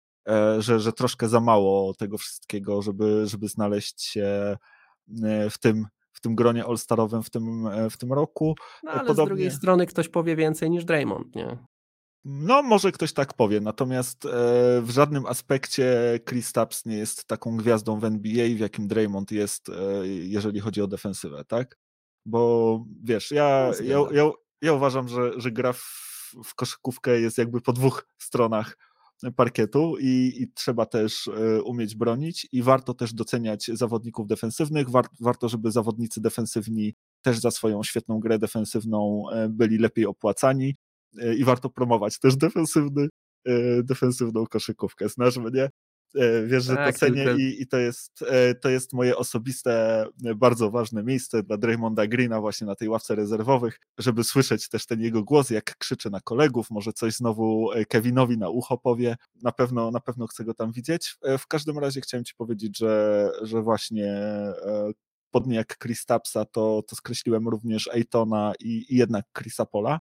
że, 0.59 0.81
że 0.81 0.93
troszkę 0.93 1.29
za 1.29 1.41
mało 1.41 1.95
tego 1.95 2.19
wszystkiego, 2.19 2.83
żeby, 2.83 3.27
żeby 3.27 3.49
znaleźć 3.49 4.03
się 4.03 4.57
w 5.51 5.59
tym 5.59 5.87
w 6.15 6.21
tym 6.21 6.35
gronie 6.35 6.65
all-starowym 6.65 7.23
w 7.23 7.31
tym, 7.31 7.67
e, 7.67 7.91
w 7.91 7.97
tym 7.97 8.13
roku. 8.13 8.55
No, 8.83 8.91
ale 8.91 9.09
Podobnie... 9.09 9.25
z 9.25 9.29
drugiej 9.29 9.51
strony 9.51 9.87
ktoś 9.87 10.09
powie 10.09 10.37
więcej 10.37 10.71
niż 10.71 10.85
Draymond, 10.85 11.35
nie? 11.35 11.59
No, 12.25 12.63
może 12.63 12.93
ktoś 12.93 13.13
tak 13.13 13.35
powie, 13.35 13.61
natomiast 13.61 14.25
e, 14.25 14.29
w 14.83 14.91
żadnym 14.91 15.27
aspekcie 15.27 16.19
Chris 16.29 16.53
Taps 16.53 16.87
nie 16.87 16.97
jest 16.97 17.27
taką 17.27 17.57
gwiazdą 17.57 18.01
w 18.01 18.05
NBA, 18.05 18.47
w 18.57 18.59
jakim 18.59 18.89
Draymond 18.89 19.33
jest, 19.33 19.69
e, 19.69 19.73
jeżeli 20.07 20.61
chodzi 20.61 20.83
o 20.83 20.87
defensywę, 20.87 21.45
tak? 21.45 21.79
Bo 22.27 22.85
wiesz, 23.03 23.31
ja, 23.31 23.71
ja, 23.83 23.99
ja, 24.13 24.31
ja 24.65 24.73
uważam, 24.73 25.09
że, 25.09 25.33
że 25.37 25.53
gra 25.53 25.73
w, 25.73 26.35
w 26.45 26.55
koszykówkę 26.55 27.21
jest 27.21 27.39
jakby 27.39 27.61
po 27.61 27.73
dwóch 27.73 28.07
stronach 28.19 28.77
parkietu 29.37 29.97
i, 30.01 30.33
i, 30.43 30.53
trzeba 30.55 30.87
też 30.87 31.29
e, 31.29 31.63
umieć 31.63 31.95
bronić 31.95 32.49
i 32.53 32.63
warto 32.63 32.95
też 32.95 33.15
doceniać 33.15 33.71
zawodników 33.75 34.27
defensywnych, 34.27 34.91
war, 34.91 35.07
warto, 35.21 35.49
żeby 35.49 35.71
zawodnicy 35.71 36.21
defensywni 36.21 36.95
też 37.23 37.39
za 37.39 37.51
swoją 37.51 37.83
świetną 37.83 38.21
grę 38.21 38.39
defensywną 38.39 39.25
e, 39.33 39.49
byli 39.49 39.79
lepiej 39.79 40.07
opłacani 40.07 40.77
e, 41.19 41.35
i 41.35 41.45
warto 41.45 41.71
promować 41.71 42.19
też 42.19 42.37
defensywny, 42.37 43.09
defensywną 43.83 44.47
koszykówkę. 44.47 45.09
Znasz 45.09 45.37
mnie? 45.37 45.69
E, 46.15 46.47
wiesz, 46.47 46.65
że 46.65 46.75
tak, 46.77 46.95
to 46.95 47.01
cenię 47.01 47.27
i, 47.39 47.63
i, 47.63 47.67
to, 47.67 47.79
jest, 47.79 48.25
e, 48.29 48.55
to 48.55 48.69
jest 48.69 48.93
moje 48.93 49.17
osobiste, 49.17 50.05
e, 50.25 50.35
bardzo 50.35 50.71
ważne 50.71 51.03
miejsce 51.03 51.43
dla 51.43 51.57
Draymonda 51.57 52.07
Greena 52.07 52.41
właśnie 52.41 52.67
na 52.67 52.75
tej 52.75 52.89
ławce 52.89 53.15
rezerwowych, 53.15 53.81
żeby 53.99 54.25
słyszeć 54.25 54.69
też 54.69 54.87
ten 54.87 55.01
jego 55.01 55.25
głos, 55.25 55.51
jak 55.51 55.77
krzyczy 55.79 56.11
na 56.11 56.21
kolegów, 56.21 56.71
może 56.71 56.93
coś 56.93 57.15
znowu 57.15 57.71
Kevinowi 57.89 58.39
na 58.39 58.49
ucho 58.49 58.79
powie, 58.79 59.17
na 59.43 59.53
pewno, 59.53 59.91
na 59.91 60.01
pewno 60.01 60.27
chcę 60.27 60.45
go 60.45 60.55
tam 60.55 60.73
widzieć. 60.73 61.17
W 61.39 61.47
każdym 61.47 61.79
razie 61.79 62.01
chciałem 62.01 62.25
ci 62.25 62.35
powiedzieć, 62.35 62.79
że, 62.79 63.31
że 63.43 63.63
właśnie 63.63 64.23
podobnie 65.31 65.57
jak 65.57 65.79
Chris 65.79 66.07
Tapsa, 66.07 66.45
to, 66.45 66.83
to 66.89 66.97
skreśliłem 66.97 67.49
również 67.49 67.89
Aytona 67.89 68.53
i, 68.61 68.87
i 68.89 68.97
jednak 68.97 69.25
Chrisa 69.39 69.67
Pola. 69.67 69.99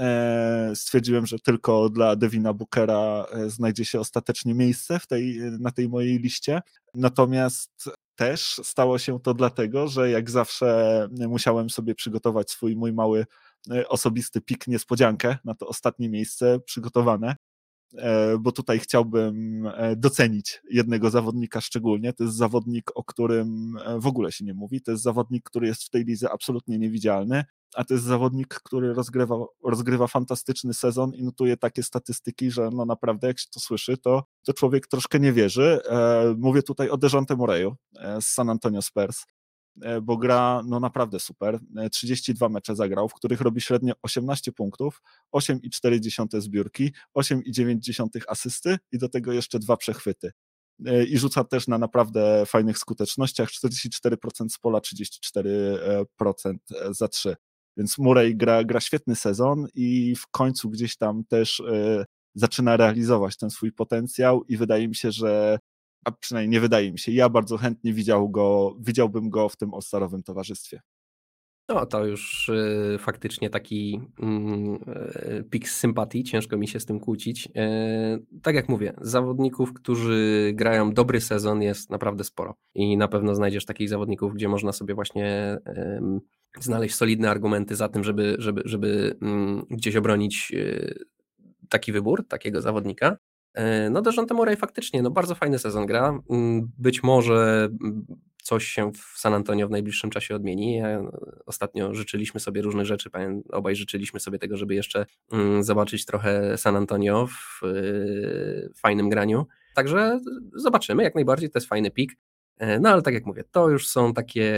E, 0.00 0.72
stwierdziłem, 0.74 1.26
że 1.26 1.38
tylko 1.38 1.88
dla 1.88 2.16
Devina 2.16 2.54
Bookera 2.54 3.26
e, 3.32 3.50
znajdzie 3.50 3.84
się 3.84 4.00
ostatecznie 4.00 4.54
miejsce 4.54 4.98
w 4.98 5.06
tej, 5.06 5.38
na 5.60 5.70
tej 5.70 5.88
mojej 5.88 6.18
liście. 6.18 6.60
Natomiast 6.94 7.70
też 8.16 8.60
stało 8.64 8.98
się 8.98 9.20
to 9.20 9.34
dlatego, 9.34 9.88
że 9.88 10.10
jak 10.10 10.30
zawsze 10.30 11.08
musiałem 11.28 11.70
sobie 11.70 11.94
przygotować 11.94 12.50
swój 12.50 12.76
mój 12.76 12.92
mały 12.92 13.26
e, 13.70 13.88
osobisty 13.88 14.40
pik 14.40 14.66
niespodziankę 14.66 15.36
na 15.44 15.54
to 15.54 15.66
ostatnie 15.66 16.08
miejsce 16.08 16.60
przygotowane, 16.60 17.36
bo 18.40 18.52
tutaj 18.52 18.78
chciałbym 18.78 19.68
docenić 19.96 20.62
jednego 20.70 21.10
zawodnika 21.10 21.60
szczególnie. 21.60 22.12
To 22.12 22.24
jest 22.24 22.36
zawodnik, 22.36 22.90
o 22.94 23.04
którym 23.04 23.78
w 23.98 24.06
ogóle 24.06 24.32
się 24.32 24.44
nie 24.44 24.54
mówi. 24.54 24.80
To 24.82 24.90
jest 24.90 25.02
zawodnik, 25.02 25.44
który 25.44 25.66
jest 25.66 25.82
w 25.82 25.90
tej 25.90 26.04
lidze 26.04 26.30
absolutnie 26.30 26.78
niewidzialny 26.78 27.44
a 27.74 27.84
to 27.84 27.94
jest 27.94 28.06
zawodnik, 28.06 28.48
który 28.48 28.94
rozgrywa, 28.94 29.36
rozgrywa 29.64 30.06
fantastyczny 30.06 30.74
sezon 30.74 31.14
i 31.14 31.22
notuje 31.22 31.56
takie 31.56 31.82
statystyki, 31.82 32.50
że 32.50 32.70
no 32.72 32.84
naprawdę 32.84 33.26
jak 33.26 33.38
się 33.38 33.46
to 33.54 33.60
słyszy, 33.60 33.96
to, 33.96 34.24
to 34.42 34.52
człowiek 34.52 34.86
troszkę 34.86 35.20
nie 35.20 35.32
wierzy. 35.32 35.80
E, 35.90 36.34
mówię 36.38 36.62
tutaj 36.62 36.88
o 36.88 36.96
Dejante 36.96 37.36
Moreju 37.36 37.76
e, 37.98 38.22
z 38.22 38.26
San 38.26 38.50
Antonio 38.50 38.82
Spurs, 38.82 39.24
e, 39.82 40.00
bo 40.00 40.16
gra 40.16 40.62
no 40.66 40.80
naprawdę 40.80 41.20
super. 41.20 41.58
32 41.92 42.48
mecze 42.48 42.76
zagrał, 42.76 43.08
w 43.08 43.14
których 43.14 43.40
robi 43.40 43.60
średnio 43.60 43.94
18 44.02 44.52
punktów, 44.52 45.02
8,4 45.36 46.40
zbiórki, 46.40 46.92
8,9 47.18 48.08
asysty 48.28 48.78
i 48.92 48.98
do 48.98 49.08
tego 49.08 49.32
jeszcze 49.32 49.58
dwa 49.58 49.76
przechwyty 49.76 50.32
i 51.08 51.18
rzuca 51.18 51.44
też 51.44 51.68
na 51.68 51.78
naprawdę 51.78 52.46
fajnych 52.46 52.78
skutecznościach, 52.78 53.48
44% 53.48 54.48
z 54.48 54.58
pola, 54.58 54.78
34% 54.78 56.54
za 56.90 57.08
3. 57.08 57.36
Więc 57.80 57.98
Murray 57.98 58.36
gra, 58.36 58.64
gra 58.64 58.80
świetny 58.80 59.16
sezon 59.16 59.66
i 59.74 60.16
w 60.16 60.26
końcu 60.26 60.70
gdzieś 60.70 60.96
tam 60.96 61.24
też 61.24 61.60
y, 61.60 62.04
zaczyna 62.34 62.76
realizować 62.76 63.36
ten 63.36 63.50
swój 63.50 63.72
potencjał 63.72 64.44
i 64.44 64.56
wydaje 64.56 64.88
mi 64.88 64.94
się, 64.94 65.12
że 65.12 65.58
a 66.04 66.12
przynajmniej 66.12 66.50
nie 66.50 66.60
wydaje 66.60 66.92
mi 66.92 66.98
się, 66.98 67.12
ja 67.12 67.28
bardzo 67.28 67.56
chętnie 67.56 67.92
widział 67.92 68.30
go, 68.30 68.76
widziałbym 68.80 69.30
go 69.30 69.48
w 69.48 69.56
tym 69.56 69.70
all 69.74 70.22
towarzystwie. 70.22 70.80
No 71.74 71.86
to 71.86 72.06
już 72.06 72.48
y, 72.48 72.96
faktycznie 72.98 73.50
taki 73.50 74.00
y, 75.38 75.44
pik 75.44 75.68
z 75.68 75.76
sympatii, 75.76 76.24
ciężko 76.24 76.56
mi 76.56 76.68
się 76.68 76.80
z 76.80 76.86
tym 76.86 77.00
kłócić. 77.00 77.46
Y, 77.46 77.50
tak 78.42 78.54
jak 78.54 78.68
mówię, 78.68 78.94
zawodników, 79.00 79.72
którzy 79.72 80.50
grają 80.54 80.92
dobry 80.92 81.20
sezon 81.20 81.62
jest 81.62 81.90
naprawdę 81.90 82.24
sporo 82.24 82.54
i 82.74 82.96
na 82.96 83.08
pewno 83.08 83.34
znajdziesz 83.34 83.64
takich 83.64 83.88
zawodników, 83.88 84.34
gdzie 84.34 84.48
można 84.48 84.72
sobie 84.72 84.94
właśnie 84.94 85.58
znaleźć 86.60 86.94
solidne 86.94 87.30
argumenty 87.30 87.76
za 87.76 87.88
tym, 87.88 88.04
żeby, 88.04 88.36
żeby, 88.38 88.62
żeby 88.64 89.16
mm, 89.22 89.66
gdzieś 89.70 89.96
obronić 89.96 90.52
y, 90.54 91.04
taki 91.68 91.92
wybór, 91.92 92.26
takiego 92.28 92.62
zawodnika. 92.62 93.16
E, 93.54 93.90
no 93.90 94.02
Dejounte 94.02 94.34
Murray 94.34 94.56
faktycznie, 94.56 95.02
no 95.02 95.10
bardzo 95.10 95.34
fajny 95.34 95.58
sezon 95.58 95.86
gra. 95.86 96.18
Mm, 96.30 96.70
być 96.78 97.02
może 97.02 97.68
mm, 97.82 98.06
coś 98.42 98.64
się 98.64 98.92
w 98.92 99.18
San 99.18 99.34
Antonio 99.34 99.68
w 99.68 99.70
najbliższym 99.70 100.10
czasie 100.10 100.34
odmieni. 100.34 100.82
Ostatnio 101.46 101.94
życzyliśmy 101.94 102.40
sobie 102.40 102.62
różnych 102.62 102.86
rzeczy, 102.86 103.10
obaj 103.52 103.76
życzyliśmy 103.76 104.20
sobie 104.20 104.38
tego, 104.38 104.56
żeby 104.56 104.74
jeszcze 104.74 105.06
zobaczyć 105.60 106.04
trochę 106.04 106.58
San 106.58 106.76
Antonio 106.76 107.26
w 107.26 107.62
y, 107.64 108.72
fajnym 108.76 109.08
graniu. 109.08 109.46
Także 109.74 110.20
zobaczymy, 110.54 111.02
jak 111.02 111.14
najbardziej 111.14 111.50
to 111.50 111.58
jest 111.58 111.68
fajny 111.68 111.90
pik. 111.90 112.16
E, 112.58 112.80
no 112.80 112.88
ale 112.88 113.02
tak 113.02 113.14
jak 113.14 113.26
mówię, 113.26 113.44
to 113.52 113.68
już 113.68 113.88
są 113.88 114.14
takie 114.14 114.52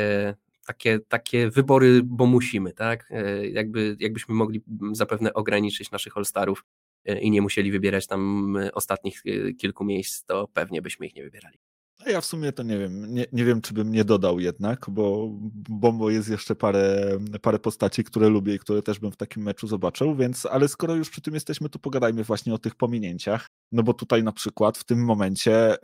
takie, 0.67 0.99
takie 1.09 1.51
wybory, 1.51 2.01
bo 2.05 2.27
musimy, 2.27 2.73
tak? 2.73 3.09
E, 3.11 3.47
jakby, 3.47 3.97
jakbyśmy 4.01 4.35
mogli 4.35 4.65
zapewne 4.93 5.35
ograniczyć 5.35 5.91
naszych 5.91 6.17
All-Starów 6.17 6.65
e, 7.05 7.21
i 7.21 7.31
nie 7.31 7.43
musieli 7.43 7.73
wybierać 7.73 8.07
tam 8.07 8.57
e, 8.57 8.73
ostatnich 8.73 9.23
kilku 9.59 9.85
miejsc, 9.85 10.25
to 10.25 10.49
pewnie 10.55 10.83
byśmy 10.83 11.07
ich 11.07 11.15
nie 11.15 11.23
wybierali. 11.23 11.59
Ja 12.07 12.21
w 12.21 12.27
sumie 12.27 12.53
to 12.53 12.63
nie 12.63 12.79
wiem, 12.79 13.15
nie, 13.15 13.27
nie 13.33 13.45
wiem, 13.45 13.61
czy 13.61 13.75
bym 13.75 13.93
nie 13.93 14.05
dodał 14.05 14.41
jednak, 14.41 14.87
bo, 14.91 15.29
bo 15.69 16.11
jest 16.11 16.29
jeszcze 16.29 16.55
parę, 16.55 17.19
parę 17.43 17.59
postaci, 17.59 18.05
które 18.05 18.29
lubię 18.29 18.55
i 18.55 18.59
które 18.59 18.83
też 18.83 18.99
bym 18.99 19.13
w 19.13 19.17
takim 19.17 19.43
meczu 19.43 19.67
zobaczył, 19.67 20.17
więc, 20.17 20.47
ale 20.47 20.69
skoro 20.69 20.95
już 20.95 21.11
przy 21.11 21.21
tym 21.21 21.35
jesteśmy, 21.35 21.69
to 21.69 21.79
pogadajmy 21.79 22.25
właśnie 22.25 22.55
o 22.55 22.59
tych 22.59 22.75
pominięciach, 22.75 23.47
no 23.73 23.83
bo 23.83 23.95
tutaj 23.95 24.23
na 24.23 24.33
przykład 24.33 24.79
w 24.79 24.85
tym 24.85 25.05
momencie 25.05 25.77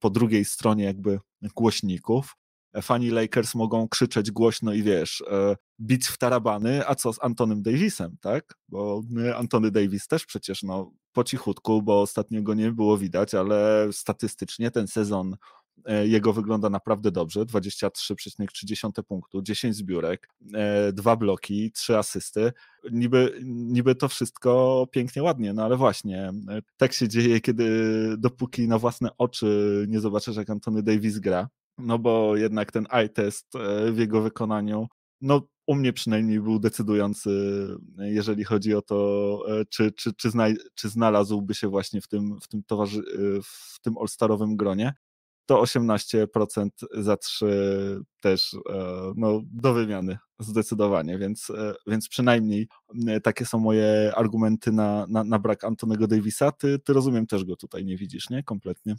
po 0.00 0.10
drugiej 0.10 0.44
stronie 0.44 0.84
jakby 0.84 1.18
głośników 1.56 2.34
fani 2.82 3.10
Lakers 3.10 3.54
mogą 3.54 3.88
krzyczeć 3.88 4.30
głośno 4.30 4.72
i 4.72 4.82
wiesz, 4.82 5.20
e, 5.30 5.56
bić 5.80 6.06
w 6.06 6.18
tarabany, 6.18 6.88
a 6.88 6.94
co 6.94 7.12
z 7.12 7.22
Antonym 7.22 7.62
Davisem, 7.62 8.16
tak? 8.20 8.54
Bo 8.68 9.02
e, 9.26 9.36
Antony 9.36 9.70
Davis 9.70 10.06
też 10.06 10.26
przecież 10.26 10.62
no, 10.62 10.92
po 11.12 11.24
cichutku, 11.24 11.82
bo 11.82 12.00
ostatnio 12.00 12.42
go 12.42 12.54
nie 12.54 12.72
było 12.72 12.98
widać, 12.98 13.34
ale 13.34 13.88
statystycznie 13.92 14.70
ten 14.70 14.86
sezon 14.86 15.32
e, 15.32 15.36
jego 16.04 16.32
wygląda 16.32 16.70
naprawdę 16.70 17.10
dobrze, 17.10 17.40
23,3 17.40 19.02
punktu, 19.02 19.42
10 19.42 19.76
zbiórek, 19.76 20.28
dwa 20.92 21.16
bloki, 21.16 21.72
trzy 21.72 21.98
asysty. 21.98 22.52
Niby, 22.92 23.40
niby 23.44 23.94
to 23.94 24.08
wszystko 24.08 24.86
pięknie, 24.90 25.22
ładnie, 25.22 25.52
no 25.52 25.64
ale 25.64 25.76
właśnie, 25.76 26.32
tak 26.76 26.92
się 26.92 27.08
dzieje, 27.08 27.40
kiedy 27.40 27.68
dopóki 28.18 28.68
na 28.68 28.78
własne 28.78 29.10
oczy 29.18 29.84
nie 29.88 30.00
zobaczysz, 30.00 30.36
jak 30.36 30.50
Antony 30.50 30.82
Davis 30.82 31.18
gra, 31.18 31.48
no 31.78 31.98
bo 31.98 32.36
jednak 32.36 32.72
ten 32.72 32.86
eye 32.90 33.08
test 33.08 33.56
e, 33.56 33.92
w 33.92 33.98
jego 33.98 34.22
wykonaniu, 34.22 34.86
no 35.20 35.48
u 35.66 35.74
mnie 35.74 35.92
przynajmniej 35.92 36.40
był 36.40 36.58
decydujący, 36.58 37.30
e, 37.98 38.10
jeżeli 38.10 38.44
chodzi 38.44 38.74
o 38.74 38.82
to, 38.82 39.40
e, 39.48 39.64
czy, 39.64 39.92
czy, 39.92 40.14
czy, 40.14 40.30
zna, 40.30 40.46
czy 40.74 40.88
znalazłby 40.88 41.54
się 41.54 41.68
właśnie 41.68 42.00
w 42.00 42.08
tym, 42.08 42.40
w 42.40 42.48
tym, 42.48 42.62
towarzy, 42.62 43.02
w 43.44 43.80
tym 43.80 43.98
all-starowym 43.98 44.56
gronie. 44.56 44.94
To 45.48 45.62
18% 45.62 46.68
za 46.94 47.16
3 47.16 48.00
też 48.20 48.56
no, 49.16 49.42
do 49.44 49.74
wymiany 49.74 50.18
zdecydowanie, 50.38 51.18
więc, 51.18 51.52
więc 51.86 52.08
przynajmniej 52.08 52.68
takie 53.22 53.46
są 53.46 53.58
moje 53.58 54.12
argumenty 54.16 54.72
na, 54.72 55.06
na, 55.08 55.24
na 55.24 55.38
brak 55.38 55.64
Antonego 55.64 56.06
Davisa. 56.06 56.52
Ty, 56.52 56.78
ty 56.78 56.92
rozumiem 56.92 57.26
też 57.26 57.44
go 57.44 57.56
tutaj 57.56 57.84
nie 57.84 57.96
widzisz, 57.96 58.30
nie? 58.30 58.42
Kompletnie. 58.42 58.96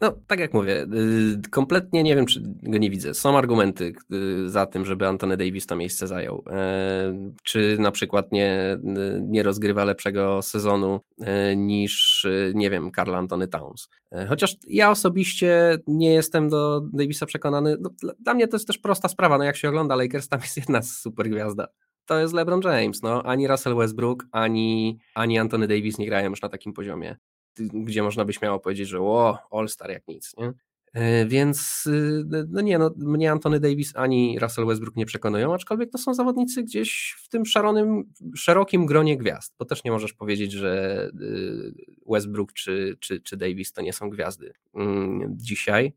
No, 0.00 0.12
tak 0.26 0.40
jak 0.40 0.54
mówię, 0.54 0.82
y, 0.82 1.50
kompletnie 1.50 2.02
nie 2.02 2.16
wiem, 2.16 2.26
czy 2.26 2.42
go 2.62 2.78
nie 2.78 2.90
widzę. 2.90 3.14
Są 3.14 3.38
argumenty 3.38 3.92
y, 4.12 4.50
za 4.50 4.66
tym, 4.66 4.84
żeby 4.84 5.06
Antony 5.06 5.36
Davis 5.36 5.66
to 5.66 5.76
miejsce 5.76 6.06
zajął. 6.06 6.44
E, 6.50 7.32
czy 7.42 7.76
na 7.78 7.90
przykład 7.90 8.32
nie, 8.32 8.78
y, 8.98 9.22
nie 9.22 9.42
rozgrywa 9.42 9.84
lepszego 9.84 10.42
sezonu 10.42 11.00
e, 11.20 11.56
niż, 11.56 12.26
nie 12.54 12.70
wiem, 12.70 12.90
Karl 12.90 13.14
Antony 13.14 13.48
Towns. 13.48 13.88
E, 14.12 14.26
chociaż 14.26 14.56
ja 14.66 14.90
osobiście 14.90 15.78
nie 15.86 16.12
jestem 16.12 16.48
do 16.48 16.80
Davisa 16.92 17.26
przekonany. 17.26 17.76
No, 17.80 17.90
dla 18.20 18.34
mnie 18.34 18.48
to 18.48 18.56
jest 18.56 18.66
też 18.66 18.78
prosta 18.78 19.08
sprawa. 19.08 19.38
No, 19.38 19.44
jak 19.44 19.56
się 19.56 19.68
ogląda 19.68 19.96
Lakers, 19.96 20.28
tam 20.28 20.40
jest 20.40 20.56
jedna 20.56 20.82
super 20.82 21.30
gwiazda 21.30 21.68
to 22.08 22.18
jest 22.18 22.34
LeBron 22.34 22.60
James. 22.64 23.02
No. 23.02 23.22
Ani 23.22 23.48
Russell 23.48 23.74
Westbrook, 23.74 24.26
ani, 24.32 24.98
ani 25.14 25.38
Anthony 25.38 25.66
Davis 25.66 25.98
nie 25.98 26.06
grają 26.06 26.30
już 26.30 26.42
na 26.42 26.48
takim 26.48 26.72
poziomie 26.72 27.16
gdzie 27.58 28.02
można 28.02 28.24
by 28.24 28.32
śmiało 28.32 28.60
powiedzieć, 28.60 28.88
że 28.88 29.00
o, 29.00 29.38
All-Star 29.50 29.90
jak 29.90 30.08
nic, 30.08 30.34
nie? 30.38 30.52
E, 30.92 31.26
więc 31.26 31.86
y, 31.86 32.24
no 32.48 32.60
nie, 32.60 32.78
no, 32.78 32.90
mnie 32.96 33.32
Antony 33.32 33.60
Davis 33.60 33.96
ani 33.96 34.38
Russell 34.38 34.66
Westbrook 34.66 34.96
nie 34.96 35.06
przekonują, 35.06 35.54
aczkolwiek 35.54 35.90
to 35.90 35.98
są 35.98 36.14
zawodnicy 36.14 36.62
gdzieś 36.62 37.16
w 37.18 37.28
tym 37.28 37.46
szaronym, 37.46 38.12
szerokim 38.34 38.86
gronie 38.86 39.16
gwiazd, 39.16 39.54
bo 39.58 39.64
też 39.64 39.84
nie 39.84 39.90
możesz 39.90 40.12
powiedzieć, 40.12 40.52
że 40.52 41.04
y, 41.20 41.72
Westbrook 42.06 42.52
czy, 42.52 42.96
czy, 43.00 43.20
czy 43.20 43.36
Davis 43.36 43.72
to 43.72 43.82
nie 43.82 43.92
są 43.92 44.10
gwiazdy 44.10 44.52
mm, 44.74 45.34
dzisiaj, 45.36 45.92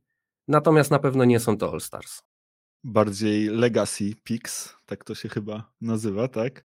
natomiast 0.47 0.91
na 0.91 0.99
pewno 0.99 1.26
nie 1.26 1.39
są 1.39 1.57
to 1.57 1.72
All-Stars. 1.72 2.22
Bardziej 2.84 3.47
legacy 3.47 4.16
picks, 4.24 4.76
tak 4.86 5.03
to 5.03 5.16
się 5.16 5.30
chyba 5.30 5.72
nazywa, 5.82 6.28
tak? 6.28 6.66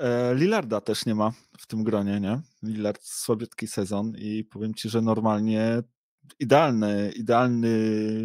E, 0.00 0.34
Lillarda 0.34 0.80
też 0.80 1.06
nie 1.06 1.14
ma 1.14 1.32
w 1.58 1.66
tym 1.66 1.84
gronie, 1.84 2.20
nie? 2.20 2.40
Lillard 2.62 3.02
słabiutki 3.02 3.66
sezon 3.66 4.12
i 4.18 4.44
powiem 4.44 4.74
ci, 4.74 4.88
że 4.88 5.02
normalnie 5.02 5.82
idealny, 6.38 7.12
idealny 7.16 7.68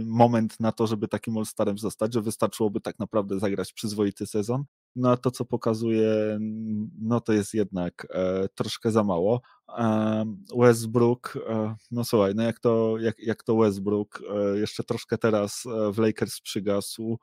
moment 0.05 0.59
na 0.59 0.71
to, 0.71 0.87
żeby 0.87 1.07
takim 1.07 1.37
All-Starem 1.37 1.77
zostać, 1.77 2.13
że 2.13 2.21
wystarczyłoby 2.21 2.81
tak 2.81 2.99
naprawdę 2.99 3.39
zagrać 3.39 3.73
przyzwoity 3.73 4.27
sezon. 4.27 4.63
No 4.95 5.11
a 5.11 5.17
to, 5.17 5.31
co 5.31 5.45
pokazuje, 5.45 6.39
no 7.01 7.21
to 7.21 7.33
jest 7.33 7.53
jednak 7.53 8.07
e, 8.09 8.47
troszkę 8.55 8.91
za 8.91 9.03
mało. 9.03 9.41
E, 9.77 10.25
Westbrook, 10.57 11.37
e, 11.49 11.75
no 11.91 12.03
słuchaj, 12.03 12.35
no 12.35 12.43
jak 12.43 12.59
to, 12.59 12.97
jak, 12.97 13.19
jak 13.19 13.43
to 13.43 13.55
Westbrook 13.55 14.21
e, 14.35 14.59
jeszcze 14.59 14.83
troszkę 14.83 15.17
teraz 15.17 15.63
e, 15.65 15.91
w 15.91 15.97
Lakers 15.97 16.41
przygasł, 16.41 17.17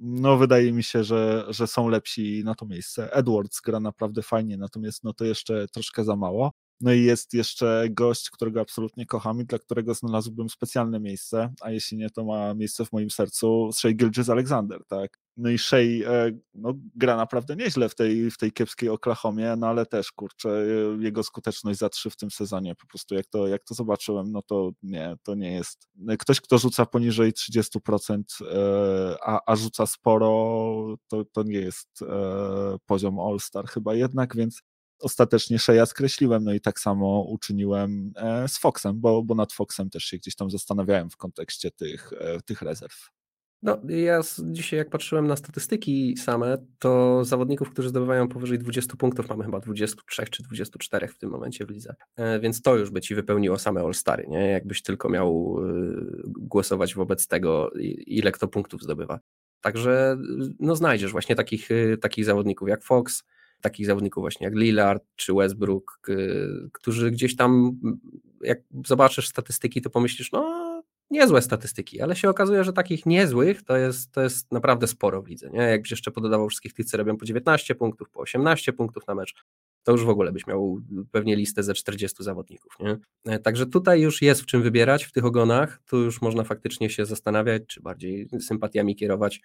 no 0.00 0.36
wydaje 0.38 0.72
mi 0.72 0.82
się, 0.82 1.04
że, 1.04 1.44
że 1.48 1.66
są 1.66 1.88
lepsi 1.88 2.42
na 2.44 2.54
to 2.54 2.66
miejsce. 2.66 3.12
Edwards 3.12 3.60
gra 3.60 3.80
naprawdę 3.80 4.22
fajnie, 4.22 4.56
natomiast 4.56 5.04
no 5.04 5.12
to 5.12 5.24
jeszcze 5.24 5.66
troszkę 5.68 6.04
za 6.04 6.16
mało. 6.16 6.52
No 6.82 6.92
i 6.92 7.02
jest 7.02 7.34
jeszcze 7.34 7.86
gość, 7.90 8.30
którego 8.30 8.60
absolutnie 8.60 9.06
kocham 9.06 9.40
i 9.40 9.44
dla 9.44 9.58
którego 9.58 9.94
znalazłbym 9.94 10.50
specjalne 10.50 11.00
miejsce, 11.00 11.54
a 11.60 11.70
jeśli 11.70 11.96
nie, 11.96 12.10
to 12.10 12.24
ma 12.24 12.54
miejsce 12.54 12.84
w 12.84 12.92
moim 12.92 13.10
sercu, 13.10 13.70
Shea 13.72 13.92
Gilgis 13.92 14.28
Alexander, 14.28 14.84
tak. 14.86 15.18
No 15.36 15.50
i 15.50 15.58
Shea 15.58 15.78
e, 15.78 16.30
no, 16.54 16.74
gra 16.94 17.16
naprawdę 17.16 17.56
nieźle 17.56 17.88
w 17.88 17.94
tej, 17.94 18.30
w 18.30 18.38
tej 18.38 18.52
kiepskiej 18.52 18.88
Oklahomie, 18.88 19.56
no 19.58 19.66
ale 19.66 19.86
też, 19.86 20.12
kurczę, 20.12 20.50
e, 20.50 21.02
jego 21.02 21.22
skuteczność 21.22 21.78
za 21.78 21.88
trzy 21.88 22.10
w 22.10 22.16
tym 22.16 22.30
sezonie, 22.30 22.74
po 22.74 22.86
prostu 22.86 23.14
jak 23.14 23.26
to, 23.26 23.48
jak 23.48 23.64
to 23.64 23.74
zobaczyłem, 23.74 24.32
no 24.32 24.42
to 24.42 24.70
nie, 24.82 25.16
to 25.22 25.34
nie 25.34 25.52
jest. 25.52 25.88
Ktoś, 26.18 26.40
kto 26.40 26.58
rzuca 26.58 26.86
poniżej 26.86 27.32
30%, 27.32 28.22
e, 28.40 29.16
a, 29.22 29.40
a 29.46 29.56
rzuca 29.56 29.86
sporo, 29.86 30.96
to, 31.08 31.24
to 31.24 31.42
nie 31.42 31.58
jest 31.58 31.88
poziom 32.86 33.20
All-Star 33.20 33.66
chyba 33.66 33.94
jednak, 33.94 34.36
więc 34.36 34.62
ostatecznie 35.02 35.58
Sheja 35.58 35.86
skreśliłem, 35.86 36.44
no 36.44 36.52
i 36.52 36.60
tak 36.60 36.80
samo 36.80 37.22
uczyniłem 37.28 38.12
e, 38.16 38.48
z 38.48 38.58
Foxem, 38.58 39.00
bo, 39.00 39.22
bo 39.22 39.34
nad 39.34 39.52
Foxem 39.52 39.90
też 39.90 40.04
się 40.04 40.16
gdzieś 40.16 40.36
tam 40.36 40.50
zastanawiałem 40.50 41.10
w 41.10 41.16
kontekście 41.16 41.70
tych, 41.70 42.12
e, 42.20 42.40
tych 42.40 42.62
rezerw. 42.62 43.10
No, 43.62 43.80
ja 43.88 44.20
dzisiaj 44.42 44.78
jak 44.78 44.90
patrzyłem 44.90 45.26
na 45.26 45.36
statystyki 45.36 46.16
same, 46.16 46.58
to 46.78 47.24
zawodników, 47.24 47.70
którzy 47.70 47.88
zdobywają 47.88 48.28
powyżej 48.28 48.58
20 48.58 48.96
punktów, 48.96 49.28
mamy 49.28 49.44
chyba 49.44 49.60
23 49.60 50.24
czy 50.30 50.42
24 50.42 51.08
w 51.08 51.18
tym 51.18 51.30
momencie 51.30 51.66
w 51.66 51.70
lidze, 51.70 51.94
e, 52.16 52.40
więc 52.40 52.62
to 52.62 52.76
już 52.76 52.90
by 52.90 53.00
ci 53.00 53.14
wypełniło 53.14 53.58
same 53.58 53.80
All-Stary, 53.80 54.26
nie? 54.28 54.50
Jakbyś 54.50 54.82
tylko 54.82 55.08
miał 55.08 55.56
głosować 56.24 56.94
wobec 56.94 57.26
tego, 57.26 57.70
ile 58.06 58.32
kto 58.32 58.48
punktów 58.48 58.82
zdobywa. 58.82 59.20
Także 59.60 60.16
no 60.60 60.76
znajdziesz 60.76 61.12
właśnie 61.12 61.36
takich, 61.36 61.68
takich 62.00 62.24
zawodników 62.24 62.68
jak 62.68 62.84
Fox, 62.84 63.24
takich 63.62 63.86
zawodników 63.86 64.22
właśnie 64.22 64.44
jak 64.44 64.54
Lillard 64.54 65.04
czy 65.16 65.34
Westbrook, 65.34 66.00
którzy 66.72 67.10
gdzieś 67.10 67.36
tam, 67.36 67.80
jak 68.40 68.58
zobaczysz 68.86 69.28
statystyki, 69.28 69.82
to 69.82 69.90
pomyślisz, 69.90 70.32
no 70.32 70.72
niezłe 71.10 71.42
statystyki, 71.42 72.00
ale 72.00 72.16
się 72.16 72.28
okazuje, 72.28 72.64
że 72.64 72.72
takich 72.72 73.06
niezłych 73.06 73.62
to 73.62 73.76
jest, 73.76 74.12
to 74.12 74.22
jest 74.22 74.52
naprawdę 74.52 74.86
sporo 74.86 75.22
w 75.22 75.28
lidze. 75.28 75.50
Nie? 75.50 75.60
Jakbyś 75.60 75.90
jeszcze 75.90 76.10
pododawał 76.10 76.48
wszystkich 76.48 76.72
tych, 76.72 76.86
co 76.86 76.96
robią 76.96 77.16
po 77.16 77.24
19 77.24 77.74
punktów, 77.74 78.10
po 78.10 78.20
18 78.20 78.72
punktów 78.72 79.06
na 79.06 79.14
mecz, 79.14 79.34
to 79.82 79.92
już 79.92 80.04
w 80.04 80.08
ogóle 80.08 80.32
byś 80.32 80.46
miał 80.46 80.80
pewnie 81.10 81.36
listę 81.36 81.62
ze 81.62 81.74
40 81.74 82.24
zawodników. 82.24 82.76
Nie? 82.80 82.98
E, 83.26 83.38
także 83.38 83.66
tutaj 83.66 84.00
już 84.00 84.22
jest 84.22 84.42
w 84.42 84.46
czym 84.46 84.62
wybierać 84.62 85.04
w 85.04 85.12
tych 85.12 85.24
ogonach, 85.24 85.80
tu 85.86 85.98
już 85.98 86.22
można 86.22 86.44
faktycznie 86.44 86.90
się 86.90 87.06
zastanawiać, 87.06 87.62
czy 87.66 87.80
bardziej 87.80 88.28
sympatiami 88.40 88.96
kierować 88.96 89.40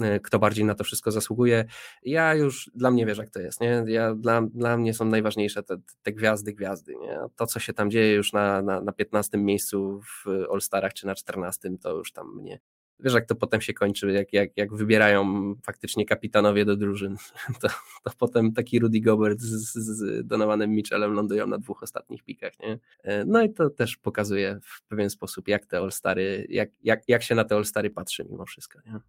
E, 0.00 0.20
kto 0.20 0.38
bardziej 0.38 0.64
na 0.64 0.74
to 0.74 0.84
wszystko 0.84 1.10
zasługuje. 1.10 1.64
Ja 2.02 2.34
już, 2.34 2.70
dla 2.74 2.90
mnie 2.90 3.06
wiesz 3.06 3.18
jak 3.18 3.30
to 3.30 3.40
jest, 3.40 3.60
nie? 3.60 3.84
Ja, 3.86 4.14
dla, 4.14 4.42
dla 4.42 4.76
mnie 4.76 4.94
są 4.94 5.04
najważniejsze 5.04 5.62
te, 5.62 5.76
te 6.02 6.12
gwiazdy, 6.12 6.52
gwiazdy, 6.52 6.94
nie? 7.00 7.18
To, 7.36 7.46
co 7.46 7.60
się 7.60 7.72
tam 7.72 7.90
dzieje 7.90 8.14
już 8.14 8.32
na, 8.32 8.62
na, 8.62 8.80
na 8.80 8.92
15 8.92 9.38
miejscu 9.38 10.00
w 10.00 10.28
All-Starach 10.52 10.92
czy 10.94 11.06
na 11.06 11.14
14, 11.14 11.70
to 11.82 11.96
już 11.96 12.12
tam 12.12 12.34
mnie 12.36 12.58
wiesz 13.00 13.14
jak 13.14 13.26
to 13.26 13.34
potem 13.34 13.60
się 13.60 13.74
kończy, 13.74 14.12
jak, 14.12 14.32
jak, 14.32 14.56
jak 14.56 14.74
wybierają 14.74 15.54
faktycznie 15.62 16.06
kapitanowie 16.06 16.64
do 16.64 16.76
drużyn, 16.76 17.16
to, 17.60 17.68
to 18.04 18.10
potem 18.18 18.52
taki 18.52 18.78
Rudy 18.78 19.00
Gobert 19.00 19.40
z, 19.40 19.74
z 19.74 20.26
Donovanem 20.26 20.70
Mitchellem 20.70 21.12
lądują 21.12 21.46
na 21.46 21.58
dwóch 21.58 21.82
ostatnich 21.82 22.24
pikach, 22.24 22.52
nie? 22.58 22.78
E, 23.02 23.24
no 23.24 23.42
i 23.42 23.52
to 23.52 23.70
też 23.70 23.96
pokazuje 23.96 24.60
w 24.62 24.82
pewien 24.82 25.10
sposób, 25.10 25.48
jak 25.48 25.66
te 25.66 25.78
All-Stary, 25.78 26.46
jak, 26.48 26.70
jak, 26.82 27.08
jak 27.08 27.22
się 27.22 27.34
na 27.34 27.44
te 27.44 27.54
All-Stary 27.54 27.90
patrzy 27.90 28.24
mimo 28.30 28.46
wszystko, 28.46 28.78
nie? 28.86 29.00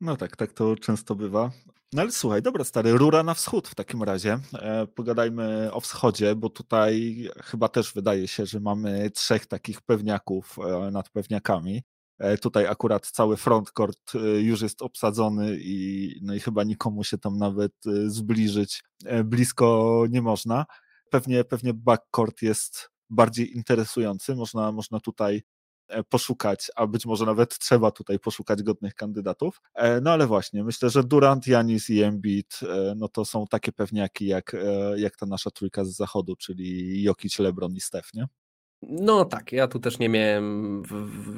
No 0.00 0.16
tak, 0.16 0.36
tak 0.36 0.52
to 0.52 0.76
często 0.76 1.14
bywa. 1.14 1.50
No 1.92 2.02
ale 2.02 2.12
słuchaj, 2.12 2.42
dobra 2.42 2.64
stary, 2.64 2.92
rura 2.92 3.22
na 3.22 3.34
wschód 3.34 3.68
w 3.68 3.74
takim 3.74 4.02
razie. 4.02 4.38
E, 4.54 4.86
pogadajmy 4.86 5.72
o 5.72 5.80
wschodzie, 5.80 6.34
bo 6.34 6.50
tutaj 6.50 7.24
chyba 7.44 7.68
też 7.68 7.92
wydaje 7.92 8.28
się, 8.28 8.46
że 8.46 8.60
mamy 8.60 9.10
trzech 9.10 9.46
takich 9.46 9.82
pewniaków 9.82 10.56
e, 10.58 10.90
nad 10.90 11.10
pewniakami. 11.10 11.82
E, 12.18 12.38
tutaj 12.38 12.66
akurat 12.66 13.06
cały 13.06 13.36
frontcourt 13.36 14.14
e, 14.14 14.18
już 14.40 14.62
jest 14.62 14.82
obsadzony 14.82 15.56
i, 15.60 16.10
no 16.22 16.34
i 16.34 16.40
chyba 16.40 16.64
nikomu 16.64 17.04
się 17.04 17.18
tam 17.18 17.38
nawet 17.38 17.72
e, 17.86 18.10
zbliżyć 18.10 18.82
blisko 19.24 20.04
nie 20.10 20.22
można. 20.22 20.66
Pewnie, 21.10 21.44
pewnie 21.44 21.74
backcourt 21.74 22.42
jest 22.42 22.90
bardziej 23.10 23.56
interesujący. 23.56 24.34
Można, 24.34 24.72
można 24.72 25.00
tutaj 25.00 25.42
poszukać, 26.08 26.70
a 26.76 26.86
być 26.86 27.06
może 27.06 27.26
nawet 27.26 27.58
trzeba 27.58 27.90
tutaj 27.90 28.18
poszukać 28.18 28.62
godnych 28.62 28.94
kandydatów. 28.94 29.60
No 30.02 30.10
ale 30.10 30.26
właśnie, 30.26 30.64
myślę, 30.64 30.90
że 30.90 31.04
Durant, 31.04 31.46
Janis 31.46 31.90
i 31.90 32.02
Embiid, 32.02 32.60
no 32.96 33.08
to 33.08 33.24
są 33.24 33.46
takie 33.46 33.72
pewniaki 33.72 34.26
jak, 34.26 34.56
jak 34.96 35.16
ta 35.16 35.26
nasza 35.26 35.50
trójka 35.50 35.84
z 35.84 35.88
zachodu, 35.96 36.36
czyli 36.36 37.02
Jokic, 37.02 37.38
LeBron 37.38 37.76
i 37.76 37.80
Steph, 37.80 38.14
nie? 38.14 38.26
No 38.82 39.24
tak, 39.24 39.52
ja 39.52 39.68
tu 39.68 39.78
też 39.78 39.98
nie 39.98 40.08
miałem 40.08 40.82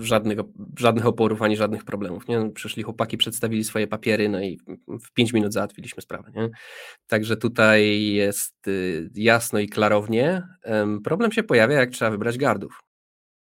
żadnych, 0.00 0.38
żadnych 0.78 1.06
oporów 1.06 1.42
ani 1.42 1.56
żadnych 1.56 1.84
problemów. 1.84 2.28
Nie? 2.28 2.50
Przyszli 2.50 2.82
chłopaki, 2.82 3.16
przedstawili 3.16 3.64
swoje 3.64 3.86
papiery, 3.86 4.28
no 4.28 4.42
i 4.42 4.58
w 4.88 5.12
pięć 5.12 5.32
minut 5.32 5.52
załatwiliśmy 5.52 6.02
sprawę. 6.02 6.32
Nie? 6.34 6.50
Także 7.06 7.36
tutaj 7.36 8.02
jest 8.02 8.68
y, 8.68 9.10
jasno 9.14 9.58
i 9.58 9.68
klarownie. 9.68 10.42
Problem 11.04 11.32
się 11.32 11.42
pojawia, 11.42 11.76
jak 11.76 11.90
trzeba 11.90 12.10
wybrać 12.10 12.38
gardów. 12.38 12.80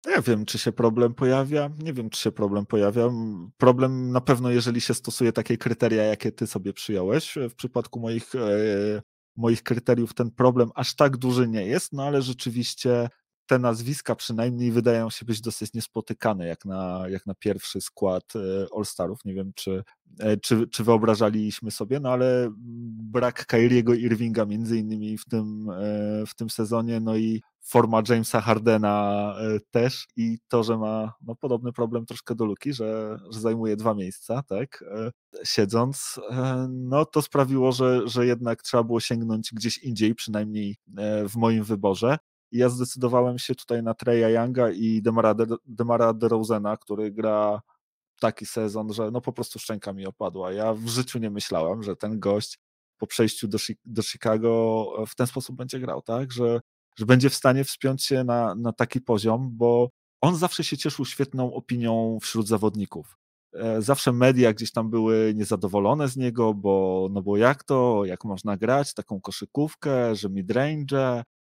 Nie 0.07 0.23
wiem, 0.23 0.45
czy 0.45 0.59
się 0.59 0.73
problem 0.73 1.15
pojawia. 1.15 1.71
Nie 1.79 1.93
wiem, 1.93 2.11
czy 2.11 2.21
się 2.21 2.33
problem 2.33 2.67
pojawia. 2.67 3.11
Problem 3.57 4.13
na 4.13 4.21
pewno, 4.21 4.51
jeżeli 4.51 4.81
się 4.81 4.95
stosuje 4.95 5.33
takie 5.33 5.57
kryteria, 5.57 6.03
jakie 6.03 6.33
ty 6.33 6.47
sobie 6.47 6.73
przyjąłeś. 6.73 7.39
W 7.51 7.55
przypadku 7.55 8.01
moich, 8.01 8.35
e, 8.35 9.03
moich 9.37 9.63
kryteriów 9.63 10.15
ten 10.15 10.31
problem 10.31 10.71
aż 10.75 10.95
tak 10.95 11.17
duży 11.17 11.49
nie 11.49 11.67
jest, 11.67 11.93
no 11.93 12.03
ale 12.03 12.23
rzeczywiście 12.23 13.09
te 13.49 13.59
nazwiska 13.59 14.15
przynajmniej 14.15 14.73
wydają 14.73 15.11
się 15.11 15.27
być 15.27 15.41
dosyć 15.41 15.73
niespotykane 15.73 16.47
jak 16.47 16.65
na, 16.65 17.05
jak 17.09 17.27
na 17.27 17.35
pierwszy 17.35 17.81
skład 17.81 18.25
e, 18.37 18.67
All-Starów. 18.77 19.25
Nie 19.25 19.35
wiem, 19.35 19.53
czy, 19.55 19.85
e, 20.19 20.37
czy, 20.37 20.69
czy 20.69 20.85
wyobrażaliśmy 20.85 21.71
sobie, 21.71 22.01
no 22.01 22.13
ale 22.13 22.51
brak 23.13 23.47
Kyriego 23.47 23.95
Irvinga 23.95 24.47
między 24.47 24.79
innymi 24.79 25.19
w 25.19 25.25
tym, 25.25 25.69
w 26.27 26.35
tym 26.35 26.51
sezonie, 26.51 27.01
no 27.01 27.17
i 27.17 27.43
forma 27.63 28.03
Jamesa 28.09 28.41
Hardena 28.41 29.35
też 29.71 30.07
i 30.17 30.39
to, 30.49 30.63
że 30.65 30.79
ma 30.79 31.13
no, 31.21 31.35
podobny 31.35 31.73
problem 31.73 32.07
troszkę 32.07 32.35
do 32.35 32.45
Luki, 32.45 32.73
że, 32.73 33.19
że 33.31 33.41
zajmuje 33.41 33.77
dwa 33.77 33.95
miejsca, 33.95 34.43
tak, 34.43 34.85
siedząc, 35.45 36.21
no 36.69 37.05
to 37.05 37.23
sprawiło, 37.23 37.73
że, 37.73 38.09
że 38.09 38.27
jednak 38.27 38.63
trzeba 38.63 38.83
było 38.83 39.01
sięgnąć 39.01 39.51
gdzieś 39.53 39.79
indziej, 39.79 40.15
przynajmniej 40.15 40.77
w 41.29 41.37
moim 41.37 41.65
wyborze 41.65 42.19
ja 42.53 42.69
zdecydowałem 42.69 43.39
się 43.39 43.55
tutaj 43.55 43.83
na 43.83 43.95
Treya 43.95 44.35
Younga 44.35 44.71
i 44.71 45.03
Demara, 45.03 45.35
De, 45.35 45.47
Demara 45.67 46.15
DeRozena, 46.15 46.77
który 46.77 47.11
gra 47.11 47.61
taki 48.21 48.47
sezon, 48.47 48.93
że 48.93 49.11
no 49.11 49.21
po 49.21 49.33
prostu 49.33 49.59
szczęka 49.59 49.93
mi 49.93 50.07
opadła. 50.07 50.53
Ja 50.53 50.75
w 50.75 50.89
życiu 50.89 51.19
nie 51.19 51.31
myślałem, 51.31 51.83
że 51.83 51.97
ten 51.97 52.21
gość 52.21 52.59
po 52.99 53.07
przejściu 53.07 53.49
do, 53.49 53.59
do 53.85 54.03
Chicago 54.03 54.87
w 55.09 55.15
ten 55.15 55.27
sposób 55.27 55.57
będzie 55.57 55.81
grał, 55.81 56.03
tak? 56.03 56.33
Że, 56.33 56.61
że 56.99 57.07
będzie 57.07 57.31
w 57.31 57.35
stanie 57.35 57.65
wspiąć 57.65 58.05
się 58.05 58.25
na, 58.25 58.55
na 58.55 58.73
taki 58.73 59.01
poziom, 59.01 59.51
bo 59.53 59.91
on 60.21 60.37
zawsze 60.37 60.65
się 60.65 60.77
cieszył 60.77 61.05
świetną 61.05 61.55
opinią 61.55 62.19
wśród 62.23 62.49
zawodników. 62.49 63.17
E, 63.55 63.83
zawsze 63.83 64.13
media 64.13 64.53
gdzieś 64.53 64.73
tam 64.73 64.91
były 64.91 65.33
niezadowolone 65.37 66.09
z 66.09 66.17
niego, 66.17 66.55
bo 66.55 67.09
no 67.11 67.23
bo 67.23 67.37
jak 67.37 67.65
to, 67.65 68.05
jak 68.05 68.25
można 68.25 68.57
grać 68.57 68.95
taką 68.95 69.21
koszykówkę, 69.21 70.15
że 70.15 70.31
midrange, 70.31 71.23
E, 71.23 71.38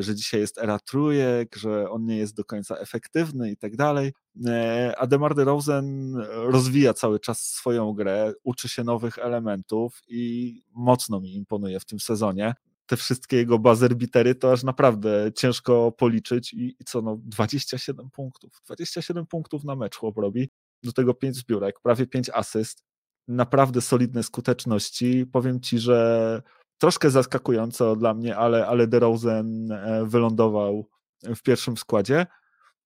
że 0.00 0.14
dzisiaj 0.14 0.40
jest 0.40 0.58
era 0.58 0.78
trójek, 0.78 1.56
że 1.56 1.90
on 1.90 2.04
nie 2.04 2.16
jest 2.16 2.36
do 2.36 2.44
końca 2.44 2.76
efektywny 2.76 3.50
i 3.50 3.56
tak 3.56 3.76
dalej. 3.76 4.12
E, 4.46 4.94
a 4.98 5.06
DeMar 5.06 5.34
DeRozan 5.34 6.14
rozwija 6.30 6.94
cały 6.94 7.20
czas 7.20 7.40
swoją 7.40 7.92
grę, 7.92 8.32
uczy 8.42 8.68
się 8.68 8.84
nowych 8.84 9.18
elementów 9.18 10.02
i 10.08 10.54
mocno 10.74 11.20
mi 11.20 11.34
imponuje 11.34 11.80
w 11.80 11.84
tym 11.84 12.00
sezonie. 12.00 12.54
Te 12.86 12.96
wszystkie 12.96 13.36
jego 13.36 13.58
buzzer 13.58 13.96
bitery 13.96 14.34
to 14.34 14.52
aż 14.52 14.62
naprawdę 14.62 15.30
ciężko 15.36 15.92
policzyć 15.92 16.52
i, 16.52 16.76
i 16.80 16.84
co 16.84 17.02
no 17.02 17.18
27 17.24 18.10
punktów. 18.10 18.62
27 18.66 19.26
punktów 19.26 19.64
na 19.64 19.76
mecz 19.76 19.96
chłop 19.96 20.18
robi, 20.18 20.50
do 20.82 20.92
tego 20.92 21.14
5 21.14 21.36
zbiórek, 21.36 21.80
prawie 21.80 22.06
5 22.06 22.30
asyst. 22.30 22.84
Naprawdę 23.28 23.80
solidne 23.80 24.22
skuteczności. 24.22 25.26
Powiem 25.26 25.60
ci, 25.60 25.78
że 25.78 26.42
troszkę 26.80 27.10
zaskakująco 27.10 27.96
dla 27.96 28.14
mnie, 28.14 28.36
ale, 28.36 28.66
ale 28.66 28.86
DeRozan 28.86 29.72
e, 29.72 30.04
wylądował 30.06 30.88
w 31.22 31.42
pierwszym 31.42 31.76
składzie. 31.76 32.26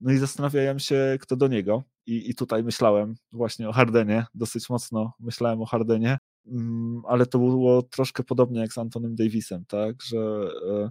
No 0.01 0.13
i 0.13 0.19
zastanawiałem 0.19 0.79
się, 0.79 1.17
kto 1.21 1.37
do 1.37 1.49
niego. 1.49 1.83
I, 2.07 2.31
I 2.31 2.35
tutaj 2.35 2.65
myślałem 2.65 3.15
właśnie 3.33 3.69
o 3.69 3.73
Hardenie, 3.73 4.27
dosyć 4.35 4.71
mocno 4.71 5.13
myślałem 5.21 5.63
o 5.63 5.67
Hardenie, 5.67 6.19
mm, 6.47 7.03
ale 7.09 7.27
to 7.27 7.39
było 7.39 7.83
troszkę 7.83 8.23
podobnie 8.23 8.61
jak 8.61 8.73
z 8.73 8.79
Antonym 8.79 9.15
Davisem, 9.15 9.65
tak, 9.69 10.03
że 10.03 10.19
e, 10.19 10.91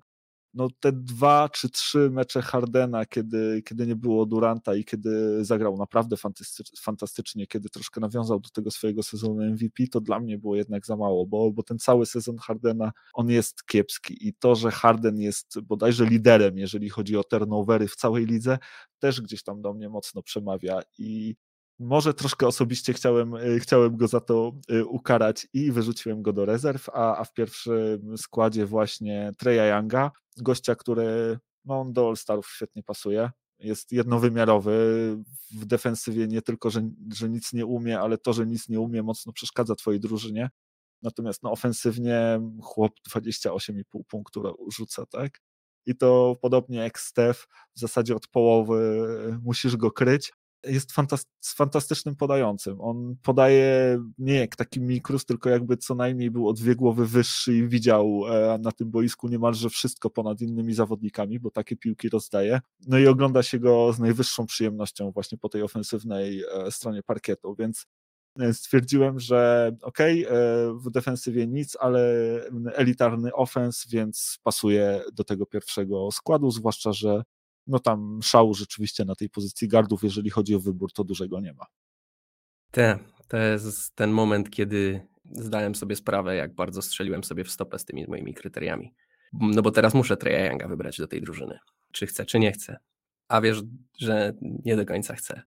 no 0.54 0.68
te 0.80 0.92
dwa 0.92 1.50
czy 1.50 1.70
trzy 1.70 2.10
mecze 2.10 2.42
Hardena, 2.42 3.06
kiedy, 3.06 3.62
kiedy 3.66 3.88
nie 3.88 3.96
było 3.96 4.26
Duranta 4.26 4.76
i 4.76 4.86
kiedy 4.86 5.46
zagrał 5.46 5.78
naprawdę 5.78 6.16
fantastycznie, 6.82 7.48
kiedy 7.48 7.70
troszkę 7.70 8.02
nawiązał 8.02 8.40
do 8.40 8.50
tego 8.50 8.72
swojego 8.72 9.04
sezonu 9.04 9.44
MVP, 9.52 9.88
to 9.92 10.02
dla 10.02 10.20
mnie 10.20 10.38
było 10.38 10.56
jednak 10.56 10.86
za 10.86 10.96
mało, 10.96 11.26
bo, 11.26 11.52
bo 11.52 11.64
ten 11.64 11.80
cały 11.80 12.06
sezon 12.06 12.38
Hardena, 12.38 12.92
on 13.14 13.30
jest 13.30 13.66
kiepski 13.66 14.28
i 14.28 14.34
to, 14.34 14.56
że 14.56 14.72
Harden 14.72 15.20
jest 15.20 15.60
bodajże 15.62 16.06
liderem, 16.06 16.58
jeżeli 16.58 16.90
chodzi 16.90 17.18
o 17.18 17.24
turnovery 17.24 17.88
w 17.88 17.96
całej 17.96 18.26
lidze, 18.26 18.58
też 19.00 19.22
gdzieś 19.22 19.44
tam 19.44 19.62
do 19.62 19.74
mnie 19.74 19.90
mocno 19.90 20.22
przemawia 20.22 20.82
i 20.98 21.36
może 21.80 22.14
troszkę 22.14 22.48
osobiście 22.48 22.94
chciałem, 22.94 23.34
chciałem 23.60 23.98
go 23.98 24.08
za 24.08 24.20
to 24.20 24.52
y, 24.72 24.86
ukarać 24.86 25.48
i 25.54 25.72
wyrzuciłem 25.72 26.22
go 26.22 26.34
do 26.34 26.46
rezerw, 26.46 26.90
a, 26.90 27.18
a 27.18 27.24
w 27.24 27.34
pierwszym 27.34 28.18
składzie 28.18 28.66
właśnie 28.66 29.32
Treya 29.38 29.70
Younga, 29.70 30.12
gościa, 30.42 30.76
który 30.76 31.40
no, 31.66 31.80
on 31.80 31.94
do 31.94 32.08
All-Starów 32.08 32.48
świetnie 32.48 32.84
pasuje. 32.84 33.32
Jest 33.60 33.92
jednowymiarowy 33.92 34.74
w 35.52 35.66
defensywie, 35.66 36.28
nie 36.28 36.42
tylko, 36.42 36.70
że, 36.70 36.90
że 37.14 37.30
nic 37.30 37.54
nie 37.54 37.66
umie, 37.66 38.00
ale 38.00 38.18
to, 38.18 38.34
że 38.34 38.46
nic 38.46 38.70
nie 38.70 38.80
umie, 38.80 39.04
mocno 39.04 39.34
przeszkadza 39.34 39.76
twojej 39.76 40.00
drużynie. 40.00 40.50
Natomiast 41.02 41.44
no, 41.44 41.52
ofensywnie 41.52 42.40
chłop 42.62 42.92
28,5 43.10 43.84
punktu 44.08 44.44
rzuca, 44.72 45.06
tak? 45.06 45.42
I 45.86 45.96
to 45.96 46.38
podobnie 46.42 46.78
jak 46.78 47.00
Steph, 47.00 47.48
w 47.76 47.80
zasadzie 47.80 48.16
od 48.16 48.28
połowy 48.28 49.08
musisz 49.42 49.78
go 49.78 49.92
kryć, 49.92 50.34
jest 50.66 50.92
fantastycznym 51.56 52.16
podającym. 52.16 52.82
On 52.82 53.16
podaje 53.24 54.00
nie 54.18 54.34
jak 54.34 54.56
taki 54.56 54.82
mikrus, 54.82 55.26
tylko 55.26 55.50
jakby 55.50 55.78
co 55.78 55.96
najmniej 55.96 56.32
był 56.32 56.48
o 56.48 56.54
dwie 56.54 56.76
głowy 56.76 57.08
wyższy 57.08 57.54
i 57.58 57.68
widział 57.68 58.22
e, 58.30 58.58
na 58.58 58.72
tym 58.72 58.92
boisku 58.92 59.28
niemalże 59.28 59.70
wszystko 59.70 60.10
ponad 60.10 60.42
innymi 60.42 60.74
zawodnikami, 60.74 61.40
bo 61.40 61.52
takie 61.52 61.76
piłki 61.76 62.10
rozdaje. 62.10 62.60
No 62.88 63.00
i 63.00 63.08
ogląda 63.08 63.44
się 63.44 63.60
go 63.60 63.94
z 63.94 64.00
najwyższą 64.00 64.46
przyjemnością 64.46 65.12
właśnie 65.12 65.38
po 65.38 65.50
tej 65.50 65.64
ofensywnej 65.64 66.44
e, 66.44 66.72
stronie 66.72 67.04
parkietu, 67.04 67.56
więc 67.56 67.86
e, 68.40 68.54
stwierdziłem, 68.54 69.20
że 69.20 69.72
okej, 69.82 70.28
okay, 70.28 70.38
w 70.80 70.90
defensywie 70.92 71.48
nic, 71.48 71.78
ale 71.80 72.02
elitarny 72.74 73.34
ofens, 73.34 73.88
więc 73.90 74.40
pasuje 74.44 75.02
do 75.14 75.24
tego 75.24 75.46
pierwszego 75.46 76.12
składu, 76.12 76.52
zwłaszcza, 76.52 76.94
że 76.94 77.24
no 77.68 77.80
tam 77.80 78.20
szału 78.24 78.54
rzeczywiście 78.54 79.06
na 79.06 79.16
tej 79.16 79.30
pozycji 79.30 79.68
gardów, 79.68 80.04
jeżeli 80.04 80.30
chodzi 80.30 80.56
o 80.56 80.60
wybór, 80.60 80.94
to 80.94 81.04
dużego 81.04 81.40
nie 81.40 81.54
ma. 81.54 81.66
Te, 82.72 83.00
to 83.28 83.38
jest 83.38 83.96
ten 83.96 84.12
moment, 84.12 84.50
kiedy 84.50 85.08
zdałem 85.32 85.76
sobie 85.76 85.96
sprawę, 85.96 86.36
jak 86.36 86.56
bardzo 86.56 86.82
strzeliłem 86.82 87.24
sobie 87.24 87.44
w 87.44 87.52
stopę 87.52 87.80
z 87.80 87.86
tymi 87.86 88.08
moimi 88.08 88.34
kryteriami. 88.34 88.94
No 89.34 89.62
bo 89.62 89.72
teraz 89.72 89.94
muszę 89.94 90.18
Treya 90.18 90.68
wybrać 90.68 90.98
do 90.98 91.08
tej 91.08 91.22
drużyny. 91.22 91.60
Czy 91.92 92.08
chcę, 92.08 92.26
czy 92.26 92.40
nie 92.40 92.52
chcę. 92.52 92.78
A 93.28 93.42
wiesz, 93.42 93.62
że 94.00 94.34
nie 94.42 94.76
do 94.76 94.86
końca 94.86 95.16
chcę. 95.16 95.42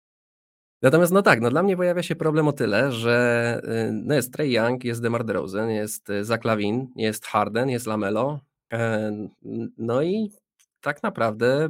Natomiast 0.83 1.13
no 1.13 1.23
tak, 1.23 1.41
no 1.41 1.51
dla 1.51 1.63
mnie 1.63 1.77
pojawia 1.77 2.03
się 2.03 2.17
problem 2.17 2.49
o 2.49 2.53
tyle, 2.53 2.93
że 2.93 3.61
y, 3.65 3.93
no 3.93 4.15
jest 4.15 4.33
Trey 4.33 4.53
Young, 4.53 4.85
jest 4.85 5.03
DeMar 5.03 5.25
DeRozan, 5.25 5.71
jest 5.71 6.11
y, 6.11 6.25
Zach 6.25 6.45
Lavin, 6.45 6.89
jest 6.97 7.27
Harden, 7.27 7.69
jest 7.69 7.87
Lamelo. 7.87 8.41
E, 8.73 9.13
no 9.79 10.03
i 10.03 10.31
tak 10.81 11.03
naprawdę 11.03 11.69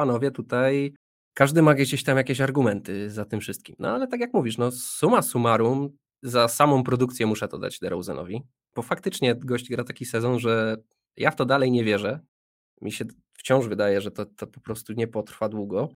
panowie 0.00 0.30
tutaj, 0.30 0.94
każdy 1.34 1.62
ma 1.62 1.74
gdzieś 1.74 2.04
tam 2.04 2.16
jakieś 2.16 2.40
argumenty 2.40 3.10
za 3.10 3.24
tym 3.24 3.40
wszystkim. 3.40 3.76
No 3.78 3.88
ale 3.88 4.06
tak 4.06 4.20
jak 4.20 4.34
mówisz, 4.34 4.58
no 4.58 4.72
suma 4.72 5.22
summarum, 5.22 5.90
za 6.22 6.48
samą 6.48 6.84
produkcję 6.84 7.26
muszę 7.26 7.48
to 7.48 7.58
dać 7.58 7.78
DeRozanowi, 7.78 8.42
bo 8.76 8.82
faktycznie 8.82 9.34
gość 9.34 9.68
gra 9.68 9.84
taki 9.84 10.04
sezon, 10.04 10.38
że 10.38 10.76
ja 11.16 11.30
w 11.30 11.36
to 11.36 11.44
dalej 11.44 11.70
nie 11.70 11.84
wierzę. 11.84 12.20
Mi 12.80 12.92
się 12.92 13.04
wciąż 13.32 13.68
wydaje, 13.68 14.00
że 14.00 14.10
to, 14.10 14.26
to 14.26 14.46
po 14.46 14.60
prostu 14.60 14.92
nie 14.92 15.08
potrwa 15.08 15.48
długo. 15.48 15.88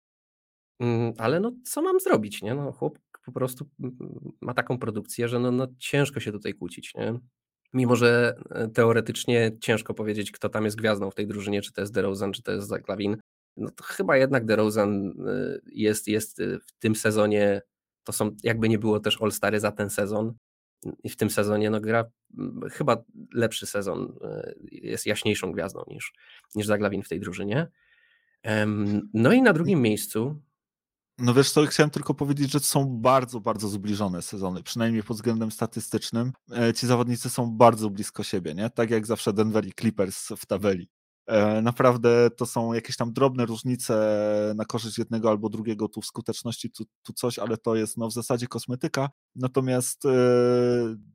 Mm, 0.79 1.13
ale 1.17 1.39
no 1.39 1.51
co 1.63 1.81
mam 1.81 1.99
zrobić, 1.99 2.41
nie? 2.41 2.55
No 2.55 2.71
chłop 2.71 2.99
po 3.25 3.31
prostu 3.31 3.65
ma 4.41 4.53
taką 4.53 4.77
produkcję, 4.77 5.27
że 5.27 5.39
no, 5.39 5.51
no 5.51 5.67
ciężko 5.79 6.19
się 6.19 6.31
tutaj 6.31 6.53
kłócić, 6.53 6.95
nie? 6.95 7.19
Mimo, 7.73 7.95
że 7.95 8.35
e, 8.49 8.67
teoretycznie 8.67 9.51
ciężko 9.61 9.93
powiedzieć, 9.93 10.31
kto 10.31 10.49
tam 10.49 10.65
jest 10.65 10.77
gwiazdą 10.77 11.11
w 11.11 11.15
tej 11.15 11.27
drużynie, 11.27 11.61
czy 11.61 11.73
to 11.73 11.81
jest 11.81 11.93
DeRozan, 11.93 12.31
czy 12.31 12.43
to 12.43 12.51
jest 12.51 12.67
Zach 12.67 12.87
Lavin 12.87 13.17
no 13.57 13.69
to 13.69 13.83
chyba 13.83 14.17
jednak 14.17 14.45
DeRozan 14.45 15.07
y, 15.07 15.61
jest, 15.65 16.07
jest 16.07 16.39
y, 16.39 16.59
w 16.59 16.71
tym 16.79 16.95
sezonie, 16.95 17.61
to 18.03 18.13
są 18.13 18.35
jakby 18.43 18.69
nie 18.69 18.79
było 18.79 18.99
też 18.99 19.21
All-Stary 19.21 19.59
za 19.59 19.71
ten 19.71 19.89
sezon 19.89 20.33
i 21.03 21.09
w 21.09 21.15
tym 21.15 21.29
sezonie 21.29 21.69
no 21.69 21.81
gra 21.81 22.05
mm, 22.37 22.61
chyba 22.71 23.03
lepszy 23.33 23.65
sezon, 23.65 24.17
y, 24.23 24.55
jest 24.71 25.05
jaśniejszą 25.05 25.51
gwiazdą 25.51 25.83
niż, 25.87 26.13
niż 26.55 26.67
Zaglawin 26.67 27.03
w 27.03 27.09
tej 27.09 27.19
drużynie. 27.19 27.67
No 29.13 29.33
i 29.33 29.41
na 29.41 29.53
drugim 29.53 29.81
miejscu 29.81 30.41
no 31.17 31.33
wiesz 31.33 31.51
co, 31.51 31.65
chciałem 31.65 31.89
tylko 31.89 32.13
powiedzieć, 32.13 32.51
że 32.51 32.59
to 32.59 32.65
są 32.65 32.85
bardzo, 32.85 33.39
bardzo 33.39 33.67
zbliżone 33.67 34.21
sezony, 34.21 34.63
przynajmniej 34.63 35.03
pod 35.03 35.17
względem 35.17 35.51
statystycznym. 35.51 36.31
E, 36.51 36.73
ci 36.73 36.87
zawodnicy 36.87 37.29
są 37.29 37.51
bardzo 37.51 37.89
blisko 37.89 38.23
siebie, 38.23 38.53
nie? 38.53 38.69
Tak 38.69 38.89
jak 38.89 39.05
zawsze 39.05 39.33
Denver 39.33 39.65
i 39.65 39.73
Clippers 39.73 40.27
w 40.37 40.45
tabeli. 40.45 40.89
E, 41.27 41.61
naprawdę 41.61 42.29
to 42.29 42.45
są 42.45 42.73
jakieś 42.73 42.97
tam 42.97 43.13
drobne 43.13 43.45
różnice 43.45 44.53
na 44.55 44.65
korzyść 44.65 44.97
jednego 44.97 45.29
albo 45.29 45.49
drugiego 45.49 45.89
tu 45.89 46.01
w 46.01 46.05
skuteczności, 46.05 46.71
tu, 46.71 46.83
tu 47.03 47.13
coś, 47.13 47.39
ale 47.39 47.57
to 47.57 47.75
jest 47.75 47.97
no, 47.97 48.07
w 48.07 48.13
zasadzie 48.13 48.47
kosmetyka. 48.47 49.09
Natomiast 49.35 50.05
e, 50.05 50.09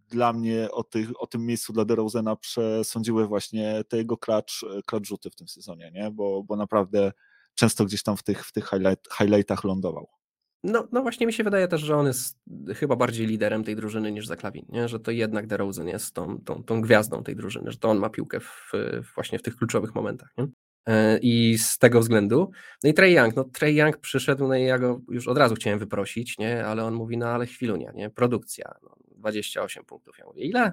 dla 0.09 0.33
mnie 0.33 0.71
o, 0.71 0.85
tych, 0.85 1.23
o 1.23 1.27
tym 1.27 1.47
miejscu 1.47 1.73
dla 1.73 1.85
DeRozena 1.85 2.37
przesądziły 2.37 3.27
właśnie 3.27 3.85
te 3.89 3.97
jego 3.97 4.17
klacz, 4.17 4.65
klacz 4.87 5.07
rzuty 5.07 5.31
w 5.31 5.37
tym 5.37 5.49
sezonie, 5.49 5.91
nie? 5.95 6.11
Bo, 6.11 6.43
bo 6.43 6.57
naprawdę 6.57 7.13
często 7.55 7.85
gdzieś 7.85 8.03
tam 8.03 8.17
w 8.17 8.23
tych, 8.23 8.47
w 8.47 8.53
tych 8.53 8.65
highlight, 8.69 9.09
highlightach 9.19 9.65
lądował. 9.65 10.20
No, 10.65 10.89
no 10.93 11.03
właśnie 11.03 11.27
mi 11.27 11.33
się 11.33 11.45
wydaje 11.45 11.69
też, 11.69 11.81
że 11.81 11.97
on 11.97 12.07
jest 12.07 12.39
chyba 12.77 12.97
bardziej 12.97 13.27
liderem 13.27 13.65
tej 13.65 13.77
drużyny 13.77 14.13
niż 14.13 14.27
Zaklawin, 14.27 14.67
nie? 14.69 14.89
że 14.89 15.01
to 15.01 15.11
jednak 15.11 15.47
DeRozan 15.47 15.89
jest 15.89 16.15
tą, 16.15 16.39
tą, 16.39 16.65
tą 16.65 16.81
gwiazdą 16.81 17.23
tej 17.23 17.37
drużyny, 17.37 17.71
że 17.71 17.79
to 17.79 17.91
on 17.91 17.99
ma 17.99 18.11
piłkę 18.11 18.41
w, 18.41 18.73
właśnie 19.15 19.39
w 19.39 19.43
tych 19.43 19.57
kluczowych 19.57 19.95
momentach. 19.95 20.33
Nie? 20.39 20.47
E, 20.87 21.19
I 21.19 21.59
z 21.59 21.79
tego 21.79 22.01
względu. 22.01 22.51
No 22.85 22.91
i 22.91 22.95
Trey 22.95 23.15
Young, 23.15 23.37
no 23.37 23.45
Trey 23.45 23.77
Young 23.77 23.97
przyszedł, 23.97 24.49
no 24.49 24.55
i 24.55 24.65
ja 24.65 24.79
go 24.79 25.01
już 25.09 25.29
od 25.29 25.39
razu 25.39 25.55
chciałem 25.55 25.79
wyprosić, 25.79 26.39
nie? 26.39 26.67
ale 26.67 26.85
on 26.85 26.95
mówi, 26.95 27.19
no 27.19 27.29
ale 27.29 27.47
chwilunia, 27.47 27.93
nie? 27.93 28.11
Produkcja, 28.11 28.75
no, 28.83 28.97
28 29.17 29.85
punktów. 29.85 30.19
Ja 30.19 30.25
mówię, 30.25 30.43
ile? 30.43 30.73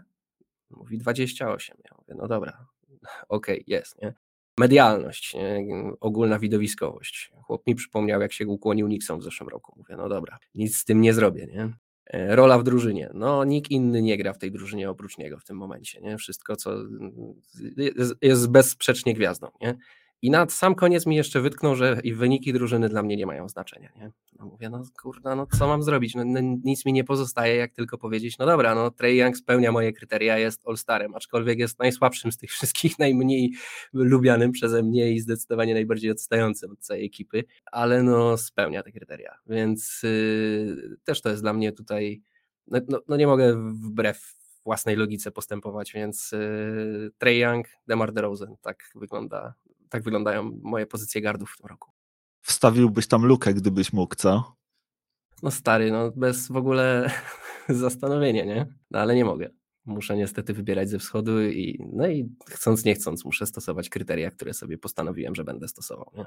Mówi 0.70 0.98
28. 0.98 1.78
Ja 1.84 1.98
mówię, 1.98 2.16
no 2.22 2.28
dobra, 2.28 2.52
okej, 3.30 3.56
okay, 3.56 3.64
jest, 3.68 4.02
nie? 4.02 4.14
Medialność, 4.60 5.34
nie? 5.34 5.66
ogólna 6.00 6.40
widowiskowość. 6.40 7.32
Chłop 7.44 7.68
mi 7.68 7.76
przypomniał, 7.76 8.22
jak 8.22 8.34
się 8.34 8.48
ukłonił 8.48 8.88
Nixon 8.88 9.20
w 9.20 9.24
zeszłym 9.24 9.50
roku. 9.50 9.74
Mówię, 9.78 9.96
no 9.98 10.10
dobra, 10.10 10.38
nic 10.56 10.78
z 10.78 10.86
tym 10.86 11.02
nie 11.02 11.14
zrobię, 11.14 11.48
nie? 11.48 11.74
E, 12.06 12.36
rola 12.36 12.60
w 12.60 12.64
drużynie. 12.64 13.10
No, 13.14 13.44
nikt 13.44 13.72
inny 13.72 14.02
nie 14.02 14.18
gra 14.18 14.34
w 14.34 14.38
tej 14.38 14.52
drużynie 14.52 14.90
oprócz 14.90 15.18
niego 15.18 15.40
w 15.40 15.44
tym 15.44 15.58
momencie. 15.58 16.02
Nie? 16.02 16.18
Wszystko, 16.18 16.56
co 16.56 16.76
jest, 18.22 18.52
bezsprzecznie 18.52 19.14
gwiazdą. 19.14 19.48
Nie? 19.62 19.78
I 20.22 20.32
na 20.32 20.50
sam 20.50 20.76
koniec 20.76 21.06
mi 21.06 21.16
jeszcze 21.16 21.42
wytknął, 21.42 21.76
że 21.76 22.02
wyniki 22.16 22.54
drużyny 22.54 22.90
dla 22.90 23.04
mnie 23.04 23.16
nie 23.16 23.26
mają 23.26 23.50
znaczenia. 23.50 23.90
Nie? 23.96 24.12
No 24.40 24.46
mówię, 24.46 24.70
no 24.70 24.84
kurna, 25.02 25.36
no 25.36 25.48
co 25.58 25.68
mam 25.68 25.84
zrobić? 25.84 26.16
No, 26.16 26.24
no, 26.26 26.40
nic 26.64 26.86
mi 26.86 26.94
nie 26.94 27.04
pozostaje, 27.04 27.56
jak 27.56 27.74
tylko 27.74 27.98
powiedzieć, 27.98 28.38
no 28.38 28.46
dobra, 28.46 28.76
no 28.76 28.92
Trey 28.92 29.18
Young 29.18 29.38
spełnia 29.38 29.72
moje 29.72 29.94
kryteria, 29.94 30.38
jest 30.38 30.62
All-Starem, 30.68 31.16
aczkolwiek 31.16 31.60
jest 31.60 31.80
najsłabszym 31.80 32.32
z 32.32 32.38
tych 32.38 32.52
wszystkich, 32.58 33.00
najmniej 33.00 33.54
lubianym 33.94 34.52
przeze 34.52 34.84
mnie 34.84 35.12
i 35.12 35.20
zdecydowanie 35.20 35.74
najbardziej 35.74 36.12
odstającym 36.12 36.72
od 36.72 36.80
całej 36.80 37.06
ekipy, 37.06 37.44
ale 37.72 38.04
no 38.04 38.38
spełnia 38.38 38.84
te 38.84 38.92
kryteria, 38.92 39.38
więc 39.48 40.00
yy, 40.04 40.98
też 41.04 41.22
to 41.22 41.30
jest 41.30 41.42
dla 41.42 41.54
mnie 41.54 41.72
tutaj, 41.72 42.22
no, 42.68 42.80
no, 42.90 43.02
no 43.08 43.18
nie 43.18 43.28
mogę 43.28 43.72
wbrew 43.74 44.38
własnej 44.64 44.96
logice 44.96 45.32
postępować, 45.32 45.94
więc 45.94 46.32
yy, 46.32 47.12
Trey 47.18 47.40
Young, 47.40 47.68
DeMar 47.88 48.14
DeRozan, 48.14 48.56
tak 48.62 48.84
wygląda 48.96 49.54
tak 49.90 50.04
wyglądają 50.04 50.60
moje 50.64 50.86
pozycje 50.86 51.22
gardów 51.22 51.52
w 51.52 51.58
tym 51.58 51.66
roku. 51.66 51.92
Wstawiłbyś 52.42 53.08
tam 53.08 53.26
lukę, 53.26 53.54
gdybyś 53.54 53.94
mógł, 53.94 54.16
co? 54.16 54.56
No 55.44 55.52
stary, 55.52 55.92
no 55.92 56.12
bez 56.12 56.48
w 56.48 56.56
ogóle 56.56 57.12
zastanowienia, 57.70 58.46
nie? 58.46 58.66
No 58.92 59.00
ale 59.00 59.16
nie 59.16 59.26
mogę. 59.26 59.50
Muszę 59.86 60.18
niestety 60.18 60.54
wybierać 60.54 60.90
ze 60.90 61.00
wschodu 61.00 61.42
i 61.42 61.80
no 61.94 62.08
i 62.08 62.30
chcąc 62.50 62.86
nie 62.86 62.96
chcąc 62.96 63.26
muszę 63.26 63.46
stosować 63.46 63.90
kryteria, 63.90 64.32
które 64.32 64.54
sobie 64.54 64.78
postanowiłem, 64.78 65.36
że 65.36 65.44
będę 65.44 65.68
stosował, 65.68 66.12
nie? 66.16 66.26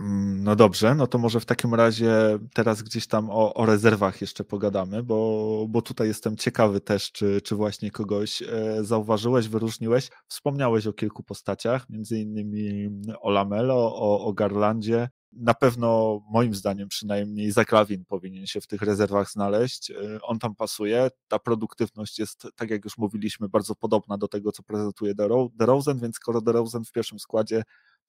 Mm, 0.00 0.44
no 0.44 0.56
dobrze, 0.56 0.94
no 0.94 1.06
to 1.06 1.18
może 1.18 1.40
w 1.40 1.44
takim 1.44 1.74
razie 1.74 2.38
teraz 2.54 2.82
gdzieś 2.82 3.06
tam 3.06 3.30
o, 3.30 3.54
o 3.54 3.66
rezerwach 3.66 4.20
jeszcze 4.20 4.44
pogadamy, 4.44 5.02
bo, 5.02 5.66
bo 5.68 5.82
tutaj 5.82 6.08
jestem 6.08 6.36
ciekawy 6.36 6.80
też, 6.80 7.12
czy, 7.12 7.40
czy 7.40 7.54
właśnie 7.54 7.90
kogoś 7.90 8.42
e, 8.42 8.84
zauważyłeś, 8.84 9.48
wyróżniłeś. 9.48 10.10
Wspomniałeś 10.28 10.86
o 10.86 10.92
kilku 10.92 11.22
postaciach, 11.22 11.88
między 11.90 12.18
innymi 12.18 12.88
o 13.20 13.30
Lamelo, 13.30 13.96
o, 13.96 14.24
o 14.24 14.32
Garlandzie. 14.32 15.08
Na 15.32 15.54
pewno 15.54 16.20
moim 16.30 16.54
zdaniem 16.54 16.88
przynajmniej 16.88 17.52
Zakrawin 17.52 18.04
powinien 18.04 18.46
się 18.46 18.60
w 18.60 18.66
tych 18.66 18.82
rezerwach 18.82 19.30
znaleźć. 19.30 19.90
E, 19.90 20.18
on 20.22 20.38
tam 20.38 20.54
pasuje. 20.54 21.08
Ta 21.28 21.38
produktywność 21.38 22.18
jest, 22.18 22.46
tak 22.56 22.70
jak 22.70 22.84
już 22.84 22.98
mówiliśmy, 22.98 23.48
bardzo 23.48 23.74
podobna 23.74 24.18
do 24.18 24.28
tego, 24.28 24.52
co 24.52 24.62
prezentuje 24.62 25.14
DeRozan, 25.54 25.98
więc 25.98 26.16
skoro 26.16 26.40
DeRozan 26.40 26.84
w 26.84 26.92
pierwszym 26.92 27.18
składzie 27.18 27.62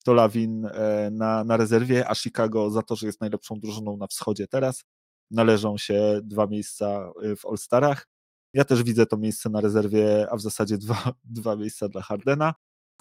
to 0.04 0.14
Lawin 0.14 0.66
e, 0.66 1.10
na, 1.12 1.44
na 1.44 1.58
rezerwie, 1.58 2.10
a 2.10 2.16
Chicago 2.16 2.70
za 2.70 2.82
to, 2.82 2.96
że 2.96 3.08
jest 3.08 3.22
najlepszą 3.22 3.60
drużyną 3.60 3.98
na 3.98 4.08
wschodzie 4.08 4.48
teraz. 4.48 4.84
Należą 5.32 5.78
się 5.78 6.20
dwa 6.24 6.48
miejsca 6.48 7.12
e, 7.24 7.36
w 7.36 7.46
All-Starach. 7.46 8.08
Ja 8.54 8.66
też 8.66 8.84
widzę 8.84 9.06
to 9.06 9.18
miejsce 9.18 9.50
na 9.50 9.62
rezerwie, 9.62 10.28
a 10.32 10.36
w 10.36 10.42
zasadzie 10.42 10.78
dwa, 10.78 11.14
dwa 11.24 11.56
miejsca 11.56 11.90
dla 11.90 12.02
Hardena. 12.02 12.54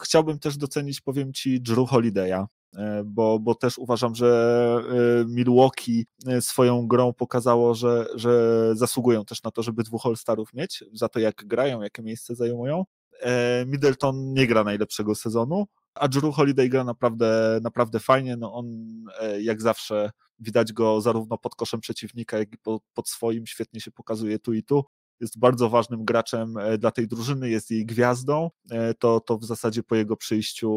Chciałbym 0.02 0.38
też 0.38 0.56
docenić, 0.56 1.00
powiem 1.00 1.32
Ci, 1.32 1.60
Drew 1.60 1.90
Holiday'a, 1.90 2.46
e, 2.76 3.02
bo, 3.04 3.38
bo 3.38 3.54
też 3.54 3.78
uważam, 3.78 4.14
że 4.14 4.84
Milwaukee 5.28 6.06
swoją 6.40 6.86
grą 6.86 7.12
pokazało, 7.12 7.74
że, 7.74 8.06
że 8.14 8.70
zasługują 8.74 9.24
też 9.24 9.42
na 9.42 9.50
to, 9.50 9.62
żeby 9.62 9.82
dwóch 9.82 10.06
All-Starów 10.06 10.52
mieć, 10.54 10.84
za 10.92 11.08
to 11.08 11.18
jak 11.18 11.44
grają, 11.44 11.82
jakie 11.82 12.02
miejsce 12.02 12.34
zajmują. 12.34 12.84
Middleton 13.66 14.32
nie 14.32 14.46
gra 14.46 14.64
najlepszego 14.64 15.14
sezonu, 15.14 15.66
a 15.94 16.08
Drew 16.08 16.34
Holiday 16.34 16.68
gra 16.68 16.84
naprawdę, 16.84 17.60
naprawdę 17.62 18.00
fajnie. 18.00 18.36
No 18.36 18.54
on 18.54 18.66
e, 19.20 19.42
jak 19.42 19.62
zawsze 19.62 20.10
widać 20.38 20.72
go 20.72 21.00
zarówno 21.00 21.38
pod 21.38 21.54
koszem 21.54 21.80
przeciwnika, 21.80 22.38
jak 22.38 22.54
i 22.54 22.58
pod, 22.58 22.82
pod 22.94 23.08
swoim. 23.08 23.46
Świetnie 23.46 23.80
się 23.80 23.90
pokazuje 23.90 24.38
tu 24.38 24.52
i 24.52 24.62
tu 24.62 24.84
jest 25.20 25.38
bardzo 25.38 25.70
ważnym 25.70 26.04
graczem 26.04 26.56
e, 26.56 26.78
dla 26.78 26.90
tej 26.90 27.08
drużyny, 27.08 27.50
jest 27.50 27.70
jej 27.70 27.86
gwiazdą, 27.86 28.50
e, 28.70 28.94
to, 28.94 29.20
to 29.20 29.38
w 29.38 29.44
zasadzie 29.44 29.82
po 29.82 29.94
jego 29.94 30.16
przyjściu 30.16 30.72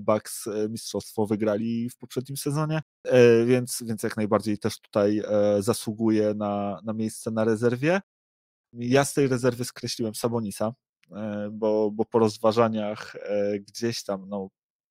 Bucks 0.00 0.48
mistrzostwo 0.70 1.26
wygrali 1.26 1.90
w 1.90 1.96
poprzednim 1.96 2.36
sezonie, 2.36 2.80
więc, 3.46 3.82
więc 3.86 4.02
jak 4.02 4.16
najbardziej 4.16 4.58
też 4.58 4.80
tutaj 4.80 5.22
zasługuje 5.58 6.34
na, 6.34 6.80
na 6.84 6.92
miejsce 6.92 7.30
na 7.30 7.44
rezerwie. 7.44 8.00
Ja 8.72 9.04
z 9.04 9.14
tej 9.14 9.28
rezerwy 9.28 9.64
skreśliłem 9.64 10.14
Sabonisa, 10.14 10.72
bo, 11.50 11.90
bo 11.90 12.04
po 12.04 12.18
rozważaniach 12.18 13.16
e, 13.16 13.58
gdzieś 13.58 14.04
tam 14.04 14.28
no, 14.28 14.48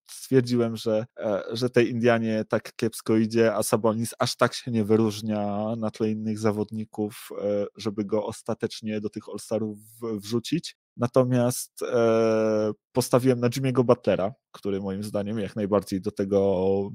stwierdziłem, 0.10 0.76
że, 0.76 1.06
e, 1.20 1.44
że 1.52 1.70
tej 1.70 1.90
Indianie 1.90 2.46
tak 2.50 2.76
kiepsko 2.76 3.18
idzie, 3.18 3.56
a 3.56 3.64
Sabonis 3.64 4.14
aż 4.20 4.36
tak 4.36 4.54
się 4.54 4.72
nie 4.72 4.84
wyróżnia 4.84 5.76
na 5.78 5.92
tle 5.92 6.10
innych 6.10 6.40
zawodników, 6.40 7.30
żeby 7.78 8.06
go 8.06 8.26
ostatecznie 8.26 9.02
do 9.02 9.10
tych 9.10 9.30
All-Starów 9.30 9.78
wrzucić. 10.02 10.76
Natomiast 10.98 11.82
e, 11.82 12.72
postawiłem 12.92 13.40
na 13.40 13.50
Jimmy'ego 13.50 13.84
Butlera, 13.84 14.34
który 14.52 14.82
moim 14.82 15.04
zdaniem 15.04 15.40
jak 15.40 15.56
najbardziej 15.56 16.02
do 16.02 16.12
tego 16.12 16.90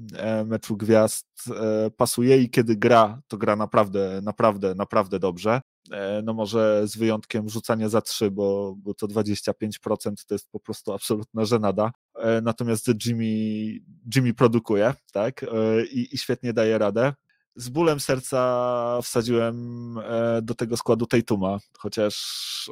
meczu 0.45 0.77
gwiazd 0.77 1.27
e, 1.49 1.91
pasuje 1.91 2.37
i 2.41 2.49
kiedy 2.49 2.75
gra, 2.75 3.21
to 3.27 3.37
gra 3.37 3.55
naprawdę, 3.55 4.21
naprawdę, 4.23 4.75
naprawdę 4.75 5.19
dobrze. 5.19 5.61
E, 5.91 6.21
no 6.21 6.33
może 6.33 6.87
z 6.87 6.97
wyjątkiem 6.97 7.49
rzucania 7.49 7.89
za 7.89 8.01
trzy, 8.01 8.31
bo, 8.31 8.75
bo 8.77 8.93
to 8.93 9.07
25% 9.07 10.25
to 10.27 10.35
jest 10.35 10.51
po 10.51 10.59
prostu 10.59 10.93
absolutna 10.93 11.45
żenada. 11.45 11.91
E, 12.15 12.41
natomiast 12.41 12.87
Jimmy, 13.05 13.25
Jimmy 14.15 14.33
produkuje, 14.33 14.93
tak, 15.13 15.43
e, 15.43 15.85
i, 15.85 16.15
i 16.15 16.17
świetnie 16.17 16.53
daje 16.53 16.77
radę. 16.77 17.13
Z 17.55 17.69
bólem 17.69 17.99
serca 17.99 18.99
wsadziłem 19.03 19.95
do 20.41 20.55
tego 20.55 20.77
składu 20.77 21.05
Tatuma, 21.05 21.59
chociaż 21.77 22.69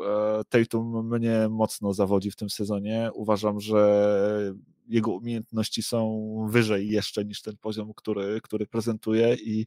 Tatum 0.50 1.08
mnie 1.08 1.48
mocno 1.50 1.94
zawodzi 1.94 2.32
w 2.32 2.36
tym 2.36 2.50
sezonie. 2.50 3.10
Uważam, 3.14 3.60
że 3.60 4.54
jego 4.88 5.12
umiejętności 5.12 5.84
są 5.84 6.28
wyżej 6.50 6.90
jeszcze 6.90 7.26
niż 7.26 7.42
ten 7.42 7.58
poziom, 7.58 7.94
który, 7.96 8.42
który 8.42 8.68
prezentuje 8.68 9.36
i 9.36 9.66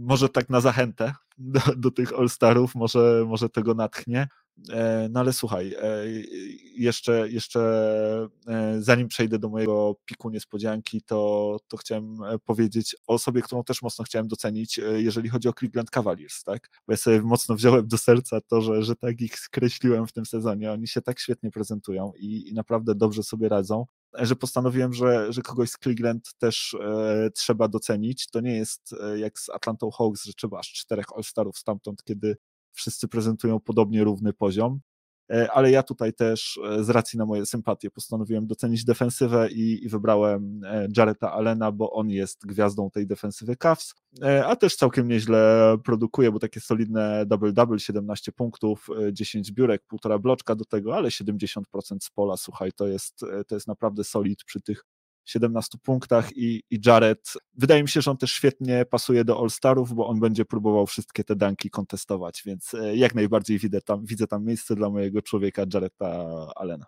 może 0.00 0.28
tak 0.28 0.50
na 0.50 0.60
zachętę 0.60 1.12
do, 1.38 1.60
do 1.76 1.90
tych 1.90 2.12
All-Starów, 2.12 2.74
może, 2.74 3.24
może 3.26 3.48
tego 3.48 3.74
natchnie. 3.74 4.28
E, 4.70 5.08
no 5.10 5.20
ale 5.20 5.32
słuchaj, 5.32 5.74
e, 5.82 6.04
jeszcze, 6.76 7.28
jeszcze 7.28 7.60
e, 8.48 8.76
zanim 8.82 9.08
przejdę 9.08 9.38
do 9.38 9.48
mojego 9.48 9.96
piku 10.04 10.30
niespodzianki, 10.30 11.02
to, 11.02 11.56
to 11.68 11.76
chciałem 11.76 12.16
powiedzieć 12.44 12.96
o 13.06 13.14
osobie, 13.14 13.42
którą 13.42 13.64
też 13.64 13.82
mocno 13.82 14.04
chciałem 14.04 14.28
docenić, 14.28 14.80
jeżeli 14.96 15.28
chodzi 15.28 15.48
o 15.48 15.52
Cleveland 15.52 15.90
Cavaliers, 15.90 16.44
tak? 16.44 16.70
Bo 16.86 16.92
ja 16.92 16.96
sobie 16.96 17.22
mocno 17.22 17.54
wziąłem 17.54 17.88
do 17.88 17.98
serca 17.98 18.40
to, 18.40 18.60
że, 18.60 18.82
że 18.82 18.96
tak 18.96 19.20
ich 19.20 19.38
skreśliłem 19.38 20.06
w 20.06 20.12
tym 20.12 20.26
sezonie. 20.26 20.72
Oni 20.72 20.88
się 20.88 21.02
tak 21.02 21.20
świetnie 21.20 21.50
prezentują 21.50 22.12
i, 22.18 22.48
i 22.48 22.54
naprawdę 22.54 22.94
dobrze 22.94 23.22
sobie 23.22 23.48
radzą 23.48 23.86
że 24.14 24.36
postanowiłem, 24.36 24.92
że, 24.92 25.32
że 25.32 25.42
kogoś 25.42 25.70
z 25.70 25.78
Cleveland 25.78 26.34
też 26.38 26.76
e, 26.80 27.30
trzeba 27.34 27.68
docenić. 27.68 28.30
To 28.30 28.40
nie 28.40 28.56
jest 28.56 28.94
e, 29.02 29.18
jak 29.18 29.38
z 29.38 29.48
Atlantą 29.48 29.90
Hawks, 29.90 30.24
że 30.24 30.32
trzeba 30.32 30.58
aż 30.58 30.72
czterech 30.72 31.06
All-Starów 31.16 31.58
stamtąd, 31.58 32.04
kiedy 32.04 32.36
wszyscy 32.72 33.08
prezentują 33.08 33.60
podobnie 33.60 34.04
równy 34.04 34.32
poziom. 34.32 34.80
E, 35.30 35.52
ale 35.52 35.70
ja 35.70 35.82
tutaj 35.82 36.12
też 36.12 36.60
e, 36.64 36.84
z 36.84 36.90
racji 36.90 37.18
na 37.18 37.26
moje 37.26 37.46
sympatie 37.46 37.90
postanowiłem 37.90 38.46
docenić 38.46 38.84
defensywę 38.84 39.50
i, 39.50 39.84
i 39.84 39.88
wybrałem 39.88 40.64
e, 40.64 40.88
Jareta 40.96 41.32
Allena, 41.32 41.72
bo 41.72 41.92
on 41.92 42.10
jest 42.10 42.46
gwiazdą 42.46 42.90
tej 42.90 43.06
defensywy 43.06 43.56
Cavs, 43.56 43.94
a 44.44 44.56
też 44.56 44.76
całkiem 44.76 45.08
nieźle 45.08 45.76
produkuje, 45.84 46.32
bo 46.32 46.38
takie 46.38 46.60
solidne 46.60 47.26
double-double, 47.26 47.78
17 47.78 48.32
punktów, 48.32 48.88
10 49.12 49.52
biurek, 49.52 49.82
półtora 49.86 50.18
bloczka 50.18 50.54
do 50.54 50.64
tego, 50.64 50.96
ale 50.96 51.08
70% 51.08 51.62
z 52.00 52.10
pola, 52.10 52.36
słuchaj, 52.36 52.72
to 52.72 52.86
jest, 52.86 53.20
to 53.46 53.54
jest 53.54 53.68
naprawdę 53.68 54.04
solid 54.04 54.44
przy 54.44 54.60
tych 54.60 54.84
17 55.30 55.78
punktach 55.82 56.36
i, 56.36 56.62
i 56.70 56.78
Jared, 56.86 57.32
wydaje 57.54 57.82
mi 57.82 57.88
się, 57.88 58.00
że 58.00 58.10
on 58.10 58.16
też 58.16 58.32
świetnie 58.32 58.84
pasuje 58.84 59.24
do 59.24 59.40
All-Starów, 59.40 59.94
bo 59.94 60.06
on 60.06 60.20
będzie 60.20 60.44
próbował 60.44 60.86
wszystkie 60.86 61.24
te 61.24 61.36
danki 61.36 61.70
kontestować, 61.70 62.42
więc 62.46 62.74
e, 62.74 62.96
jak 62.96 63.14
najbardziej 63.14 63.58
widzę 63.58 63.80
tam, 63.80 64.06
widzę 64.06 64.26
tam 64.26 64.44
miejsce 64.44 64.74
dla 64.76 64.90
mojego 64.90 65.22
człowieka 65.22 65.64
Jareta 65.74 66.26
Allena. 66.56 66.86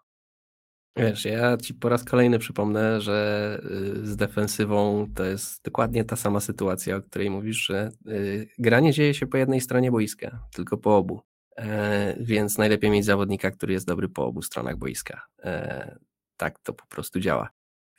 Wiesz, 0.97 1.25
ja 1.25 1.57
ci 1.57 1.75
po 1.75 1.89
raz 1.89 2.05
kolejny 2.05 2.39
przypomnę, 2.39 3.01
że 3.01 3.61
y, 4.03 4.07
z 4.07 4.17
defensywą 4.17 5.07
to 5.15 5.25
jest 5.25 5.65
dokładnie 5.65 6.05
ta 6.05 6.17
sama 6.17 6.41
sytuacja, 6.41 6.97
o 6.97 7.03
której 7.03 7.31
mówisz, 7.31 7.67
że 7.67 7.91
y, 8.09 8.49
granie 8.59 8.93
dzieje 8.93 9.15
się 9.15 9.27
po 9.27 9.37
jednej 9.37 9.61
stronie 9.61 9.91
boiska, 9.91 10.39
tylko 10.55 10.77
po 10.77 10.97
obu. 10.97 11.21
E, 11.57 12.17
więc 12.21 12.59
najlepiej 12.59 12.91
mieć 12.91 13.05
zawodnika, 13.05 13.51
który 13.51 13.73
jest 13.73 13.87
dobry 13.87 14.09
po 14.09 14.27
obu 14.27 14.43
stronach 14.43 14.77
boiska. 14.77 15.23
E, 15.45 15.99
tak 16.37 16.59
to 16.59 16.73
po 16.73 16.87
prostu 16.87 17.21
działa. 17.21 17.49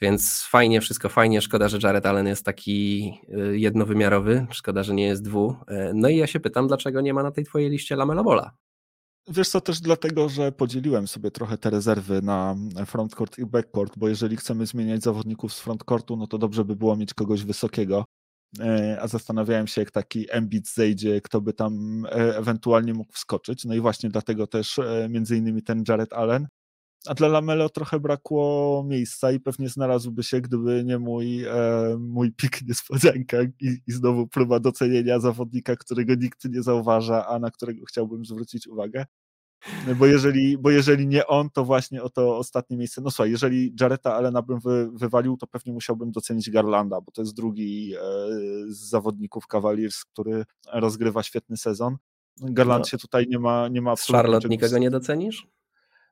Więc 0.04 0.42
fajnie, 0.42 0.82
wszystko 0.82 1.10
fajnie. 1.10 1.42
Szkoda, 1.42 1.68
że 1.68 1.78
Jared 1.84 2.06
Allen 2.06 2.28
jest 2.28 2.46
taki 2.46 3.10
y, 3.30 3.60
jednowymiarowy. 3.60 4.48
Szkoda, 4.52 4.84
że 4.84 4.94
nie 4.94 5.06
jest 5.06 5.24
dwu. 5.24 5.56
E, 5.68 5.92
no 5.96 6.10
i 6.10 6.18
ja 6.18 6.28
się 6.28 6.40
pytam, 6.40 6.68
dlaczego 6.68 7.02
nie 7.02 7.14
ma 7.14 7.24
na 7.24 7.32
tej 7.32 7.44
twojej 7.44 7.70
liście 7.70 7.96
Lamelo 7.96 8.24
Bola? 8.24 8.52
Wiesz 9.28 9.50
co, 9.50 9.62
też 9.62 9.80
dlatego, 9.80 10.30
że 10.30 10.52
podzieliłem 10.52 11.08
sobie 11.08 11.32
trochę 11.32 11.58
te 11.58 11.70
rezerwy 11.70 12.22
na 12.22 12.56
frontcourt 12.86 13.40
i 13.40 13.46
backcourt, 13.46 13.98
bo 13.98 14.10
jeżeli 14.10 14.38
chcemy 14.38 14.66
zmieniać 14.66 15.04
zawodników 15.04 15.54
z 15.54 15.60
frontcourtu, 15.60 16.16
no 16.16 16.28
to 16.28 16.38
dobrze 16.38 16.66
by 16.66 16.76
było 16.76 16.96
mieć 16.96 17.14
kogoś 17.14 17.44
wysokiego, 17.44 18.06
e, 18.60 18.98
a 19.02 19.08
zastanawiałem 19.08 19.68
się, 19.68 19.82
jak 19.82 19.92
taki 19.92 20.26
Embiid 20.32 20.70
zejdzie, 20.70 21.22
kto 21.22 21.42
by 21.42 21.54
tam 21.54 22.06
e, 22.06 22.38
ewentualnie 22.38 22.94
mógł 22.94 23.14
wskoczyć, 23.14 23.66
no 23.66 23.74
i 23.74 23.80
właśnie 23.80 24.10
dlatego 24.10 24.48
też 24.48 24.80
między 25.10 25.38
innymi 25.38 25.64
ten 25.64 25.84
Jared 25.88 26.14
Allen, 26.14 26.48
a 27.08 27.14
dla 27.14 27.28
Lamelo 27.28 27.70
trochę 27.70 28.00
brakło 28.00 28.84
miejsca 28.88 29.32
i 29.32 29.40
pewnie 29.40 29.70
znalazłby 29.70 30.24
się, 30.24 30.42
gdyby 30.42 30.84
nie 30.84 31.00
mój, 31.00 31.44
e, 31.44 31.98
mój 32.00 32.32
pik 32.32 32.62
niespodzianka 32.68 33.38
i, 33.44 33.78
i 33.88 33.92
znowu 33.92 34.28
próba 34.28 34.60
docenienia 34.60 35.20
zawodnika, 35.20 35.76
którego 35.76 36.16
nikt 36.16 36.46
nie 36.46 36.64
zauważa, 36.64 37.28
a 37.28 37.40
na 37.40 37.52
którego 37.52 37.86
chciałbym 37.86 38.26
zwrócić 38.26 38.68
uwagę. 38.68 39.06
Bo 40.00 40.06
jeżeli, 40.06 40.58
bo 40.58 40.72
jeżeli 40.72 41.08
nie 41.08 41.28
on, 41.28 41.50
to 41.50 41.66
właśnie 41.66 42.04
o 42.04 42.10
to 42.10 42.38
ostatnie 42.38 42.78
miejsce. 42.78 43.02
No 43.02 43.12
słuchaj, 43.12 43.32
jeżeli 43.32 43.74
Jareta 43.82 44.16
Allena 44.16 44.42
bym 44.42 44.60
wy, 44.60 44.90
wywalił, 44.94 45.38
to 45.38 45.48
pewnie 45.48 45.74
musiałbym 45.74 46.12
docenić 46.12 46.50
Garlanda, 46.50 47.02
bo 47.02 47.12
to 47.12 47.22
jest 47.22 47.36
drugi 47.36 47.94
e, 47.96 48.00
z 48.68 48.78
zawodników 48.78 49.48
Cavaliers, 49.48 50.06
który 50.06 50.46
rozgrywa 50.74 51.24
świetny 51.24 51.58
sezon. 51.58 51.98
Garland 52.42 52.86
no. 52.86 52.90
się 52.90 52.98
tutaj 52.98 53.26
nie 53.30 53.40
ma, 53.40 53.68
nie 53.68 53.82
ma 53.82 53.96
Z 53.96 54.08
Charlotte 54.08 54.50
nikogo 54.50 54.78
nie 54.78 54.92
docenisz? 54.92 55.48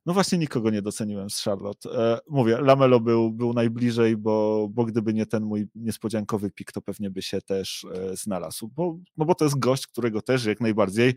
No 0.06 0.14
właśnie 0.14 0.38
nikogo 0.38 0.70
nie 0.70 0.82
doceniłem 0.82 1.30
z 1.30 1.44
Charlotte. 1.44 1.90
E, 1.90 2.20
mówię, 2.30 2.62
Lamelo 2.62 3.00
był, 3.00 3.32
był 3.32 3.54
najbliżej, 3.54 4.18
bo, 4.18 4.68
bo 4.72 4.86
gdyby 4.86 5.14
nie 5.14 5.26
ten 5.26 5.44
mój 5.44 5.68
niespodziankowy 5.76 6.52
pik, 6.52 6.72
to 6.72 6.82
pewnie 6.82 7.10
by 7.10 7.22
się 7.22 7.42
też 7.42 7.86
e, 7.94 8.18
znalazł. 8.18 8.68
Bo, 8.76 8.98
no 9.18 9.26
bo 9.26 9.36
to 9.36 9.46
jest 9.46 9.60
gość, 9.60 9.88
którego 9.88 10.22
też 10.22 10.46
jak 10.46 10.62
najbardziej 10.62 11.16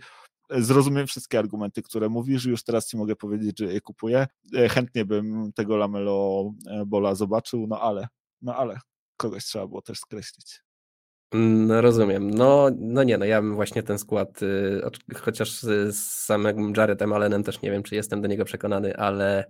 e, 0.51 0.63
zrozumiem 0.63 1.07
wszystkie 1.07 1.39
argumenty, 1.39 1.83
które 1.83 2.09
mówisz. 2.09 2.45
Już 2.45 2.65
teraz 2.65 2.89
ci 2.89 2.97
mogę 2.97 3.17
powiedzieć, 3.17 3.59
że 3.59 3.73
je 3.73 3.81
kupuję. 3.81 4.27
Chętnie 4.71 5.05
bym 5.05 5.53
tego 5.53 5.77
Lamelo 5.77 6.51
Bola 6.87 7.15
zobaczył, 7.15 7.67
no 7.67 7.81
ale, 7.81 8.09
no 8.43 8.57
ale 8.57 8.79
kogoś 9.17 9.45
trzeba 9.45 9.67
było 9.67 9.83
też 9.83 9.99
skreślić. 9.99 10.64
No 11.37 11.81
rozumiem. 11.81 12.31
No, 12.31 12.71
no 12.79 13.03
nie, 13.03 13.19
no 13.19 13.25
ja 13.25 13.43
bym 13.43 13.55
właśnie 13.55 13.83
ten 13.83 13.99
skład, 13.99 14.43
y, 14.43 14.81
chociaż 15.17 15.61
z 15.61 15.97
samym 15.97 16.73
Jaredem 16.77 17.13
Allenem 17.13 17.43
też 17.43 17.63
nie 17.63 17.71
wiem, 17.71 17.83
czy 17.83 17.95
jestem 17.95 18.23
do 18.23 18.29
niego 18.29 18.45
przekonany, 18.45 18.97
ale 18.97 19.45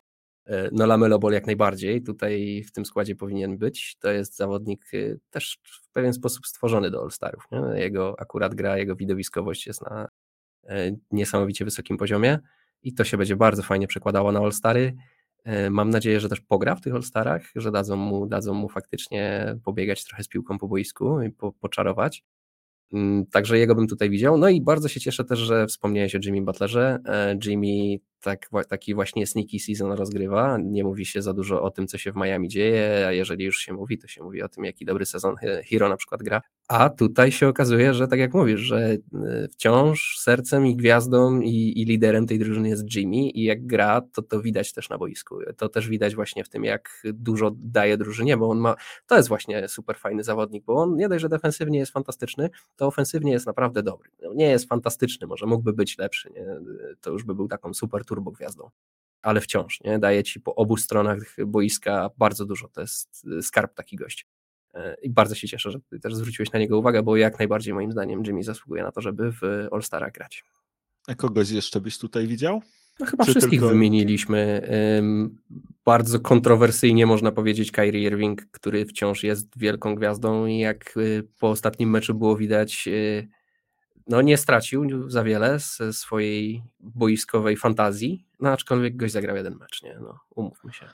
y, 0.48 0.52
no 0.72 0.86
Lamelo 0.86 1.18
Ball 1.18 1.32
jak 1.32 1.46
najbardziej 1.46 2.02
tutaj 2.02 2.62
w 2.66 2.72
tym 2.72 2.84
składzie 2.84 3.16
powinien 3.16 3.58
być. 3.58 3.96
To 4.00 4.10
jest 4.10 4.36
zawodnik 4.36 4.94
y, 4.94 5.20
też 5.30 5.58
w 5.64 5.92
pewien 5.92 6.12
sposób 6.12 6.46
stworzony 6.46 6.90
do 6.90 7.02
All-Starów. 7.02 7.44
Nie? 7.52 7.80
Jego 7.80 8.14
akurat 8.20 8.54
gra, 8.54 8.78
jego 8.78 8.96
widowiskowość 8.96 9.66
jest 9.66 9.82
na 9.82 10.08
niesamowicie 11.10 11.64
wysokim 11.64 11.96
poziomie 11.96 12.38
i 12.82 12.94
to 12.94 13.04
się 13.04 13.16
będzie 13.16 13.36
bardzo 13.36 13.62
fajnie 13.62 13.86
przekładało 13.86 14.32
na 14.32 14.40
All-Stary. 14.40 14.94
E, 15.44 15.70
mam 15.70 15.90
nadzieję, 15.90 16.20
że 16.20 16.28
też 16.28 16.40
pogra 16.40 16.74
w 16.74 16.80
tych 16.80 16.94
All-Starach, 16.94 17.42
że 17.56 17.70
dadzą 17.70 17.96
mu, 17.96 18.26
dadzą 18.26 18.54
mu 18.54 18.68
faktycznie 18.68 19.54
pobiegać 19.64 20.04
trochę 20.04 20.22
z 20.22 20.28
piłką 20.28 20.58
po 20.58 20.68
boisku 20.68 21.22
i 21.22 21.30
po, 21.30 21.52
poczarować. 21.52 22.24
Mm, 22.92 23.26
także 23.26 23.58
jego 23.58 23.74
bym 23.74 23.86
tutaj 23.86 24.10
widział. 24.10 24.38
No 24.38 24.48
i 24.48 24.60
bardzo 24.60 24.88
się 24.88 25.00
cieszę 25.00 25.24
też, 25.24 25.38
że 25.38 25.66
wspomniałeś 25.66 26.14
o 26.14 26.18
Jimmy 26.24 26.42
Butlerze. 26.42 26.98
E, 27.06 27.38
Jimmy 27.44 27.98
tak, 28.24 28.48
taki 28.68 28.94
właśnie 28.94 29.26
sneaky 29.26 29.60
season 29.60 29.92
rozgrywa. 29.92 30.58
Nie 30.58 30.84
mówi 30.84 31.06
się 31.06 31.22
za 31.22 31.34
dużo 31.34 31.62
o 31.62 31.70
tym, 31.70 31.86
co 31.86 31.98
się 31.98 32.12
w 32.12 32.16
Miami 32.16 32.48
dzieje, 32.48 33.04
a 33.06 33.12
jeżeli 33.12 33.44
już 33.44 33.58
się 33.58 33.72
mówi, 33.72 33.98
to 33.98 34.06
się 34.06 34.22
mówi 34.22 34.42
o 34.42 34.48
tym, 34.48 34.64
jaki 34.64 34.84
dobry 34.84 35.06
sezon 35.06 35.34
Hero 35.70 35.88
na 35.88 35.96
przykład 35.96 36.22
gra. 36.22 36.42
A 36.68 36.90
tutaj 36.90 37.32
się 37.32 37.48
okazuje, 37.48 37.94
że 37.94 38.08
tak 38.08 38.18
jak 38.18 38.34
mówisz, 38.34 38.60
że 38.60 38.78
e, 38.78 38.98
wciąż 39.48 40.18
sercem 40.18 40.66
i 40.66 40.76
gwiazdą 40.76 41.40
i, 41.40 41.72
i 41.76 41.84
liderem 41.84 42.26
tej 42.26 42.38
drużyny 42.38 42.68
jest 42.68 42.94
Jimmy 42.94 43.16
i 43.16 43.44
jak 43.44 43.66
gra, 43.66 44.00
to 44.12 44.22
to 44.22 44.40
widać 44.40 44.72
też 44.72 44.88
na 44.88 44.98
boisku. 44.98 45.38
To 45.56 45.68
też 45.68 45.88
widać 45.88 46.14
właśnie 46.14 46.44
w 46.44 46.48
tym, 46.48 46.64
jak 46.64 47.02
dużo 47.04 47.50
daje 47.56 47.96
drużynie, 47.96 48.36
bo 48.36 48.48
on 48.48 48.58
ma, 48.58 48.76
to 49.06 49.16
jest 49.16 49.28
właśnie 49.28 49.68
super 49.68 49.98
fajny 49.98 50.24
zawodnik, 50.24 50.64
bo 50.64 50.74
on 50.74 50.96
nie 50.96 51.08
dość, 51.08 51.22
że 51.22 51.28
defensywnie 51.28 51.78
jest 51.78 51.92
fantastyczny, 51.92 52.50
to 52.76 52.86
ofensywnie 52.86 53.32
jest 53.32 53.46
naprawdę 53.46 53.82
dobry. 53.82 54.10
No, 54.22 54.34
nie 54.34 54.46
jest 54.46 54.68
fantastyczny, 54.68 55.26
może 55.26 55.46
mógłby 55.46 55.72
być 55.72 55.98
lepszy, 55.98 56.30
nie? 56.30 56.46
to 57.00 57.10
już 57.10 57.24
by 57.24 57.34
był 57.34 57.48
taką 57.48 57.74
super 57.74 58.04
turbogwiazdą 58.14 58.70
ale 59.24 59.40
wciąż 59.40 59.80
nie? 59.84 59.98
daje 59.98 60.22
ci 60.22 60.40
po 60.40 60.54
obu 60.54 60.76
stronach 60.76 61.18
boiska 61.46 62.10
bardzo 62.18 62.44
dużo. 62.44 62.68
To 62.68 62.80
jest 62.80 63.26
skarb 63.42 63.74
taki 63.74 63.96
gość. 63.96 64.26
E, 64.74 64.96
I 65.02 65.10
bardzo 65.10 65.34
się 65.34 65.48
cieszę, 65.48 65.70
że 65.70 65.80
ty 65.80 66.00
też 66.00 66.14
zwróciłeś 66.14 66.52
na 66.52 66.58
niego 66.58 66.78
uwagę, 66.78 67.02
bo 67.02 67.16
jak 67.16 67.38
najbardziej 67.38 67.74
moim 67.74 67.92
zdaniem 67.92 68.22
Jimmy 68.26 68.42
zasługuje 68.42 68.82
na 68.82 68.92
to, 68.92 69.00
żeby 69.00 69.32
w 69.32 69.42
All-Stara 69.72 70.10
grać. 70.10 70.44
A 71.06 71.14
kogoś 71.14 71.50
jeszcze 71.50 71.80
byś 71.80 71.98
tutaj 71.98 72.26
widział? 72.26 72.62
No 73.00 73.06
chyba 73.06 73.24
Czy 73.24 73.30
wszystkich 73.30 73.60
tylko... 73.60 73.74
wymieniliśmy. 73.74 74.68
Bardzo 75.84 76.20
kontrowersyjnie 76.20 77.06
można 77.06 77.32
powiedzieć 77.32 77.72
Kyrie 77.72 78.02
Irving, 78.02 78.46
który 78.50 78.86
wciąż 78.86 79.22
jest 79.22 79.58
wielką 79.58 79.94
gwiazdą 79.94 80.46
i 80.46 80.58
jak 80.58 80.96
y, 80.96 81.28
po 81.38 81.50
ostatnim 81.50 81.90
meczu 81.90 82.14
było 82.14 82.36
widać, 82.36 82.88
y, 82.88 83.28
no 84.06 84.22
nie 84.22 84.36
stracił 84.36 85.10
za 85.10 85.24
wiele 85.24 85.58
ze 85.58 85.92
swojej 85.92 86.62
boiskowej 86.80 87.56
fantazji, 87.56 88.26
no 88.40 88.50
aczkolwiek 88.50 88.96
goś 88.96 89.10
zagrał 89.10 89.36
jeden 89.36 89.56
mecz, 89.56 89.82
nie? 89.82 89.98
No, 90.00 90.20
umówmy 90.30 90.72
się. 90.72 90.90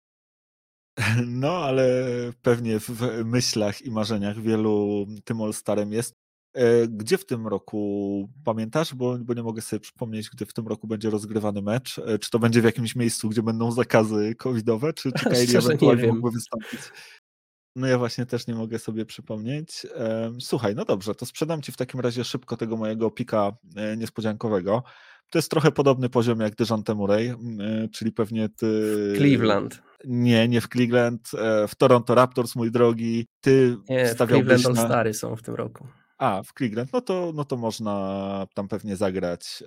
No, 1.27 1.53
ale 1.53 2.07
pewnie 2.43 2.81
w 2.81 3.25
myślach 3.25 3.83
i 3.83 3.91
marzeniach 3.91 4.41
wielu 4.41 5.07
tym 5.25 5.43
All-Starem 5.43 5.93
jest. 5.93 6.15
E, 6.55 6.89
gdzie 6.89 7.19
w 7.19 7.27
tym 7.27 7.47
roku, 7.47 8.29
pamiętasz, 8.45 8.95
bo, 8.95 9.19
bo 9.19 9.35
nie 9.35 9.43
mogę 9.43 9.63
sobie 9.63 9.81
przypomnieć, 9.81 10.31
gdzie 10.31 10.47
w 10.47 10.53
tym 10.53 10.69
roku 10.69 10.87
będzie 10.87 11.11
rozgrywany 11.11 11.63
mecz? 11.63 11.99
E, 11.99 12.19
czy 12.19 12.31
to 12.31 12.39
będzie 12.39 12.61
w 12.61 12.65
jakimś 12.65 12.97
miejscu, 12.97 13.29
gdzie 13.29 13.43
będą 13.43 13.73
zakazy 13.73 14.35
covidowe, 14.35 14.93
czy, 14.93 15.13
czy 15.13 15.25
Kyrie 15.31 15.59
ewentualnie 15.59 16.07
mógłby 16.07 16.31
wystąpić? 16.31 16.81
No 17.77 17.87
ja 17.87 17.99
właśnie 17.99 18.27
też 18.27 18.47
nie 18.47 18.55
mogę 18.55 18.79
sobie 18.79 19.07
przypomnieć. 19.07 19.87
Słuchaj, 20.41 20.75
no 20.75 20.85
dobrze, 20.85 21.15
to 21.15 21.27
sprzedam 21.27 21.63
Ci 21.63 21.73
w 21.73 21.77
takim 21.77 22.01
razie 22.01 22.25
szybko 22.25 22.57
tego 22.57 22.77
mojego 22.77 23.11
pika 23.11 23.53
e, 23.77 23.97
niespodziankowego. 23.97 24.83
To 25.31 25.39
jest 25.39 25.51
trochę 25.51 25.73
podobny 25.73 26.09
poziom 26.09 26.41
jak 26.41 26.55
Dejante 26.55 26.95
Murray, 26.95 27.29
e, 27.29 27.37
czyli 27.89 28.13
pewnie 28.13 28.49
ty... 28.49 28.67
W 29.15 29.17
Cleveland. 29.17 29.83
Nie, 30.05 30.49
nie 30.49 30.61
w 30.61 30.69
Cleveland, 30.69 31.31
e, 31.39 31.69
w 31.69 31.75
Toronto 31.75 32.15
Raptors, 32.15 32.57
mój 32.57 32.71
drogi. 32.71 33.27
Ty 33.41 33.77
nie, 33.89 34.07
w 34.07 34.17
Cleveland 34.17 34.65
na... 34.75 34.87
Stary 34.87 35.15
są 35.15 35.37
w 35.37 35.43
tym 35.43 35.55
roku. 35.55 35.87
A, 36.19 36.43
w 36.43 36.53
Cleveland, 36.53 36.93
no 36.93 37.01
to, 37.01 37.33
no 37.35 37.45
to 37.45 37.57
można 37.57 38.47
tam 38.55 38.69
pewnie 38.69 38.97
zagrać, 38.97 39.63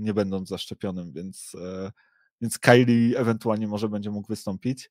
nie 0.00 0.14
będąc 0.14 0.48
zaszczepionym, 0.48 1.12
więc, 1.12 1.52
więc 2.40 2.58
Kylie 2.58 3.18
ewentualnie 3.18 3.68
może 3.68 3.88
będzie 3.88 4.10
mógł 4.10 4.28
wystąpić. 4.28 4.90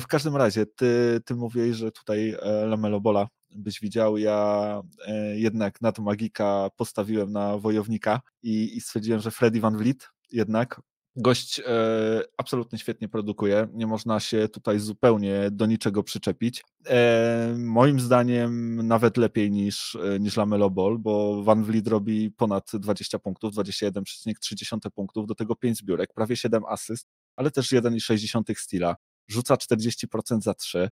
W 0.00 0.06
każdym 0.06 0.36
razie, 0.36 0.66
ty, 0.66 1.20
ty 1.24 1.34
mówiłeś, 1.34 1.76
że 1.76 1.92
tutaj 1.92 2.36
e, 2.42 2.66
Lamelo 2.66 3.00
Bola 3.00 3.28
byś 3.50 3.80
widział. 3.80 4.18
Ja 4.18 4.82
e, 5.06 5.38
jednak 5.38 5.80
na 5.80 5.92
to 5.92 6.02
magika 6.02 6.70
postawiłem 6.76 7.32
na 7.32 7.58
wojownika 7.58 8.20
i, 8.42 8.76
i 8.76 8.80
stwierdziłem, 8.80 9.20
że 9.20 9.30
Freddy 9.30 9.60
Van 9.60 9.76
Vliet 9.76 10.08
jednak 10.32 10.80
gość 11.18 11.60
e, 11.60 12.22
absolutnie 12.36 12.78
świetnie 12.78 13.08
produkuje. 13.08 13.68
Nie 13.72 13.86
można 13.86 14.20
się 14.20 14.48
tutaj 14.48 14.78
zupełnie 14.78 15.48
do 15.50 15.66
niczego 15.66 16.02
przyczepić. 16.02 16.64
E, 16.86 17.54
moim 17.58 18.00
zdaniem 18.00 18.76
nawet 18.86 19.16
lepiej 19.16 19.50
niż, 19.50 19.94
e, 19.94 20.20
niż 20.20 20.36
Lamelo 20.36 20.70
Ball, 20.70 20.98
bo 20.98 21.42
Van 21.42 21.64
Vliet 21.64 21.88
robi 21.88 22.30
ponad 22.30 22.70
20 22.74 23.18
punktów, 23.18 23.54
21,3 23.54 24.90
punktów, 24.90 25.26
do 25.26 25.34
tego 25.34 25.56
5 25.56 25.78
zbiórek, 25.78 26.12
prawie 26.14 26.36
7 26.36 26.62
asyst, 26.68 27.08
ale 27.36 27.50
też 27.50 27.72
1,6 27.72 28.58
stila 28.58 28.96
rzuca 29.28 29.54
40% 29.54 30.40
za 30.40 30.54
3. 30.54 30.88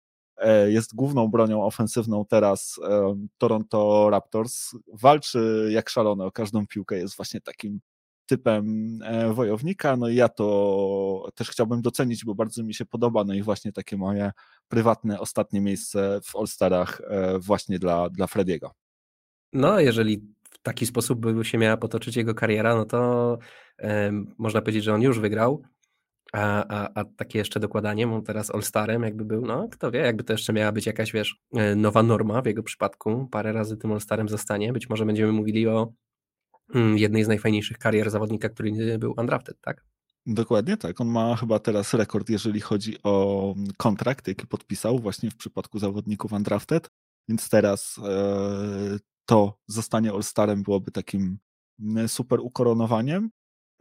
E, 0.41 0.71
jest 0.71 0.95
główną 0.95 1.27
bronią 1.27 1.63
ofensywną 1.63 2.25
teraz 2.25 2.79
e, 2.89 3.15
Toronto 3.37 4.09
Raptors. 4.09 4.71
Walczy 4.93 5.69
jak 5.71 5.89
szalone 5.89 6.25
o 6.25 6.31
każdą 6.31 6.67
piłkę, 6.67 6.97
jest 6.97 7.15
właśnie 7.15 7.41
takim 7.41 7.79
typem 8.25 8.99
e, 9.03 9.33
wojownika. 9.33 9.97
No 9.97 10.09
i 10.09 10.15
ja 10.15 10.29
to 10.29 11.29
też 11.35 11.49
chciałbym 11.49 11.81
docenić, 11.81 12.25
bo 12.25 12.35
bardzo 12.35 12.63
mi 12.63 12.73
się 12.73 12.85
podoba. 12.85 13.23
No 13.23 13.33
i 13.33 13.41
właśnie 13.41 13.71
takie 13.71 13.97
moje 13.97 14.31
prywatne 14.67 15.19
ostatnie 15.19 15.61
miejsce 15.61 16.19
w 16.23 16.35
All-Starach 16.35 17.01
właśnie 17.39 17.79
dla, 17.79 18.09
dla 18.09 18.27
Frediego. 18.27 18.71
No, 19.53 19.79
jeżeli 19.79 20.21
w 20.51 20.61
taki 20.61 20.85
sposób 20.85 21.19
by 21.19 21.45
się 21.45 21.57
miała 21.57 21.77
potoczyć 21.77 22.15
jego 22.15 22.35
kariera, 22.35 22.75
no 22.75 22.85
to 22.85 23.37
można 24.37 24.61
powiedzieć, 24.61 24.83
że 24.83 24.93
on 24.93 25.01
już 25.01 25.19
wygrał. 25.19 25.63
A, 26.33 26.65
a, 26.67 26.89
a 26.95 27.05
takie 27.05 27.39
jeszcze 27.39 27.59
dokładanie, 27.59 28.07
on 28.07 28.23
teraz 28.23 28.51
All-Starem 28.51 29.03
jakby 29.03 29.25
był, 29.25 29.45
no 29.45 29.67
kto 29.71 29.91
wie, 29.91 29.99
jakby 29.99 30.23
to 30.23 30.33
jeszcze 30.33 30.53
miała 30.53 30.71
być 30.71 30.85
jakaś, 30.85 31.11
wiesz, 31.11 31.35
e, 31.53 31.75
nowa 31.75 32.03
norma 32.03 32.41
w 32.41 32.45
jego 32.45 32.63
przypadku, 32.63 33.27
parę 33.31 33.53
razy 33.53 33.77
tym 33.77 33.91
All-Starem 33.91 34.29
zostanie, 34.29 34.73
być 34.73 34.89
może 34.89 35.05
będziemy 35.05 35.31
mówili 35.31 35.67
o 35.67 35.93
mm, 36.73 36.97
jednej 36.97 37.23
z 37.23 37.27
najfajniejszych 37.27 37.77
karier 37.77 38.09
zawodnika, 38.09 38.49
który 38.49 38.97
był 38.99 39.13
undrafted, 39.17 39.61
tak? 39.61 39.85
Dokładnie 40.25 40.77
tak. 40.77 41.01
On 41.01 41.07
ma 41.07 41.35
chyba 41.35 41.59
teraz 41.59 41.93
rekord, 41.93 42.29
jeżeli 42.29 42.61
chodzi 42.61 43.03
o 43.03 43.55
kontrakt, 43.77 44.27
jaki 44.27 44.47
podpisał 44.47 44.99
właśnie 44.99 45.29
w 45.29 45.35
przypadku 45.35 45.79
zawodników 45.79 46.33
undrafted, 46.33 46.89
więc 47.29 47.49
teraz 47.49 47.99
e, 48.03 48.97
to 49.25 49.59
zostanie 49.67 50.11
All-Starem 50.11 50.63
byłoby 50.63 50.91
takim 50.91 51.37
super 52.07 52.39
ukoronowaniem. 52.39 53.29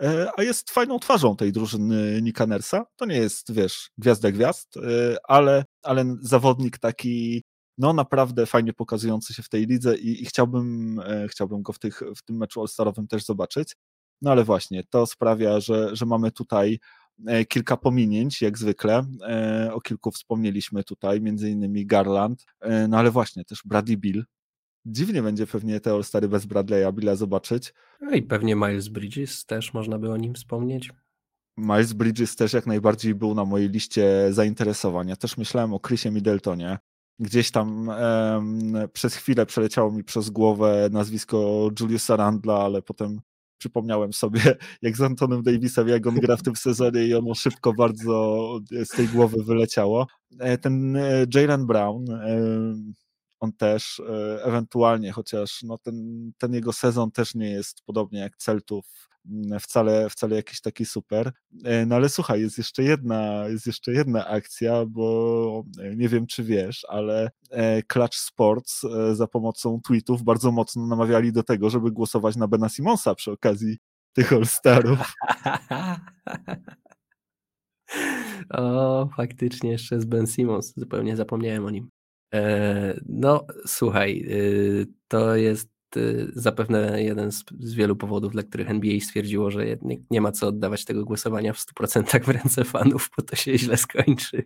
E, 0.00 0.30
a 0.36 0.42
jest 0.42 0.70
fajną 0.70 0.98
twarzą 0.98 1.36
tej 1.36 1.52
drużyny 1.52 2.22
Nika 2.22 2.46
Nersa. 2.46 2.86
To 2.96 3.06
nie 3.06 3.16
jest, 3.16 3.52
wiesz, 3.52 3.90
gwiazda 3.98 4.32
gwiazd, 4.32 4.76
e, 4.76 4.80
ale, 5.28 5.64
ale 5.82 6.16
zawodnik 6.20 6.78
taki, 6.78 7.42
no 7.78 7.92
naprawdę 7.92 8.46
fajnie 8.46 8.72
pokazujący 8.72 9.34
się 9.34 9.42
w 9.42 9.48
tej 9.48 9.66
lidze 9.66 9.96
i, 9.96 10.22
i 10.22 10.26
chciałbym, 10.26 10.98
e, 11.04 11.28
chciałbym 11.28 11.62
go 11.62 11.72
w, 11.72 11.78
tych, 11.78 12.02
w 12.16 12.22
tym 12.22 12.36
meczu 12.36 12.60
All-Starowym 12.60 13.06
też 13.06 13.24
zobaczyć. 13.24 13.76
No 14.22 14.30
ale 14.30 14.44
właśnie, 14.44 14.84
to 14.90 15.06
sprawia, 15.06 15.60
że, 15.60 15.96
że 15.96 16.06
mamy 16.06 16.30
tutaj 16.30 16.78
kilka 17.48 17.76
pominięć, 17.76 18.42
jak 18.42 18.58
zwykle. 18.58 19.06
O 19.72 19.80
kilku 19.80 20.10
wspomnieliśmy 20.10 20.84
tutaj, 20.84 21.20
między 21.20 21.50
innymi 21.50 21.86
Garland, 21.86 22.44
no 22.88 22.98
ale 22.98 23.10
właśnie 23.10 23.44
też 23.44 23.62
Brady 23.64 23.96
Bill, 23.96 24.24
dziwnie 24.86 25.22
będzie 25.22 25.46
pewnie 25.46 25.80
te 25.80 25.92
All-Stary 25.92 26.28
bez 26.28 26.46
Bradley'a 26.46 26.94
Billa 26.94 27.16
zobaczyć. 27.16 27.74
No 28.00 28.10
i 28.10 28.22
pewnie 28.22 28.56
Miles 28.56 28.88
Bridges 28.88 29.46
też 29.46 29.74
można 29.74 29.98
by 29.98 30.12
o 30.12 30.16
nim 30.16 30.34
wspomnieć. 30.34 30.90
Miles 31.56 31.92
Bridges 31.92 32.36
też 32.36 32.52
jak 32.52 32.66
najbardziej 32.66 33.14
był 33.14 33.34
na 33.34 33.44
mojej 33.44 33.68
liście 33.68 34.28
zainteresowań. 34.30 35.08
Ja 35.08 35.16
też 35.16 35.36
myślałem 35.36 35.74
o 35.74 35.80
Chrisie 35.80 36.10
Middletonie. 36.10 36.78
Gdzieś 37.18 37.50
tam 37.50 37.88
um, 37.88 38.72
przez 38.92 39.14
chwilę 39.14 39.46
przeleciało 39.46 39.92
mi 39.92 40.04
przez 40.04 40.30
głowę 40.30 40.88
nazwisko 40.92 41.68
Juliusa 41.80 42.16
Randla, 42.16 42.54
ale 42.54 42.82
potem 42.82 43.20
przypomniałem 43.58 44.12
sobie, 44.12 44.40
jak 44.82 44.96
z 44.96 45.00
Antonem 45.00 45.42
Davisem, 45.42 45.88
jak 45.88 46.06
on 46.06 46.14
gra 46.14 46.36
w 46.36 46.42
tym 46.42 46.56
sezonie 46.56 47.06
i 47.06 47.14
ono 47.14 47.34
szybko 47.34 47.72
bardzo 47.72 48.48
z 48.84 48.88
tej 48.88 49.08
głowy 49.08 49.44
wyleciało. 49.44 50.06
E, 50.38 50.58
ten 50.58 50.96
e, 50.96 51.26
Jalen 51.34 51.66
Brown, 51.66 52.04
on 53.40 53.52
też 53.52 54.00
e, 54.00 54.44
ewentualnie, 54.44 55.12
chociaż 55.12 55.62
no 55.62 55.78
ten, 55.78 56.30
ten 56.38 56.54
jego 56.54 56.72
sezon 56.72 57.10
też 57.10 57.34
nie 57.34 57.50
jest 57.50 57.82
podobnie 57.86 58.20
jak 58.20 58.36
Celtów 58.36 59.08
mm, 59.26 59.60
wcale, 59.60 60.10
wcale 60.10 60.36
jakiś 60.36 60.60
taki 60.60 60.84
super. 60.84 61.32
E, 61.64 61.86
no 61.86 61.94
ale 61.96 62.08
słuchaj, 62.08 62.40
jest 62.40 62.58
jeszcze 62.58 62.82
jedna, 62.82 63.48
jest 63.48 63.66
jeszcze 63.66 63.92
jedna 63.92 64.26
akcja, 64.26 64.86
bo 64.86 65.64
e, 65.82 65.96
nie 65.96 66.08
wiem 66.08 66.26
czy 66.26 66.44
wiesz, 66.44 66.86
ale 66.88 67.30
Clutch 67.86 68.16
Sports 68.16 68.82
za 69.12 69.26
pomocą 69.26 69.80
tweetów 69.86 70.22
bardzo 70.22 70.52
mocno 70.52 70.86
namawiali 70.86 71.32
do 71.32 71.42
tego, 71.42 71.70
żeby 71.70 71.90
głosować 71.90 72.36
na 72.36 72.48
Bena 72.48 72.68
Simonsa 72.68 73.14
przy 73.14 73.32
okazji 73.32 73.76
tych 74.12 74.32
All-Starów. 74.32 74.98
O, 78.50 79.08
faktycznie 79.16 79.70
jeszcze 79.70 80.00
z 80.00 80.04
Ben 80.04 80.26
Simmons, 80.26 80.72
zupełnie 80.76 81.16
zapomniałem 81.16 81.64
o 81.64 81.70
nim. 81.70 81.90
E, 82.34 83.00
no, 83.08 83.46
słuchaj, 83.66 84.24
y, 84.28 84.86
to 85.08 85.36
jest 85.36 85.70
y, 85.96 86.32
zapewne 86.34 87.02
jeden 87.02 87.32
z, 87.32 87.44
z, 87.60 87.74
wielu 87.74 87.96
powodów, 87.96 88.32
dla 88.32 88.42
których 88.42 88.70
NBA 88.70 89.00
stwierdziło, 89.00 89.50
że 89.50 89.66
nie, 89.82 89.96
nie, 90.10 90.20
ma 90.20 90.32
co 90.32 90.48
oddawać 90.48 90.84
tego 90.84 91.04
głosowania 91.04 91.52
w 91.52 91.58
100% 91.58 92.24
w 92.24 92.28
ręce 92.28 92.64
fanów, 92.64 93.10
bo 93.16 93.22
to 93.22 93.36
się 93.36 93.58
źle 93.58 93.76
skończy. 93.76 94.44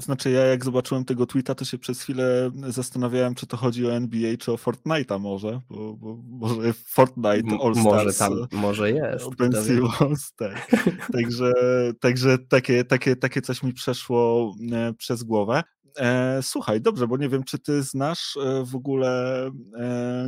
Znaczy, 0.00 0.30
ja 0.30 0.40
jak 0.40 0.64
zobaczyłem 0.64 1.04
tego 1.04 1.26
tweeta, 1.26 1.54
to 1.54 1.64
się 1.64 1.78
przez 1.78 2.02
chwilę 2.02 2.50
zastanawiałem, 2.68 3.34
czy 3.34 3.46
to 3.46 3.56
chodzi 3.56 3.86
o 3.86 3.92
NBA, 3.92 4.36
czy 4.36 4.52
o 4.52 4.56
Fortnite'a 4.56 5.20
może, 5.20 5.60
bo, 5.70 5.94
bo 5.94 6.16
może 6.24 6.72
Fortnite 6.72 7.58
All 7.64 7.74
Stars. 7.74 7.84
Może 7.84 8.12
tam, 8.12 8.32
może 8.52 8.92
jest. 8.92 9.24
Simmons, 9.66 10.32
tak. 10.36 10.70
także, 11.12 11.52
także 12.00 12.38
takie, 12.38 12.84
takie, 12.84 13.16
takie 13.16 13.42
coś 13.42 13.62
mi 13.62 13.72
przeszło 13.72 14.54
e, 14.72 14.92
przez 14.92 15.22
głowę. 15.22 15.62
E, 15.98 16.38
słuchaj, 16.42 16.80
dobrze, 16.80 17.08
bo 17.08 17.16
nie 17.16 17.28
wiem, 17.28 17.44
czy 17.44 17.58
ty 17.58 17.82
znasz 17.82 18.36
e, 18.36 18.64
w 18.64 18.76
ogóle 18.76 19.50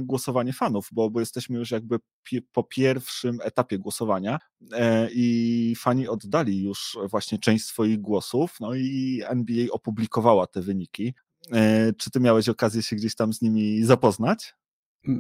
głosowanie 0.01 0.53
fanów, 0.53 0.89
bo, 0.93 1.11
bo 1.11 1.21
jesteśmy 1.21 1.59
już 1.59 1.71
jakby 1.71 1.99
po 2.53 2.65
pierwszym 2.65 3.39
etapie 3.43 3.79
głosowania 3.79 4.39
i 5.15 5.75
fani 5.79 6.09
oddali 6.09 6.63
już 6.63 6.99
właśnie 7.11 7.39
część 7.39 7.65
swoich 7.65 8.01
głosów, 8.01 8.57
no 8.61 8.75
i 8.75 9.23
NBA 9.27 9.67
opublikowała 9.71 10.47
te 10.47 10.63
wyniki. 10.63 11.15
Czy 11.97 12.11
ty 12.11 12.21
miałeś 12.21 12.49
okazję 12.49 12.83
się 12.83 12.97
gdzieś 12.97 13.15
tam 13.15 13.33
z 13.33 13.43
nimi 13.43 13.85
zapoznać? 13.85 14.55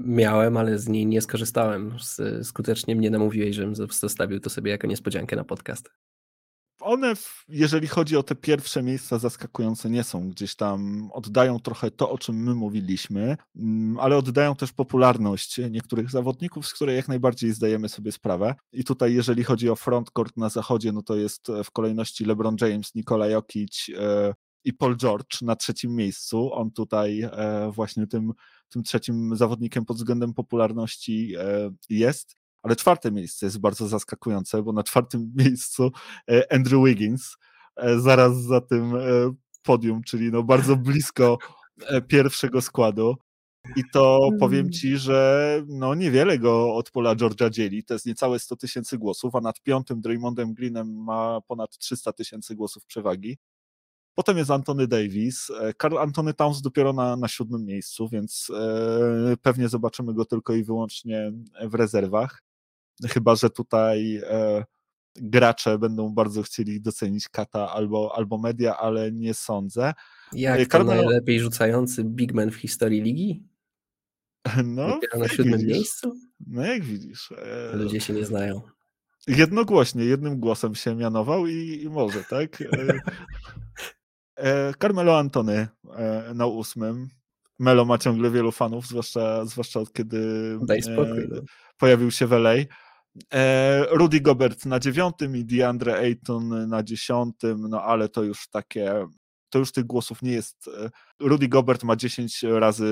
Miałem, 0.06 0.56
ale 0.56 0.78
z 0.78 0.88
niej 0.88 1.06
nie 1.06 1.20
skorzystałem. 1.20 1.96
Skutecznie 2.42 2.96
mnie 2.96 3.10
namówiłeś, 3.10 3.56
żebym 3.56 3.74
zostawił 3.74 4.40
to 4.40 4.50
sobie 4.50 4.70
jako 4.70 4.86
niespodziankę 4.86 5.36
na 5.36 5.44
podcast 5.44 5.90
one, 6.82 7.12
jeżeli 7.48 7.86
chodzi 7.88 8.16
o 8.16 8.22
te 8.22 8.34
pierwsze 8.34 8.82
miejsca 8.82 9.18
zaskakujące, 9.18 9.90
nie 9.90 10.04
są 10.04 10.28
gdzieś 10.28 10.54
tam, 10.54 11.10
oddają 11.12 11.60
trochę 11.60 11.90
to, 11.90 12.10
o 12.10 12.18
czym 12.18 12.36
my 12.36 12.54
mówiliśmy, 12.54 13.36
mm, 13.56 14.00
ale 14.00 14.16
oddają 14.16 14.56
też 14.56 14.72
popularność 14.72 15.58
niektórych 15.70 16.10
zawodników, 16.10 16.66
z 16.66 16.74
której 16.74 16.96
jak 16.96 17.08
najbardziej 17.08 17.52
zdajemy 17.52 17.88
sobie 17.88 18.12
sprawę. 18.12 18.54
I 18.72 18.84
tutaj, 18.84 19.14
jeżeli 19.14 19.44
chodzi 19.44 19.70
o 19.70 19.76
frontcourt 19.76 20.36
na 20.36 20.48
zachodzie, 20.48 20.92
no 20.92 21.02
to 21.02 21.16
jest 21.16 21.46
w 21.64 21.70
kolejności 21.70 22.24
LeBron 22.24 22.56
James, 22.60 22.94
Nikola 22.94 23.26
Jokic 23.26 23.86
e, 23.98 24.34
i 24.64 24.72
Paul 24.72 24.96
George 24.96 25.42
na 25.42 25.56
trzecim 25.56 25.96
miejscu. 25.96 26.52
On 26.52 26.70
tutaj 26.70 27.22
e, 27.22 27.70
właśnie 27.72 28.06
tym, 28.06 28.32
tym 28.68 28.82
trzecim 28.82 29.36
zawodnikiem 29.36 29.84
pod 29.84 29.96
względem 29.96 30.34
popularności 30.34 31.34
e, 31.38 31.70
jest. 31.90 32.41
Ale 32.62 32.76
czwarte 32.76 33.12
miejsce 33.12 33.46
jest 33.46 33.58
bardzo 33.58 33.88
zaskakujące, 33.88 34.62
bo 34.62 34.72
na 34.72 34.82
czwartym 34.82 35.32
miejscu 35.44 35.90
e, 36.30 36.52
Andrew 36.52 36.84
Wiggins, 36.84 37.36
e, 37.76 38.00
zaraz 38.00 38.42
za 38.42 38.60
tym 38.60 38.96
e, 38.96 39.00
podium, 39.62 40.02
czyli 40.02 40.30
no 40.32 40.42
bardzo 40.42 40.76
blisko 40.76 41.38
pierwszego 42.08 42.60
składu. 42.60 43.16
I 43.76 43.82
to 43.92 44.28
powiem 44.40 44.62
hmm. 44.62 44.72
ci, 44.72 44.96
że 44.96 45.62
no 45.68 45.94
niewiele 45.94 46.38
go 46.38 46.74
od 46.74 46.90
pola 46.90 47.16
Georgia 47.16 47.50
dzieli. 47.50 47.84
To 47.84 47.94
jest 47.94 48.06
niecałe 48.06 48.38
100 48.38 48.56
tysięcy 48.56 48.98
głosów, 48.98 49.34
a 49.34 49.40
nad 49.40 49.62
piątym 49.62 50.00
Draymondem 50.00 50.54
Greenem 50.54 51.04
ma 51.04 51.40
ponad 51.40 51.78
300 51.78 52.12
tysięcy 52.12 52.54
głosów 52.54 52.84
przewagi. 52.84 53.38
Potem 54.14 54.38
jest 54.38 54.50
Antony 54.50 54.86
Davis. 54.86 55.50
Karl 55.76 55.98
Antony 55.98 56.34
Towns 56.34 56.62
dopiero 56.62 56.92
na, 56.92 57.16
na 57.16 57.28
siódmym 57.28 57.64
miejscu, 57.64 58.08
więc 58.08 58.50
e, 58.50 59.36
pewnie 59.42 59.68
zobaczymy 59.68 60.14
go 60.14 60.24
tylko 60.24 60.54
i 60.54 60.64
wyłącznie 60.64 61.32
w 61.62 61.74
rezerwach. 61.74 62.42
Chyba, 63.08 63.34
że 63.34 63.50
tutaj 63.50 64.16
e, 64.16 64.64
gracze 65.16 65.78
będą 65.78 66.14
bardzo 66.14 66.42
chcieli 66.42 66.80
docenić 66.80 67.28
Kata 67.28 67.72
albo, 67.72 68.12
albo 68.16 68.38
media, 68.38 68.76
ale 68.76 69.12
nie 69.12 69.34
sądzę. 69.34 69.92
Jak 70.32 70.60
e, 70.60 70.66
to 70.66 70.84
najlepiej 70.84 71.40
rzucający 71.40 72.04
bigman 72.04 72.50
w 72.50 72.56
historii 72.56 73.02
ligi? 73.02 73.42
No, 74.64 74.88
Dopiero 74.88 75.18
na 75.18 75.28
siódmym 75.28 75.58
widzisz. 75.58 75.76
miejscu? 75.76 76.14
No 76.46 76.64
jak 76.66 76.84
widzisz. 76.84 77.32
E... 77.32 77.76
Ludzie 77.76 78.00
się 78.00 78.12
nie 78.12 78.24
znają. 78.24 78.60
Jednogłośnie, 79.26 80.04
jednym 80.04 80.40
głosem 80.40 80.74
się 80.74 80.94
mianował 80.94 81.46
i, 81.46 81.82
i 81.82 81.88
może, 81.88 82.24
tak? 82.24 82.62
E, 82.62 83.00
e, 84.36 84.74
Carmelo 84.80 85.18
Antony 85.18 85.68
e, 85.96 86.32
na 86.34 86.46
ósmym. 86.46 87.08
Melo 87.58 87.84
ma 87.84 87.98
ciągle 87.98 88.30
wielu 88.30 88.52
fanów, 88.52 88.86
zwłaszcza, 88.86 89.44
zwłaszcza 89.44 89.80
od 89.80 89.92
kiedy 89.92 90.18
Daj 90.62 90.82
spokój, 90.82 91.28
no. 91.30 91.40
pojawił 91.78 92.10
się 92.10 92.26
w 92.26 92.32
LA. 92.32 92.54
E, 93.32 93.84
Rudy 93.90 94.20
Gobert 94.20 94.66
na 94.66 94.80
dziewiątym 94.80 95.36
i 95.36 95.44
DeAndre 95.44 95.98
Ayton 95.98 96.68
na 96.68 96.82
dziesiątym, 96.82 97.68
no 97.68 97.82
ale 97.82 98.08
to 98.08 98.22
już 98.22 98.48
takie, 98.48 99.06
to 99.50 99.58
już 99.58 99.72
tych 99.72 99.84
głosów 99.84 100.22
nie 100.22 100.32
jest. 100.32 100.68
E, 100.68 100.90
Rudy 101.20 101.48
Gobert 101.48 101.84
ma 101.84 101.96
10 101.96 102.42
razy 102.42 102.84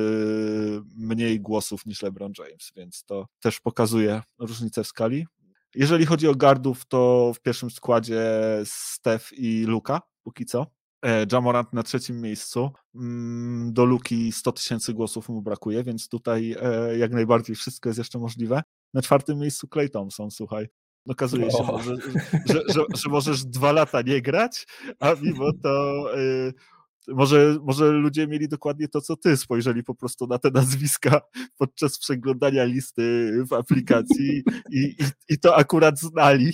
mniej 0.96 1.40
głosów 1.40 1.86
niż 1.86 2.02
LeBron 2.02 2.32
James, 2.38 2.72
więc 2.76 3.04
to 3.04 3.26
też 3.40 3.60
pokazuje 3.60 4.22
różnicę 4.38 4.84
w 4.84 4.86
skali. 4.86 5.26
Jeżeli 5.74 6.06
chodzi 6.06 6.28
o 6.28 6.34
gardów, 6.34 6.86
to 6.86 7.32
w 7.34 7.40
pierwszym 7.40 7.70
składzie 7.70 8.22
Steph 8.64 9.32
i 9.32 9.64
Luka, 9.64 10.00
póki 10.22 10.46
co. 10.46 10.66
E, 11.04 11.26
Jamorant 11.32 11.72
na 11.72 11.82
trzecim 11.82 12.20
miejscu. 12.20 12.70
Mm, 12.94 13.72
do 13.72 13.84
Luki 13.84 14.32
100 14.32 14.52
tysięcy 14.52 14.94
głosów 14.94 15.28
mu 15.28 15.42
brakuje, 15.42 15.84
więc 15.84 16.08
tutaj 16.08 16.56
jak 16.98 17.12
najbardziej 17.12 17.56
wszystko 17.56 17.88
jest 17.88 17.98
jeszcze 17.98 18.18
możliwe. 18.18 18.62
Na 18.94 19.02
czwartym 19.02 19.38
miejscu 19.38 19.68
Clay 19.68 19.88
Thompson, 19.88 20.30
słuchaj. 20.30 20.68
Okazuje 21.08 21.50
się, 21.50 21.64
że, 21.84 21.96
że, 22.46 22.62
że, 22.74 22.84
że, 22.94 23.08
możesz 23.08 23.44
dwa 23.44 23.72
lata 23.72 24.02
nie 24.02 24.22
grać, 24.22 24.66
a 25.00 25.14
mimo 25.22 25.52
to 25.62 26.04
y, 26.18 26.52
może, 27.08 27.56
może 27.62 27.90
ludzie 27.90 28.26
mieli 28.26 28.48
dokładnie 28.48 28.88
to, 28.88 29.00
co 29.00 29.16
ty, 29.16 29.36
spojrzeli 29.36 29.84
po 29.84 29.94
prostu 29.94 30.26
na 30.26 30.38
te 30.38 30.50
nazwiska 30.50 31.20
podczas 31.58 31.98
przeglądania 31.98 32.64
listy 32.64 33.32
w 33.50 33.52
aplikacji 33.52 34.42
i, 34.70 34.78
i, 34.80 35.04
i 35.28 35.38
to 35.38 35.56
akurat 35.56 35.98
znali 35.98 36.52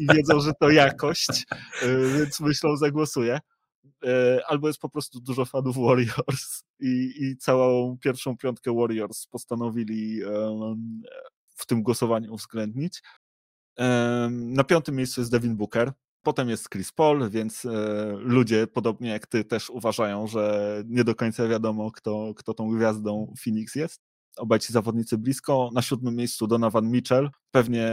i 0.00 0.06
wiedzą, 0.14 0.40
że 0.40 0.52
to 0.60 0.70
jakość, 0.70 1.46
y, 1.82 2.18
więc 2.18 2.40
myślą, 2.40 2.76
zagłosuję. 2.76 3.38
E, 4.04 4.40
albo 4.46 4.66
jest 4.66 4.80
po 4.80 4.88
prostu 4.88 5.20
dużo 5.20 5.44
fanów 5.44 5.76
Warriors 5.76 6.64
i, 6.80 7.12
i 7.20 7.36
całą 7.36 7.98
pierwszą 7.98 8.36
piątkę 8.36 8.74
Warriors 8.74 9.26
postanowili 9.26 10.20
w 11.62 11.66
tym 11.66 11.82
głosowaniu 11.82 12.34
uwzględnić. 12.34 13.02
Na 14.30 14.64
piątym 14.64 14.96
miejscu 14.96 15.20
jest 15.20 15.30
Devin 15.30 15.56
Booker. 15.56 15.92
Potem 16.22 16.48
jest 16.48 16.68
Chris 16.68 16.92
Paul, 16.92 17.30
więc 17.30 17.66
ludzie, 18.14 18.66
podobnie 18.66 19.10
jak 19.10 19.26
ty, 19.26 19.44
też 19.44 19.70
uważają, 19.70 20.26
że 20.26 20.84
nie 20.86 21.04
do 21.04 21.14
końca 21.14 21.48
wiadomo, 21.48 21.90
kto, 21.90 22.34
kto 22.36 22.54
tą 22.54 22.76
gwiazdą 22.76 23.34
Phoenix 23.44 23.74
jest 23.74 24.00
obaj 24.36 24.58
ci 24.58 24.72
zawodnicy 24.72 25.18
blisko. 25.18 25.70
Na 25.74 25.82
siódmym 25.82 26.16
miejscu 26.16 26.46
Donovan 26.46 26.90
Mitchell. 26.90 27.30
Pewnie, 27.50 27.86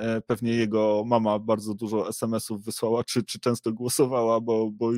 e, 0.00 0.20
pewnie 0.26 0.52
jego 0.52 1.02
mama 1.06 1.38
bardzo 1.38 1.74
dużo 1.74 2.08
SMS-ów 2.08 2.64
wysłała, 2.64 3.04
czy, 3.04 3.22
czy 3.22 3.40
często 3.40 3.72
głosowała, 3.72 4.40
bo, 4.40 4.70
bo 4.70 4.90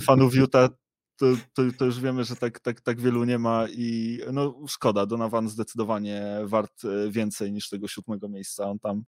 fanów 0.00 0.34
Utah 0.34 0.70
to, 1.16 1.26
to, 1.54 1.62
to, 1.78 1.84
już 1.84 2.00
wiemy, 2.00 2.24
że 2.24 2.36
tak, 2.36 2.60
tak, 2.60 2.80
tak 2.80 3.00
wielu 3.00 3.24
nie 3.24 3.38
ma 3.38 3.66
i 3.68 4.20
no 4.32 4.54
szkoda, 4.68 5.06
Donovan 5.06 5.48
zdecydowanie 5.48 6.22
wart 6.44 6.84
e, 6.84 7.10
więcej 7.10 7.52
niż 7.52 7.68
tego 7.68 7.88
siódmego 7.88 8.28
miejsca. 8.28 8.70
On 8.70 8.78
tam 8.78 9.02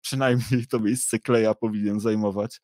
przynajmniej 0.00 0.66
to 0.70 0.80
miejsce 0.80 1.18
Kleja 1.18 1.54
powinien 1.54 2.00
zajmować. 2.00 2.60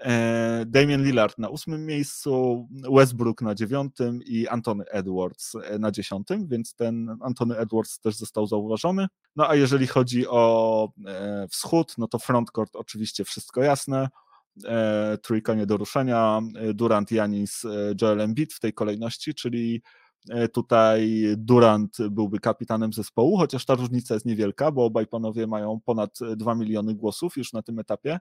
E, 0.00 0.64
Damian 0.66 1.04
Lillard 1.04 1.38
na 1.38 1.48
ósmym 1.48 1.86
miejscu, 1.86 2.68
Westbrook 2.92 3.42
na 3.42 3.54
dziewiątym 3.54 4.20
i 4.22 4.48
Antony 4.48 4.84
Edwards 4.84 5.52
e, 5.54 5.78
na 5.78 5.90
dziesiątym, 5.90 6.48
więc 6.48 6.74
ten 6.74 7.16
Antony 7.20 7.56
Edwards 7.56 8.00
też 8.00 8.16
został 8.16 8.46
zauważony. 8.46 9.06
No 9.36 9.48
a 9.48 9.54
jeżeli 9.54 9.86
chodzi 9.86 10.28
o 10.28 10.88
wschód, 11.50 11.94
no 11.98 12.08
to 12.08 12.18
frontcourt 12.18 12.76
oczywiście 12.76 13.24
wszystko 13.24 13.62
jasne. 13.62 14.08
Trójka 15.22 15.54
nie 15.54 15.66
do 15.66 15.76
ruszenia, 15.76 16.40
Durant, 16.74 17.10
Janis, 17.12 17.62
Joel 18.02 18.20
Embiid 18.20 18.54
w 18.54 18.60
tej 18.60 18.72
kolejności, 18.72 19.34
czyli 19.34 19.82
tutaj 20.52 21.22
Durant 21.36 21.96
byłby 22.10 22.40
kapitanem 22.40 22.92
zespołu, 22.92 23.36
chociaż 23.36 23.64
ta 23.64 23.74
różnica 23.74 24.14
jest 24.14 24.26
niewielka, 24.26 24.72
bo 24.72 24.84
obaj 24.84 25.06
panowie 25.06 25.46
mają 25.46 25.80
ponad 25.84 26.18
2 26.36 26.54
miliony 26.54 26.94
głosów 26.94 27.36
już 27.36 27.52
na 27.52 27.62
tym 27.62 27.78
etapie 27.78 28.18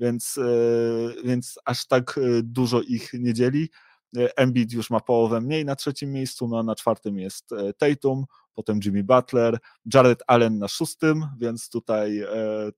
więc, 0.00 0.38
e, 0.38 1.22
więc 1.24 1.58
aż 1.64 1.86
tak 1.86 2.18
e, 2.18 2.42
dużo 2.42 2.82
ich 2.82 3.10
nie 3.12 3.34
dzieli. 3.34 3.68
E, 4.16 4.38
Embiid 4.38 4.72
już 4.72 4.90
ma 4.90 5.00
połowę 5.00 5.40
mniej 5.40 5.64
na 5.64 5.76
trzecim 5.76 6.12
miejscu, 6.12 6.48
no 6.48 6.58
a 6.58 6.62
na 6.62 6.74
czwartym 6.74 7.18
jest 7.18 7.50
Tatum, 7.78 8.24
potem 8.54 8.80
Jimmy 8.84 9.04
Butler, 9.04 9.58
Jared 9.94 10.22
Allen 10.26 10.58
na 10.58 10.68
szóstym, 10.68 11.26
więc 11.38 11.68
tutaj 11.68 12.22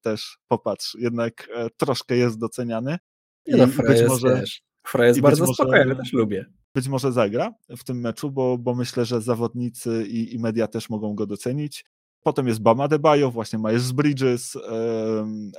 też 0.01 0.39
popatrz, 0.49 0.95
jednak 0.95 1.49
troszkę 1.77 2.17
jest 2.17 2.39
doceniany. 2.39 2.99
I 3.47 3.57
no, 3.57 3.67
Freya 3.67 3.89
być 3.89 4.09
może, 4.09 4.41
wiesz, 4.41 4.63
jest 4.99 5.21
bardzo 5.21 5.43
może, 5.43 5.55
spokojny, 5.55 5.97
też 5.97 6.13
lubię. 6.13 6.47
Być 6.75 6.89
może 6.89 7.13
zagra 7.13 7.55
w 7.69 7.85
tym 7.85 8.01
meczu, 8.01 8.31
bo, 8.31 8.59
bo 8.59 8.75
myślę, 8.75 9.05
że 9.05 9.21
zawodnicy 9.21 10.07
i, 10.09 10.35
i 10.35 10.39
media 10.39 10.67
też 10.67 10.91
mogą 10.91 11.15
go 11.15 11.27
docenić. 11.27 11.85
Potem 12.23 12.49
jest 12.49 12.61
Bama 12.61 12.89
Debajo, 12.89 13.31
właśnie 13.31 13.59
Miles 13.59 13.93
Bridges, 13.93 14.57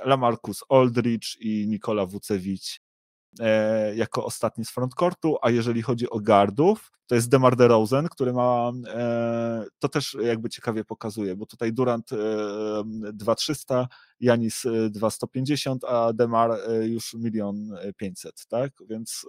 Lamarcus 0.04 0.64
Aldridge 0.68 1.36
i 1.40 1.68
Nikola 1.68 2.06
Wucewicz 2.06 2.76
e, 2.76 2.89
jako 3.94 4.24
ostatni 4.24 4.64
z 4.64 4.70
frontcourtu, 4.70 5.36
a 5.42 5.50
jeżeli 5.50 5.82
chodzi 5.82 6.10
o 6.10 6.20
gardów, 6.20 6.92
to 7.06 7.14
jest 7.14 7.28
Demar 7.28 7.56
DeRozan, 7.56 8.08
który 8.08 8.32
ma, 8.32 8.72
e, 8.88 9.64
to 9.78 9.88
też 9.88 10.16
jakby 10.22 10.48
ciekawie 10.48 10.84
pokazuje, 10.84 11.36
bo 11.36 11.46
tutaj 11.46 11.72
Durant 11.72 12.10
2300, 13.12 13.88
Janis 14.20 14.62
2150, 14.90 15.84
a 15.84 16.12
Demar 16.12 16.50
e, 16.52 16.86
już 16.86 17.16
1 17.20 17.76
500, 17.96 18.46
tak, 18.48 18.72
więc 18.88 19.26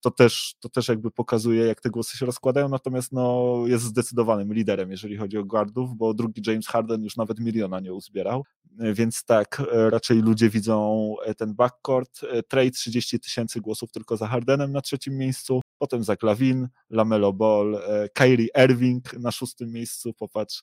to 0.00 0.10
też, 0.10 0.54
to 0.60 0.68
też 0.68 0.88
jakby 0.88 1.10
pokazuje, 1.10 1.64
jak 1.64 1.80
te 1.80 1.90
głosy 1.90 2.16
się 2.16 2.26
rozkładają, 2.26 2.68
natomiast 2.68 3.12
no, 3.12 3.54
jest 3.66 3.84
zdecydowanym 3.84 4.52
liderem, 4.52 4.90
jeżeli 4.90 5.16
chodzi 5.16 5.38
o 5.38 5.44
guardów, 5.44 5.96
bo 5.96 6.14
drugi 6.14 6.42
James 6.46 6.66
Harden 6.66 7.04
już 7.04 7.16
nawet 7.16 7.40
miliona 7.40 7.80
nie 7.80 7.92
uzbierał, 7.92 8.44
więc 8.78 9.24
tak, 9.24 9.62
raczej 9.72 10.22
ludzie 10.22 10.50
widzą 10.50 11.14
e, 11.24 11.34
ten 11.34 11.54
backcourt, 11.54 12.20
e, 12.24 12.42
trade 12.42 12.70
30 12.70 13.20
tysięcy 13.20 13.60
głosów 13.60 13.92
tylko 13.92 14.16
za 14.16 14.26
Hardenem 14.26 14.72
na 14.72 14.80
trzecim 14.80 15.16
miejscu, 15.16 15.60
potem 15.78 16.04
za 16.04 16.16
Klavin, 16.16 16.68
Lamelo 16.90 17.32
Ball, 17.32 17.74
e, 17.74 18.08
Kyrie 18.08 18.48
Irving 18.64 19.12
na 19.12 19.30
szóstym 19.30 19.72
miejscu, 19.72 20.14
popatrz, 20.14 20.62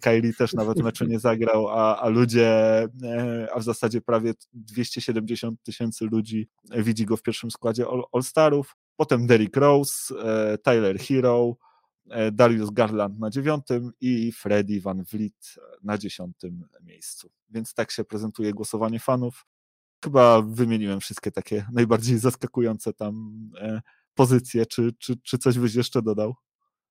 Kyrie 0.00 0.32
też 0.34 0.52
nawet 0.52 0.78
meczu 0.78 1.04
nie 1.04 1.18
zagrał, 1.18 1.68
a, 1.68 1.96
a 1.96 2.08
ludzie, 2.08 2.48
a 3.54 3.58
w 3.58 3.62
zasadzie 3.62 4.00
prawie 4.00 4.32
270 4.52 5.62
tysięcy 5.62 6.04
ludzi 6.04 6.48
widzi 6.76 7.04
go 7.04 7.16
w 7.16 7.22
pierwszym 7.22 7.50
składzie 7.50 7.84
All-Starów. 8.12 8.76
Potem 8.96 9.26
Derrick 9.26 9.56
Rose, 9.56 10.14
e, 10.14 10.58
Tyler 10.58 10.98
Hero, 10.98 11.56
e, 11.56 11.73
Darius 12.32 12.70
Garland 12.70 13.18
na 13.18 13.30
dziewiątym 13.30 13.92
i 14.00 14.32
Freddie 14.32 14.80
Van 14.80 15.04
Vliet 15.04 15.54
na 15.82 15.98
dziesiątym 15.98 16.64
miejscu. 16.80 17.30
Więc 17.50 17.74
tak 17.74 17.90
się 17.90 18.04
prezentuje 18.04 18.52
głosowanie 18.52 19.00
fanów. 19.00 19.46
Chyba 20.04 20.42
wymieniłem 20.42 21.00
wszystkie 21.00 21.30
takie 21.30 21.66
najbardziej 21.72 22.18
zaskakujące 22.18 22.92
tam 22.92 23.32
e, 23.60 23.80
pozycje. 24.14 24.66
Czy, 24.66 24.92
czy, 24.98 25.16
czy 25.16 25.38
coś 25.38 25.58
byś 25.58 25.74
jeszcze 25.74 26.02
dodał? 26.02 26.34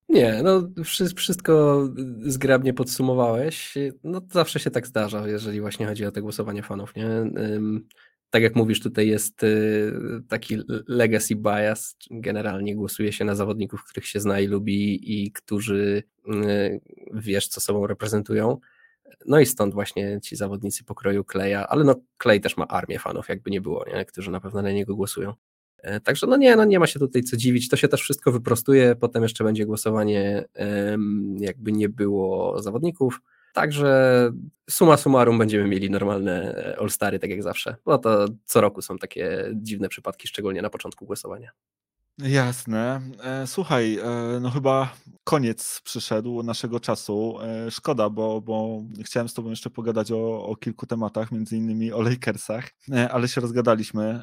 Nie, 0.10 0.42
no 0.44 0.70
wszystko 1.16 1.84
zgrabnie 2.22 2.74
podsumowałeś. 2.74 3.76
No 4.04 4.22
zawsze 4.32 4.60
się 4.60 4.72
tak 4.72 4.88
zdarza, 4.88 5.28
jeżeli 5.28 5.62
właśnie 5.62 5.86
chodzi 5.86 6.06
o 6.06 6.12
te 6.12 6.22
głosowanie 6.22 6.64
fanów, 6.64 6.96
nie? 6.96 7.08
Tak 8.34 8.44
jak 8.44 8.56
mówisz, 8.56 8.80
tutaj 8.80 9.08
jest 9.08 9.44
y, 9.44 9.94
taki 10.28 10.58
legacy 10.88 11.36
bias. 11.36 11.96
Generalnie 12.12 12.76
głosuje 12.76 13.12
się 13.12 13.26
na 13.26 13.36
zawodników, 13.36 13.84
których 13.84 14.08
się 14.08 14.20
zna 14.20 14.40
i 14.40 14.48
lubi 14.48 15.14
i 15.24 15.32
którzy 15.32 16.04
y, 16.28 16.82
wiesz, 17.14 17.48
co 17.48 17.62
sobą 17.62 17.88
reprezentują. 17.88 18.58
No 19.26 19.40
i 19.40 19.46
stąd 19.46 19.74
właśnie 19.74 20.20
ci 20.22 20.36
zawodnicy 20.36 20.84
pokroju 20.84 21.24
Kleja, 21.24 21.68
ale 21.68 21.84
no 21.84 21.96
Klej 22.18 22.42
też 22.42 22.58
ma 22.58 22.68
armię 22.68 23.00
fanów, 23.00 23.30
jakby 23.30 23.52
nie 23.52 23.62
było, 23.62 23.86
nie? 23.94 24.06
którzy 24.06 24.32
na 24.32 24.40
pewno 24.40 24.62
na 24.62 24.72
niego 24.72 24.96
głosują. 24.96 25.34
E, 25.78 26.00
także 26.00 26.28
no 26.28 26.38
nie, 26.38 26.56
no 26.56 26.66
nie 26.66 26.80
ma 26.80 26.88
się 26.88 27.00
tutaj 27.00 27.24
co 27.24 27.38
dziwić, 27.38 27.70
to 27.70 27.76
się 27.76 27.88
też 27.88 28.02
wszystko 28.02 28.32
wyprostuje, 28.32 28.96
potem 28.96 29.24
jeszcze 29.24 29.44
będzie 29.44 29.66
głosowanie, 29.66 30.46
jakby 31.40 31.72
nie 31.72 31.90
było 31.90 32.62
zawodników, 32.62 33.22
także 33.54 34.32
suma 34.70 34.98
summarum 34.98 35.38
będziemy 35.38 35.68
mieli 35.68 35.90
normalne 35.90 36.56
All-Stary, 36.80 37.20
tak 37.20 37.30
jak 37.30 37.44
zawsze, 37.44 37.76
bo 37.86 37.98
to 37.98 38.26
co 38.46 38.62
roku 38.62 38.82
są 38.82 38.98
takie 38.98 39.52
dziwne 39.54 39.90
przypadki, 39.90 40.28
szczególnie 40.28 40.62
na 40.62 40.70
początku 40.70 41.06
głosowania. 41.06 41.52
Jasne. 42.18 43.02
E, 43.24 43.48
słuchaj, 43.48 43.98
e, 43.98 44.40
no 44.42 44.50
chyba 44.50 44.94
koniec 45.24 45.82
przyszedł 45.84 46.44
naszego 46.44 46.80
czasu. 46.80 47.38
E, 47.42 47.72
szkoda, 47.72 48.10
bo, 48.10 48.42
bo 48.42 48.84
chciałem 49.04 49.30
z 49.30 49.34
Tobą 49.34 49.50
jeszcze 49.50 49.70
pogadać 49.70 50.12
o, 50.12 50.46
o 50.46 50.56
kilku 50.56 50.86
tematach, 50.86 51.32
między 51.32 51.58
innymi 51.58 51.92
o 51.92 52.02
Lakersach, 52.02 52.70
ale 53.12 53.28
się 53.28 53.42
rozgadaliśmy, 53.42 54.22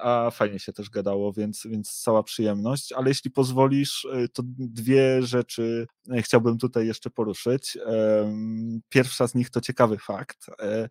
a 0.00 0.30
fajnie 0.32 0.58
się 0.58 0.72
też 0.72 0.90
gadało, 0.90 1.32
więc, 1.32 1.62
więc 1.70 1.92
cała 1.92 2.22
przyjemność. 2.22 2.92
Ale 2.92 3.08
jeśli 3.08 3.30
pozwolisz, 3.30 4.06
to 4.34 4.42
dwie 4.58 5.22
rzeczy 5.22 5.86
chciałbym 6.18 6.58
tutaj 6.58 6.86
jeszcze 6.86 7.10
poruszyć. 7.10 7.78
Pierwsza 8.88 9.28
z 9.28 9.34
nich 9.34 9.50
to 9.50 9.60
ciekawy 9.60 9.98
fakt, 9.98 10.46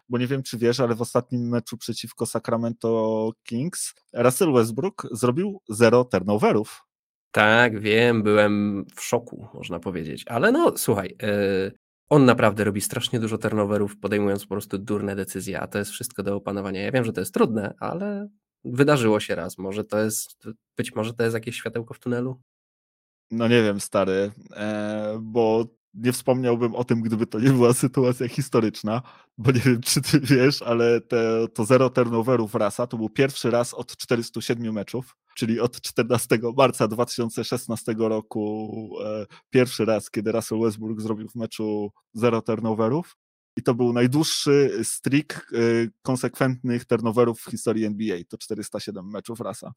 bo 0.10 0.18
nie 0.18 0.28
wiem, 0.28 0.43
czy 0.43 0.58
wiesz, 0.58 0.80
ale 0.80 0.95
w 0.95 1.02
ostatnim 1.02 1.49
meczu 1.49 1.78
przeciwko 1.78 2.26
Sacramento 2.26 3.32
Kings 3.43 3.93
Russell 4.14 4.54
Westbrook 4.54 5.08
zrobił 5.12 5.62
zero 5.70 6.06
Tak, 7.32 7.80
wiem, 7.80 8.24
byłem 8.24 8.86
w 8.96 9.02
szoku, 9.02 9.48
można 9.54 9.80
powiedzieć. 9.80 10.26
Ale 10.28 10.52
no, 10.52 10.74
słuchaj, 10.78 11.16
yy, 11.22 11.72
on 12.10 12.26
naprawdę 12.26 12.64
robi 12.64 12.82
strasznie 12.82 13.20
dużo 13.20 13.38
turnoverów, 13.38 13.98
podejmując 13.98 14.44
po 14.44 14.50
prostu 14.50 14.78
durne 14.78 15.16
decyzje, 15.16 15.60
a 15.60 15.68
to 15.68 15.78
jest 15.78 15.92
wszystko 15.92 16.24
do 16.24 16.36
opanowania. 16.36 16.82
Ja 16.82 16.92
wiem, 16.92 17.06
że 17.06 17.14
to 17.14 17.22
jest 17.22 17.34
trudne, 17.34 17.74
ale 17.80 18.28
wydarzyło 18.64 19.20
się 19.20 19.36
raz. 19.36 19.58
Może 19.58 19.84
to 19.84 20.00
jest, 20.00 20.48
być 20.78 20.96
może 20.96 21.14
to 21.14 21.24
jest 21.24 21.34
jakieś 21.34 21.56
światełko 21.56 21.94
w 21.94 22.00
tunelu? 22.00 22.42
No 23.32 23.48
nie 23.48 23.64
wiem, 23.64 23.80
stary, 23.80 24.32
e, 24.56 25.20
bo 25.22 25.66
nie 25.94 26.12
wspomniałbym 26.12 26.76
o 26.76 26.84
tym, 26.84 27.02
gdyby 27.02 27.28
to 27.28 27.39
nie 27.39 27.50
była 27.50 27.74
sytuacja 27.74 28.28
historyczna, 28.28 29.02
bo 29.38 29.52
nie 29.52 29.60
wiem, 29.60 29.82
czy 29.82 30.02
ty 30.02 30.20
wiesz, 30.20 30.62
ale 30.62 31.02
te, 31.02 31.48
to 31.54 31.66
zero 31.66 31.89
turnoverów 31.89 32.56
rasa 32.56 32.88
to 32.88 32.98
był 32.98 33.10
pierwszy 33.10 33.52
raz 33.52 33.74
od 33.74 33.98
407 33.98 34.74
meczów, 34.74 35.16
czyli 35.36 35.60
od 35.60 35.82
14 35.82 36.39
marca 36.58 36.88
2016 36.88 37.96
roku 37.98 38.89
e, 39.06 39.26
pierwszy 39.50 39.86
raz, 39.86 40.12
kiedy 40.12 40.32
Russell 40.32 40.60
Westbrook 40.60 41.02
zrobił 41.02 41.30
w 41.30 41.36
meczu 41.36 41.92
zero 42.14 42.42
turnoverów. 42.42 43.18
I 43.58 43.64
to 43.64 43.76
był 43.76 43.94
najdłuższy 43.94 44.80
streak 44.84 45.54
e, 45.54 45.58
konsekwentnych 46.02 46.86
turnoverów 46.86 47.42
w 47.42 47.52
historii 47.52 47.86
NBA. 47.86 48.18
To 48.30 48.38
407 48.38 49.10
meczów 49.10 49.39
rasa 49.39 49.74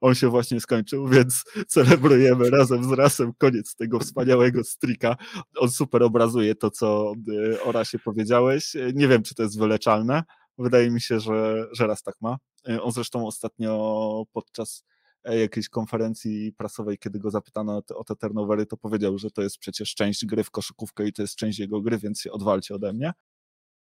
on 0.00 0.14
się 0.14 0.28
właśnie 0.28 0.60
skończył, 0.60 1.08
więc 1.08 1.44
celebrujemy 1.68 2.50
razem 2.50 2.84
z 2.84 2.92
Rasem 2.92 3.32
koniec 3.38 3.74
tego 3.76 3.98
wspaniałego 3.98 4.64
strika. 4.64 5.16
On 5.56 5.70
super 5.70 6.02
obrazuje 6.02 6.54
to, 6.54 6.70
co 6.70 7.12
y, 7.28 7.62
o 7.62 7.72
Rasie 7.72 7.98
powiedziałeś. 7.98 8.76
Nie 8.94 9.08
wiem, 9.08 9.22
czy 9.22 9.34
to 9.34 9.42
jest 9.42 9.58
wyleczalne. 9.58 10.22
Wydaje 10.58 10.90
mi 10.90 11.00
się, 11.00 11.20
że, 11.20 11.66
że 11.72 11.86
raz 11.86 12.02
tak 12.02 12.14
ma. 12.20 12.38
Y, 12.68 12.82
on 12.82 12.92
zresztą 12.92 13.26
ostatnio 13.26 14.24
podczas 14.32 14.84
e, 15.24 15.38
jakiejś 15.38 15.68
konferencji 15.68 16.52
prasowej, 16.52 16.98
kiedy 16.98 17.18
go 17.18 17.30
zapytano 17.30 17.76
o 17.76 17.82
te, 17.82 17.94
o 17.96 18.04
te 18.04 18.16
turnovery, 18.16 18.66
to 18.66 18.76
powiedział, 18.76 19.18
że 19.18 19.30
to 19.30 19.42
jest 19.42 19.58
przecież 19.58 19.94
część 19.94 20.26
gry 20.26 20.44
w 20.44 20.50
koszykówkę 20.50 21.06
i 21.08 21.12
to 21.12 21.22
jest 21.22 21.36
część 21.36 21.58
jego 21.58 21.80
gry, 21.80 21.98
więc 21.98 22.20
się 22.20 22.32
odwalcie 22.32 22.74
ode 22.74 22.92
mnie. 22.92 23.12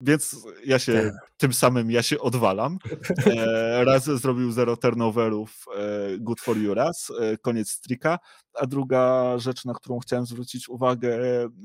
Więc 0.02 0.36
ja 0.66 0.80
się 0.80 0.94
Tak. 0.94 1.32
tym 1.38 1.54
samym 1.54 1.92
ja 1.92 2.04
się 2.04 2.20
odwalam. 2.20 2.78
E, 3.38 3.84
raz 3.86 4.04
zrobił 4.04 4.52
zero 4.52 4.78
turnoverów, 4.78 5.66
e, 5.78 6.18
good 6.18 6.42
for 6.42 6.58
you 6.58 6.74
raz, 6.74 7.12
e, 7.22 7.38
koniec 7.38 7.70
strika. 7.70 8.20
A 8.54 8.66
druga 8.68 9.34
rzecz, 9.38 9.66
na 9.66 9.74
którą 9.74 10.00
chciałem 10.00 10.26
zwrócić 10.26 10.70
uwagę, 10.70 11.18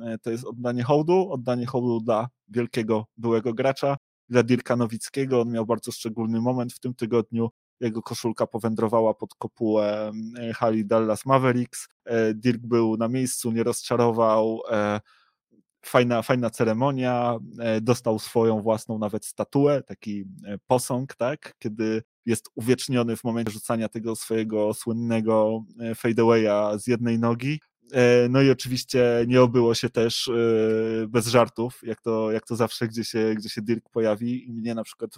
e, 0.07 0.19
to 0.23 0.31
jest 0.31 0.45
oddanie 0.45 0.83
hołdu. 0.83 1.33
Oddanie 1.33 1.67
hołdu 1.67 2.01
dla 2.01 2.29
wielkiego 2.49 3.07
byłego 3.17 3.55
gracza, 3.55 3.97
dla 4.29 4.43
Dirka 4.43 4.77
Nowickiego. 4.77 5.41
On 5.41 5.51
miał 5.51 5.67
bardzo 5.67 5.93
szczególny 5.93 6.41
moment 6.41 6.73
w 6.73 6.79
tym 6.79 6.95
tygodniu. 6.95 7.51
Jego 7.81 8.03
koszulka 8.03 8.47
powędrowała 8.47 9.15
pod 9.15 9.35
kopułę 9.35 10.13
e, 10.39 10.53
hali 10.53 10.87
Dallas 10.87 11.27
Mavericks. 11.27 11.89
E, 12.05 12.35
Dirk 12.35 12.61
był 12.61 12.97
na 12.97 13.09
miejscu, 13.09 13.53
nie 13.53 13.63
rozczarował. 13.63 14.61
Fajna, 15.89 16.23
fajna 16.23 16.51
ceremonia, 16.51 17.39
e, 17.59 17.81
dostał 17.81 18.19
swoją 18.19 18.63
własną 18.63 18.99
nawet 18.99 19.25
statuę, 19.25 19.83
taki 19.83 20.25
e, 20.47 20.59
posąg, 20.67 21.15
tak, 21.15 21.55
kiedy 21.59 22.03
jest 22.27 22.51
uwieczniony 22.55 23.17
w 23.17 23.25
momencie 23.25 23.53
rzucania 23.53 23.89
tego 23.89 24.17
swojego 24.17 24.75
słynnego 24.75 25.65
e, 25.81 25.95
fadeawaya 25.95 26.79
z 26.79 26.87
jednej 26.87 27.19
nogi. 27.19 27.61
No 28.31 28.43
i 28.43 28.51
oczywiście 28.51 29.25
nie 29.29 29.43
obyło 29.43 29.75
się 29.75 29.91
też 29.91 30.31
bez 31.09 31.27
żartów, 31.27 31.81
jak 31.83 32.01
to, 32.01 32.33
jak 32.33 32.47
to 32.47 32.57
zawsze, 32.57 32.89
gdzie 32.89 33.05
się, 33.05 33.35
gdzie 33.37 33.49
się 33.49 33.63
Dirk 33.63 33.91
pojawi. 33.91 34.47
Mnie 34.49 34.75
na 34.75 34.85
przykład 34.85 35.11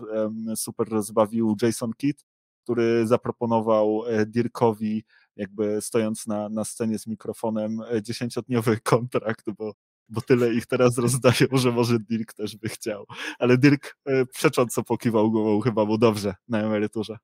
super 0.56 0.88
rozbawił 0.88 1.56
Jason 1.62 1.90
Kidd, 1.96 2.24
który 2.62 3.06
zaproponował 3.06 4.02
Dirkowi 4.26 5.04
jakby 5.36 5.80
stojąc 5.80 6.26
na, 6.26 6.48
na 6.48 6.64
scenie 6.64 6.98
z 6.98 7.06
mikrofonem 7.06 7.80
dziesięciodniowy 8.02 8.80
kontrakt, 8.92 9.50
bo 9.58 9.74
bo 10.10 10.20
tyle 10.20 10.54
ich 10.54 10.66
teraz 10.66 10.98
rozdają, 10.98 11.46
że 11.52 11.72
może 11.72 11.98
Dirk 11.98 12.32
też 12.32 12.56
by 12.56 12.68
chciał. 12.68 13.04
Ale 13.38 13.58
Dirk 13.58 13.96
e, 14.06 14.26
przecząco 14.26 14.82
pokiwał 14.82 15.30
głową 15.30 15.60
chyba 15.60 15.84
mu 15.84 15.98
dobrze 15.98 16.34
na 16.48 16.62
emeryturze. 16.62 17.16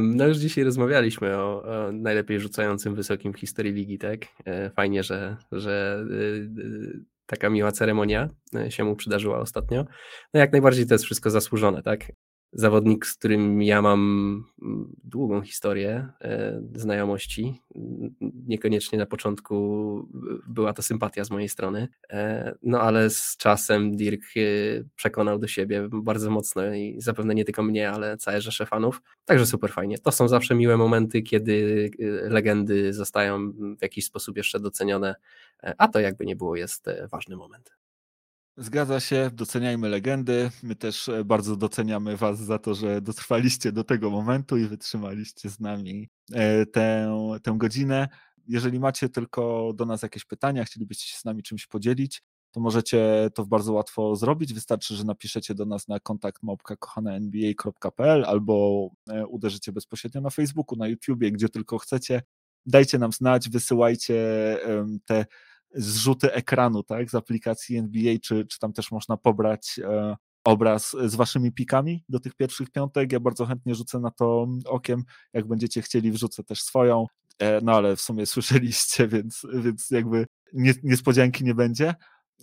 No 0.00 0.28
już 0.28 0.36
dzisiaj 0.36 0.64
rozmawialiśmy 0.64 1.36
o, 1.36 1.62
o, 1.62 1.92
najlepiej 1.92 2.40
rzucającym 2.40 2.94
wysokim 2.94 3.32
w 3.32 3.38
historii 3.38 3.72
ligi, 3.72 3.98
tak? 3.98 4.20
E, 4.44 4.70
fajnie, 4.70 5.02
że, 5.02 5.36
że 5.52 6.04
e, 6.10 6.98
taka 7.26 7.50
miła 7.50 7.72
ceremonia 7.72 8.28
się 8.68 8.84
mu 8.84 8.96
przydarzyła 8.96 9.38
ostatnio. 9.38 9.84
No 10.34 10.40
jak 10.40 10.52
najbardziej 10.52 10.86
to 10.86 10.94
jest 10.94 11.04
wszystko 11.04 11.30
zasłużone, 11.30 11.82
tak? 11.82 12.12
Zawodnik, 12.52 13.06
z 13.06 13.14
którym 13.14 13.62
ja 13.62 13.82
mam 13.82 14.00
mm, 14.62 14.96
długą 15.04 15.42
historię 15.42 16.08
e, 16.20 16.62
znajomości. 16.74 17.62
Niekoniecznie 18.46 18.98
na 18.98 19.06
początku 19.06 20.08
była 20.48 20.72
to 20.72 20.82
sympatia 20.82 21.24
z 21.24 21.30
mojej 21.30 21.48
strony, 21.48 21.88
e, 22.10 22.54
no 22.62 22.80
ale 22.80 23.10
z 23.10 23.36
czasem 23.36 23.96
Dirk 23.96 24.22
e, 24.36 24.40
przekonał 24.96 25.38
do 25.38 25.46
siebie 25.46 25.88
bardzo 25.92 26.30
mocno 26.30 26.74
i 26.74 26.96
zapewne 26.98 27.34
nie 27.34 27.44
tylko 27.44 27.62
mnie, 27.62 27.90
ale 27.90 28.16
całe 28.16 28.40
rzesze 28.40 28.66
fanów. 28.66 29.02
Także 29.24 29.46
super 29.46 29.72
fajnie. 29.72 29.98
To 29.98 30.12
są 30.12 30.28
zawsze 30.28 30.54
miłe 30.54 30.76
momenty, 30.76 31.22
kiedy 31.22 31.90
legendy 32.22 32.92
zostają 32.92 33.52
w 33.52 33.82
jakiś 33.82 34.04
sposób 34.04 34.36
jeszcze 34.36 34.60
docenione, 34.60 35.14
a 35.78 35.88
to 35.88 36.00
jakby 36.00 36.26
nie 36.26 36.36
było 36.36 36.56
jest 36.56 36.86
ważny 37.10 37.36
moment. 37.36 37.81
Zgadza 38.56 39.00
się, 39.00 39.30
doceniajmy 39.34 39.88
legendy. 39.88 40.50
My 40.62 40.76
też 40.76 41.08
e, 41.08 41.24
bardzo 41.24 41.56
doceniamy 41.56 42.16
Was 42.16 42.38
za 42.38 42.58
to, 42.58 42.74
że 42.74 43.00
dotrwaliście 43.00 43.72
do 43.72 43.84
tego 43.84 44.10
momentu 44.10 44.56
i 44.56 44.66
wytrzymaliście 44.66 45.50
z 45.50 45.60
nami 45.60 46.08
e, 46.32 46.66
tę, 46.66 47.16
tę 47.42 47.54
godzinę. 47.56 48.08
Jeżeli 48.48 48.80
macie 48.80 49.08
tylko 49.08 49.72
do 49.74 49.86
nas 49.86 50.02
jakieś 50.02 50.24
pytania, 50.24 50.64
chcielibyście 50.64 51.06
się 51.06 51.18
z 51.18 51.24
nami 51.24 51.42
czymś 51.42 51.66
podzielić, 51.66 52.22
to 52.50 52.60
możecie 52.60 53.30
to 53.34 53.46
bardzo 53.46 53.72
łatwo 53.72 54.16
zrobić. 54.16 54.54
Wystarczy, 54.54 54.94
że 54.94 55.04
napiszecie 55.04 55.54
do 55.54 55.66
nas 55.66 55.88
na 55.88 56.00
kontakt 56.00 56.42
małpka.kochananba.pl 56.42 58.24
albo 58.24 58.88
e, 59.10 59.26
uderzycie 59.26 59.72
bezpośrednio 59.72 60.20
na 60.20 60.30
Facebooku, 60.30 60.78
na 60.78 60.88
YouTubie, 60.88 61.32
gdzie 61.32 61.48
tylko 61.48 61.78
chcecie. 61.78 62.22
Dajcie 62.66 62.98
nam 62.98 63.12
znać, 63.12 63.48
wysyłajcie 63.48 64.14
te 65.04 65.26
zrzuty 65.74 66.32
ekranu, 66.32 66.82
tak, 66.82 67.10
z 67.10 67.14
aplikacji 67.14 67.76
NBA, 67.76 68.14
czy, 68.22 68.46
czy 68.46 68.58
tam 68.58 68.72
też 68.72 68.90
można 68.90 69.16
pobrać 69.16 69.80
e, 69.84 70.16
obraz 70.44 70.96
z 71.04 71.14
waszymi 71.14 71.52
pikami 71.52 72.04
do 72.08 72.20
tych 72.20 72.34
pierwszych 72.34 72.70
piątek. 72.70 73.12
Ja 73.12 73.20
bardzo 73.20 73.46
chętnie 73.46 73.74
rzucę 73.74 74.00
na 74.00 74.10
to 74.10 74.48
okiem. 74.64 75.04
Jak 75.32 75.46
będziecie 75.46 75.82
chcieli, 75.82 76.12
wrzucę 76.12 76.44
też 76.44 76.62
swoją. 76.62 77.06
E, 77.38 77.60
no 77.60 77.72
ale 77.72 77.96
w 77.96 78.00
sumie 78.00 78.26
słyszeliście, 78.36 79.08
więc, 79.08 79.46
więc 79.54 79.90
jakby 79.90 80.26
nie, 80.52 80.74
niespodzianki 80.82 81.44
nie 81.44 81.54
będzie. 81.54 81.94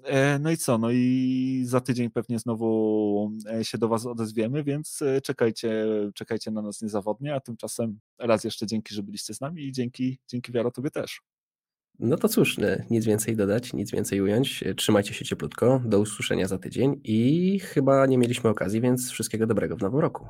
E, 0.03 0.39
no 0.39 0.51
i 0.51 0.57
co? 0.57 0.77
No 0.77 0.91
i 0.91 1.63
za 1.65 1.81
tydzień 1.81 2.09
pewnie 2.09 2.39
znowu 2.39 3.31
się 3.61 3.77
do 3.77 3.87
Was 3.87 4.05
odezwiemy, 4.05 4.63
więc 4.63 4.99
czekajcie, 5.23 5.85
czekajcie 6.15 6.51
na 6.51 6.61
nas 6.61 6.81
niezawodnie, 6.81 7.35
a 7.35 7.39
tymczasem 7.39 7.99
raz 8.19 8.43
jeszcze 8.43 8.67
dzięki, 8.67 8.95
że 8.95 9.03
byliście 9.03 9.33
z 9.33 9.41
nami 9.41 9.63
i 9.63 9.71
dzięki, 9.71 10.19
dzięki 10.27 10.51
Wiaro 10.51 10.71
Tobie 10.71 10.91
też. 10.91 11.21
No 11.99 12.17
to 12.17 12.29
cóż, 12.29 12.57
nic 12.89 13.05
więcej 13.05 13.35
dodać, 13.35 13.73
nic 13.73 13.91
więcej 13.91 14.21
ująć. 14.21 14.63
Trzymajcie 14.77 15.13
się 15.13 15.25
cieplutko, 15.25 15.81
do 15.85 15.99
usłyszenia 15.99 16.47
za 16.47 16.57
tydzień 16.57 17.01
i 17.03 17.59
chyba 17.59 18.05
nie 18.05 18.17
mieliśmy 18.17 18.49
okazji, 18.49 18.81
więc 18.81 19.11
wszystkiego 19.11 19.47
dobrego 19.47 19.75
w 19.75 19.81
nowym 19.81 19.99
roku. 19.99 20.27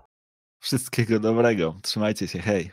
Wszystkiego 0.60 1.20
dobrego, 1.20 1.76
trzymajcie 1.84 2.28
się, 2.28 2.40
hej. 2.40 2.72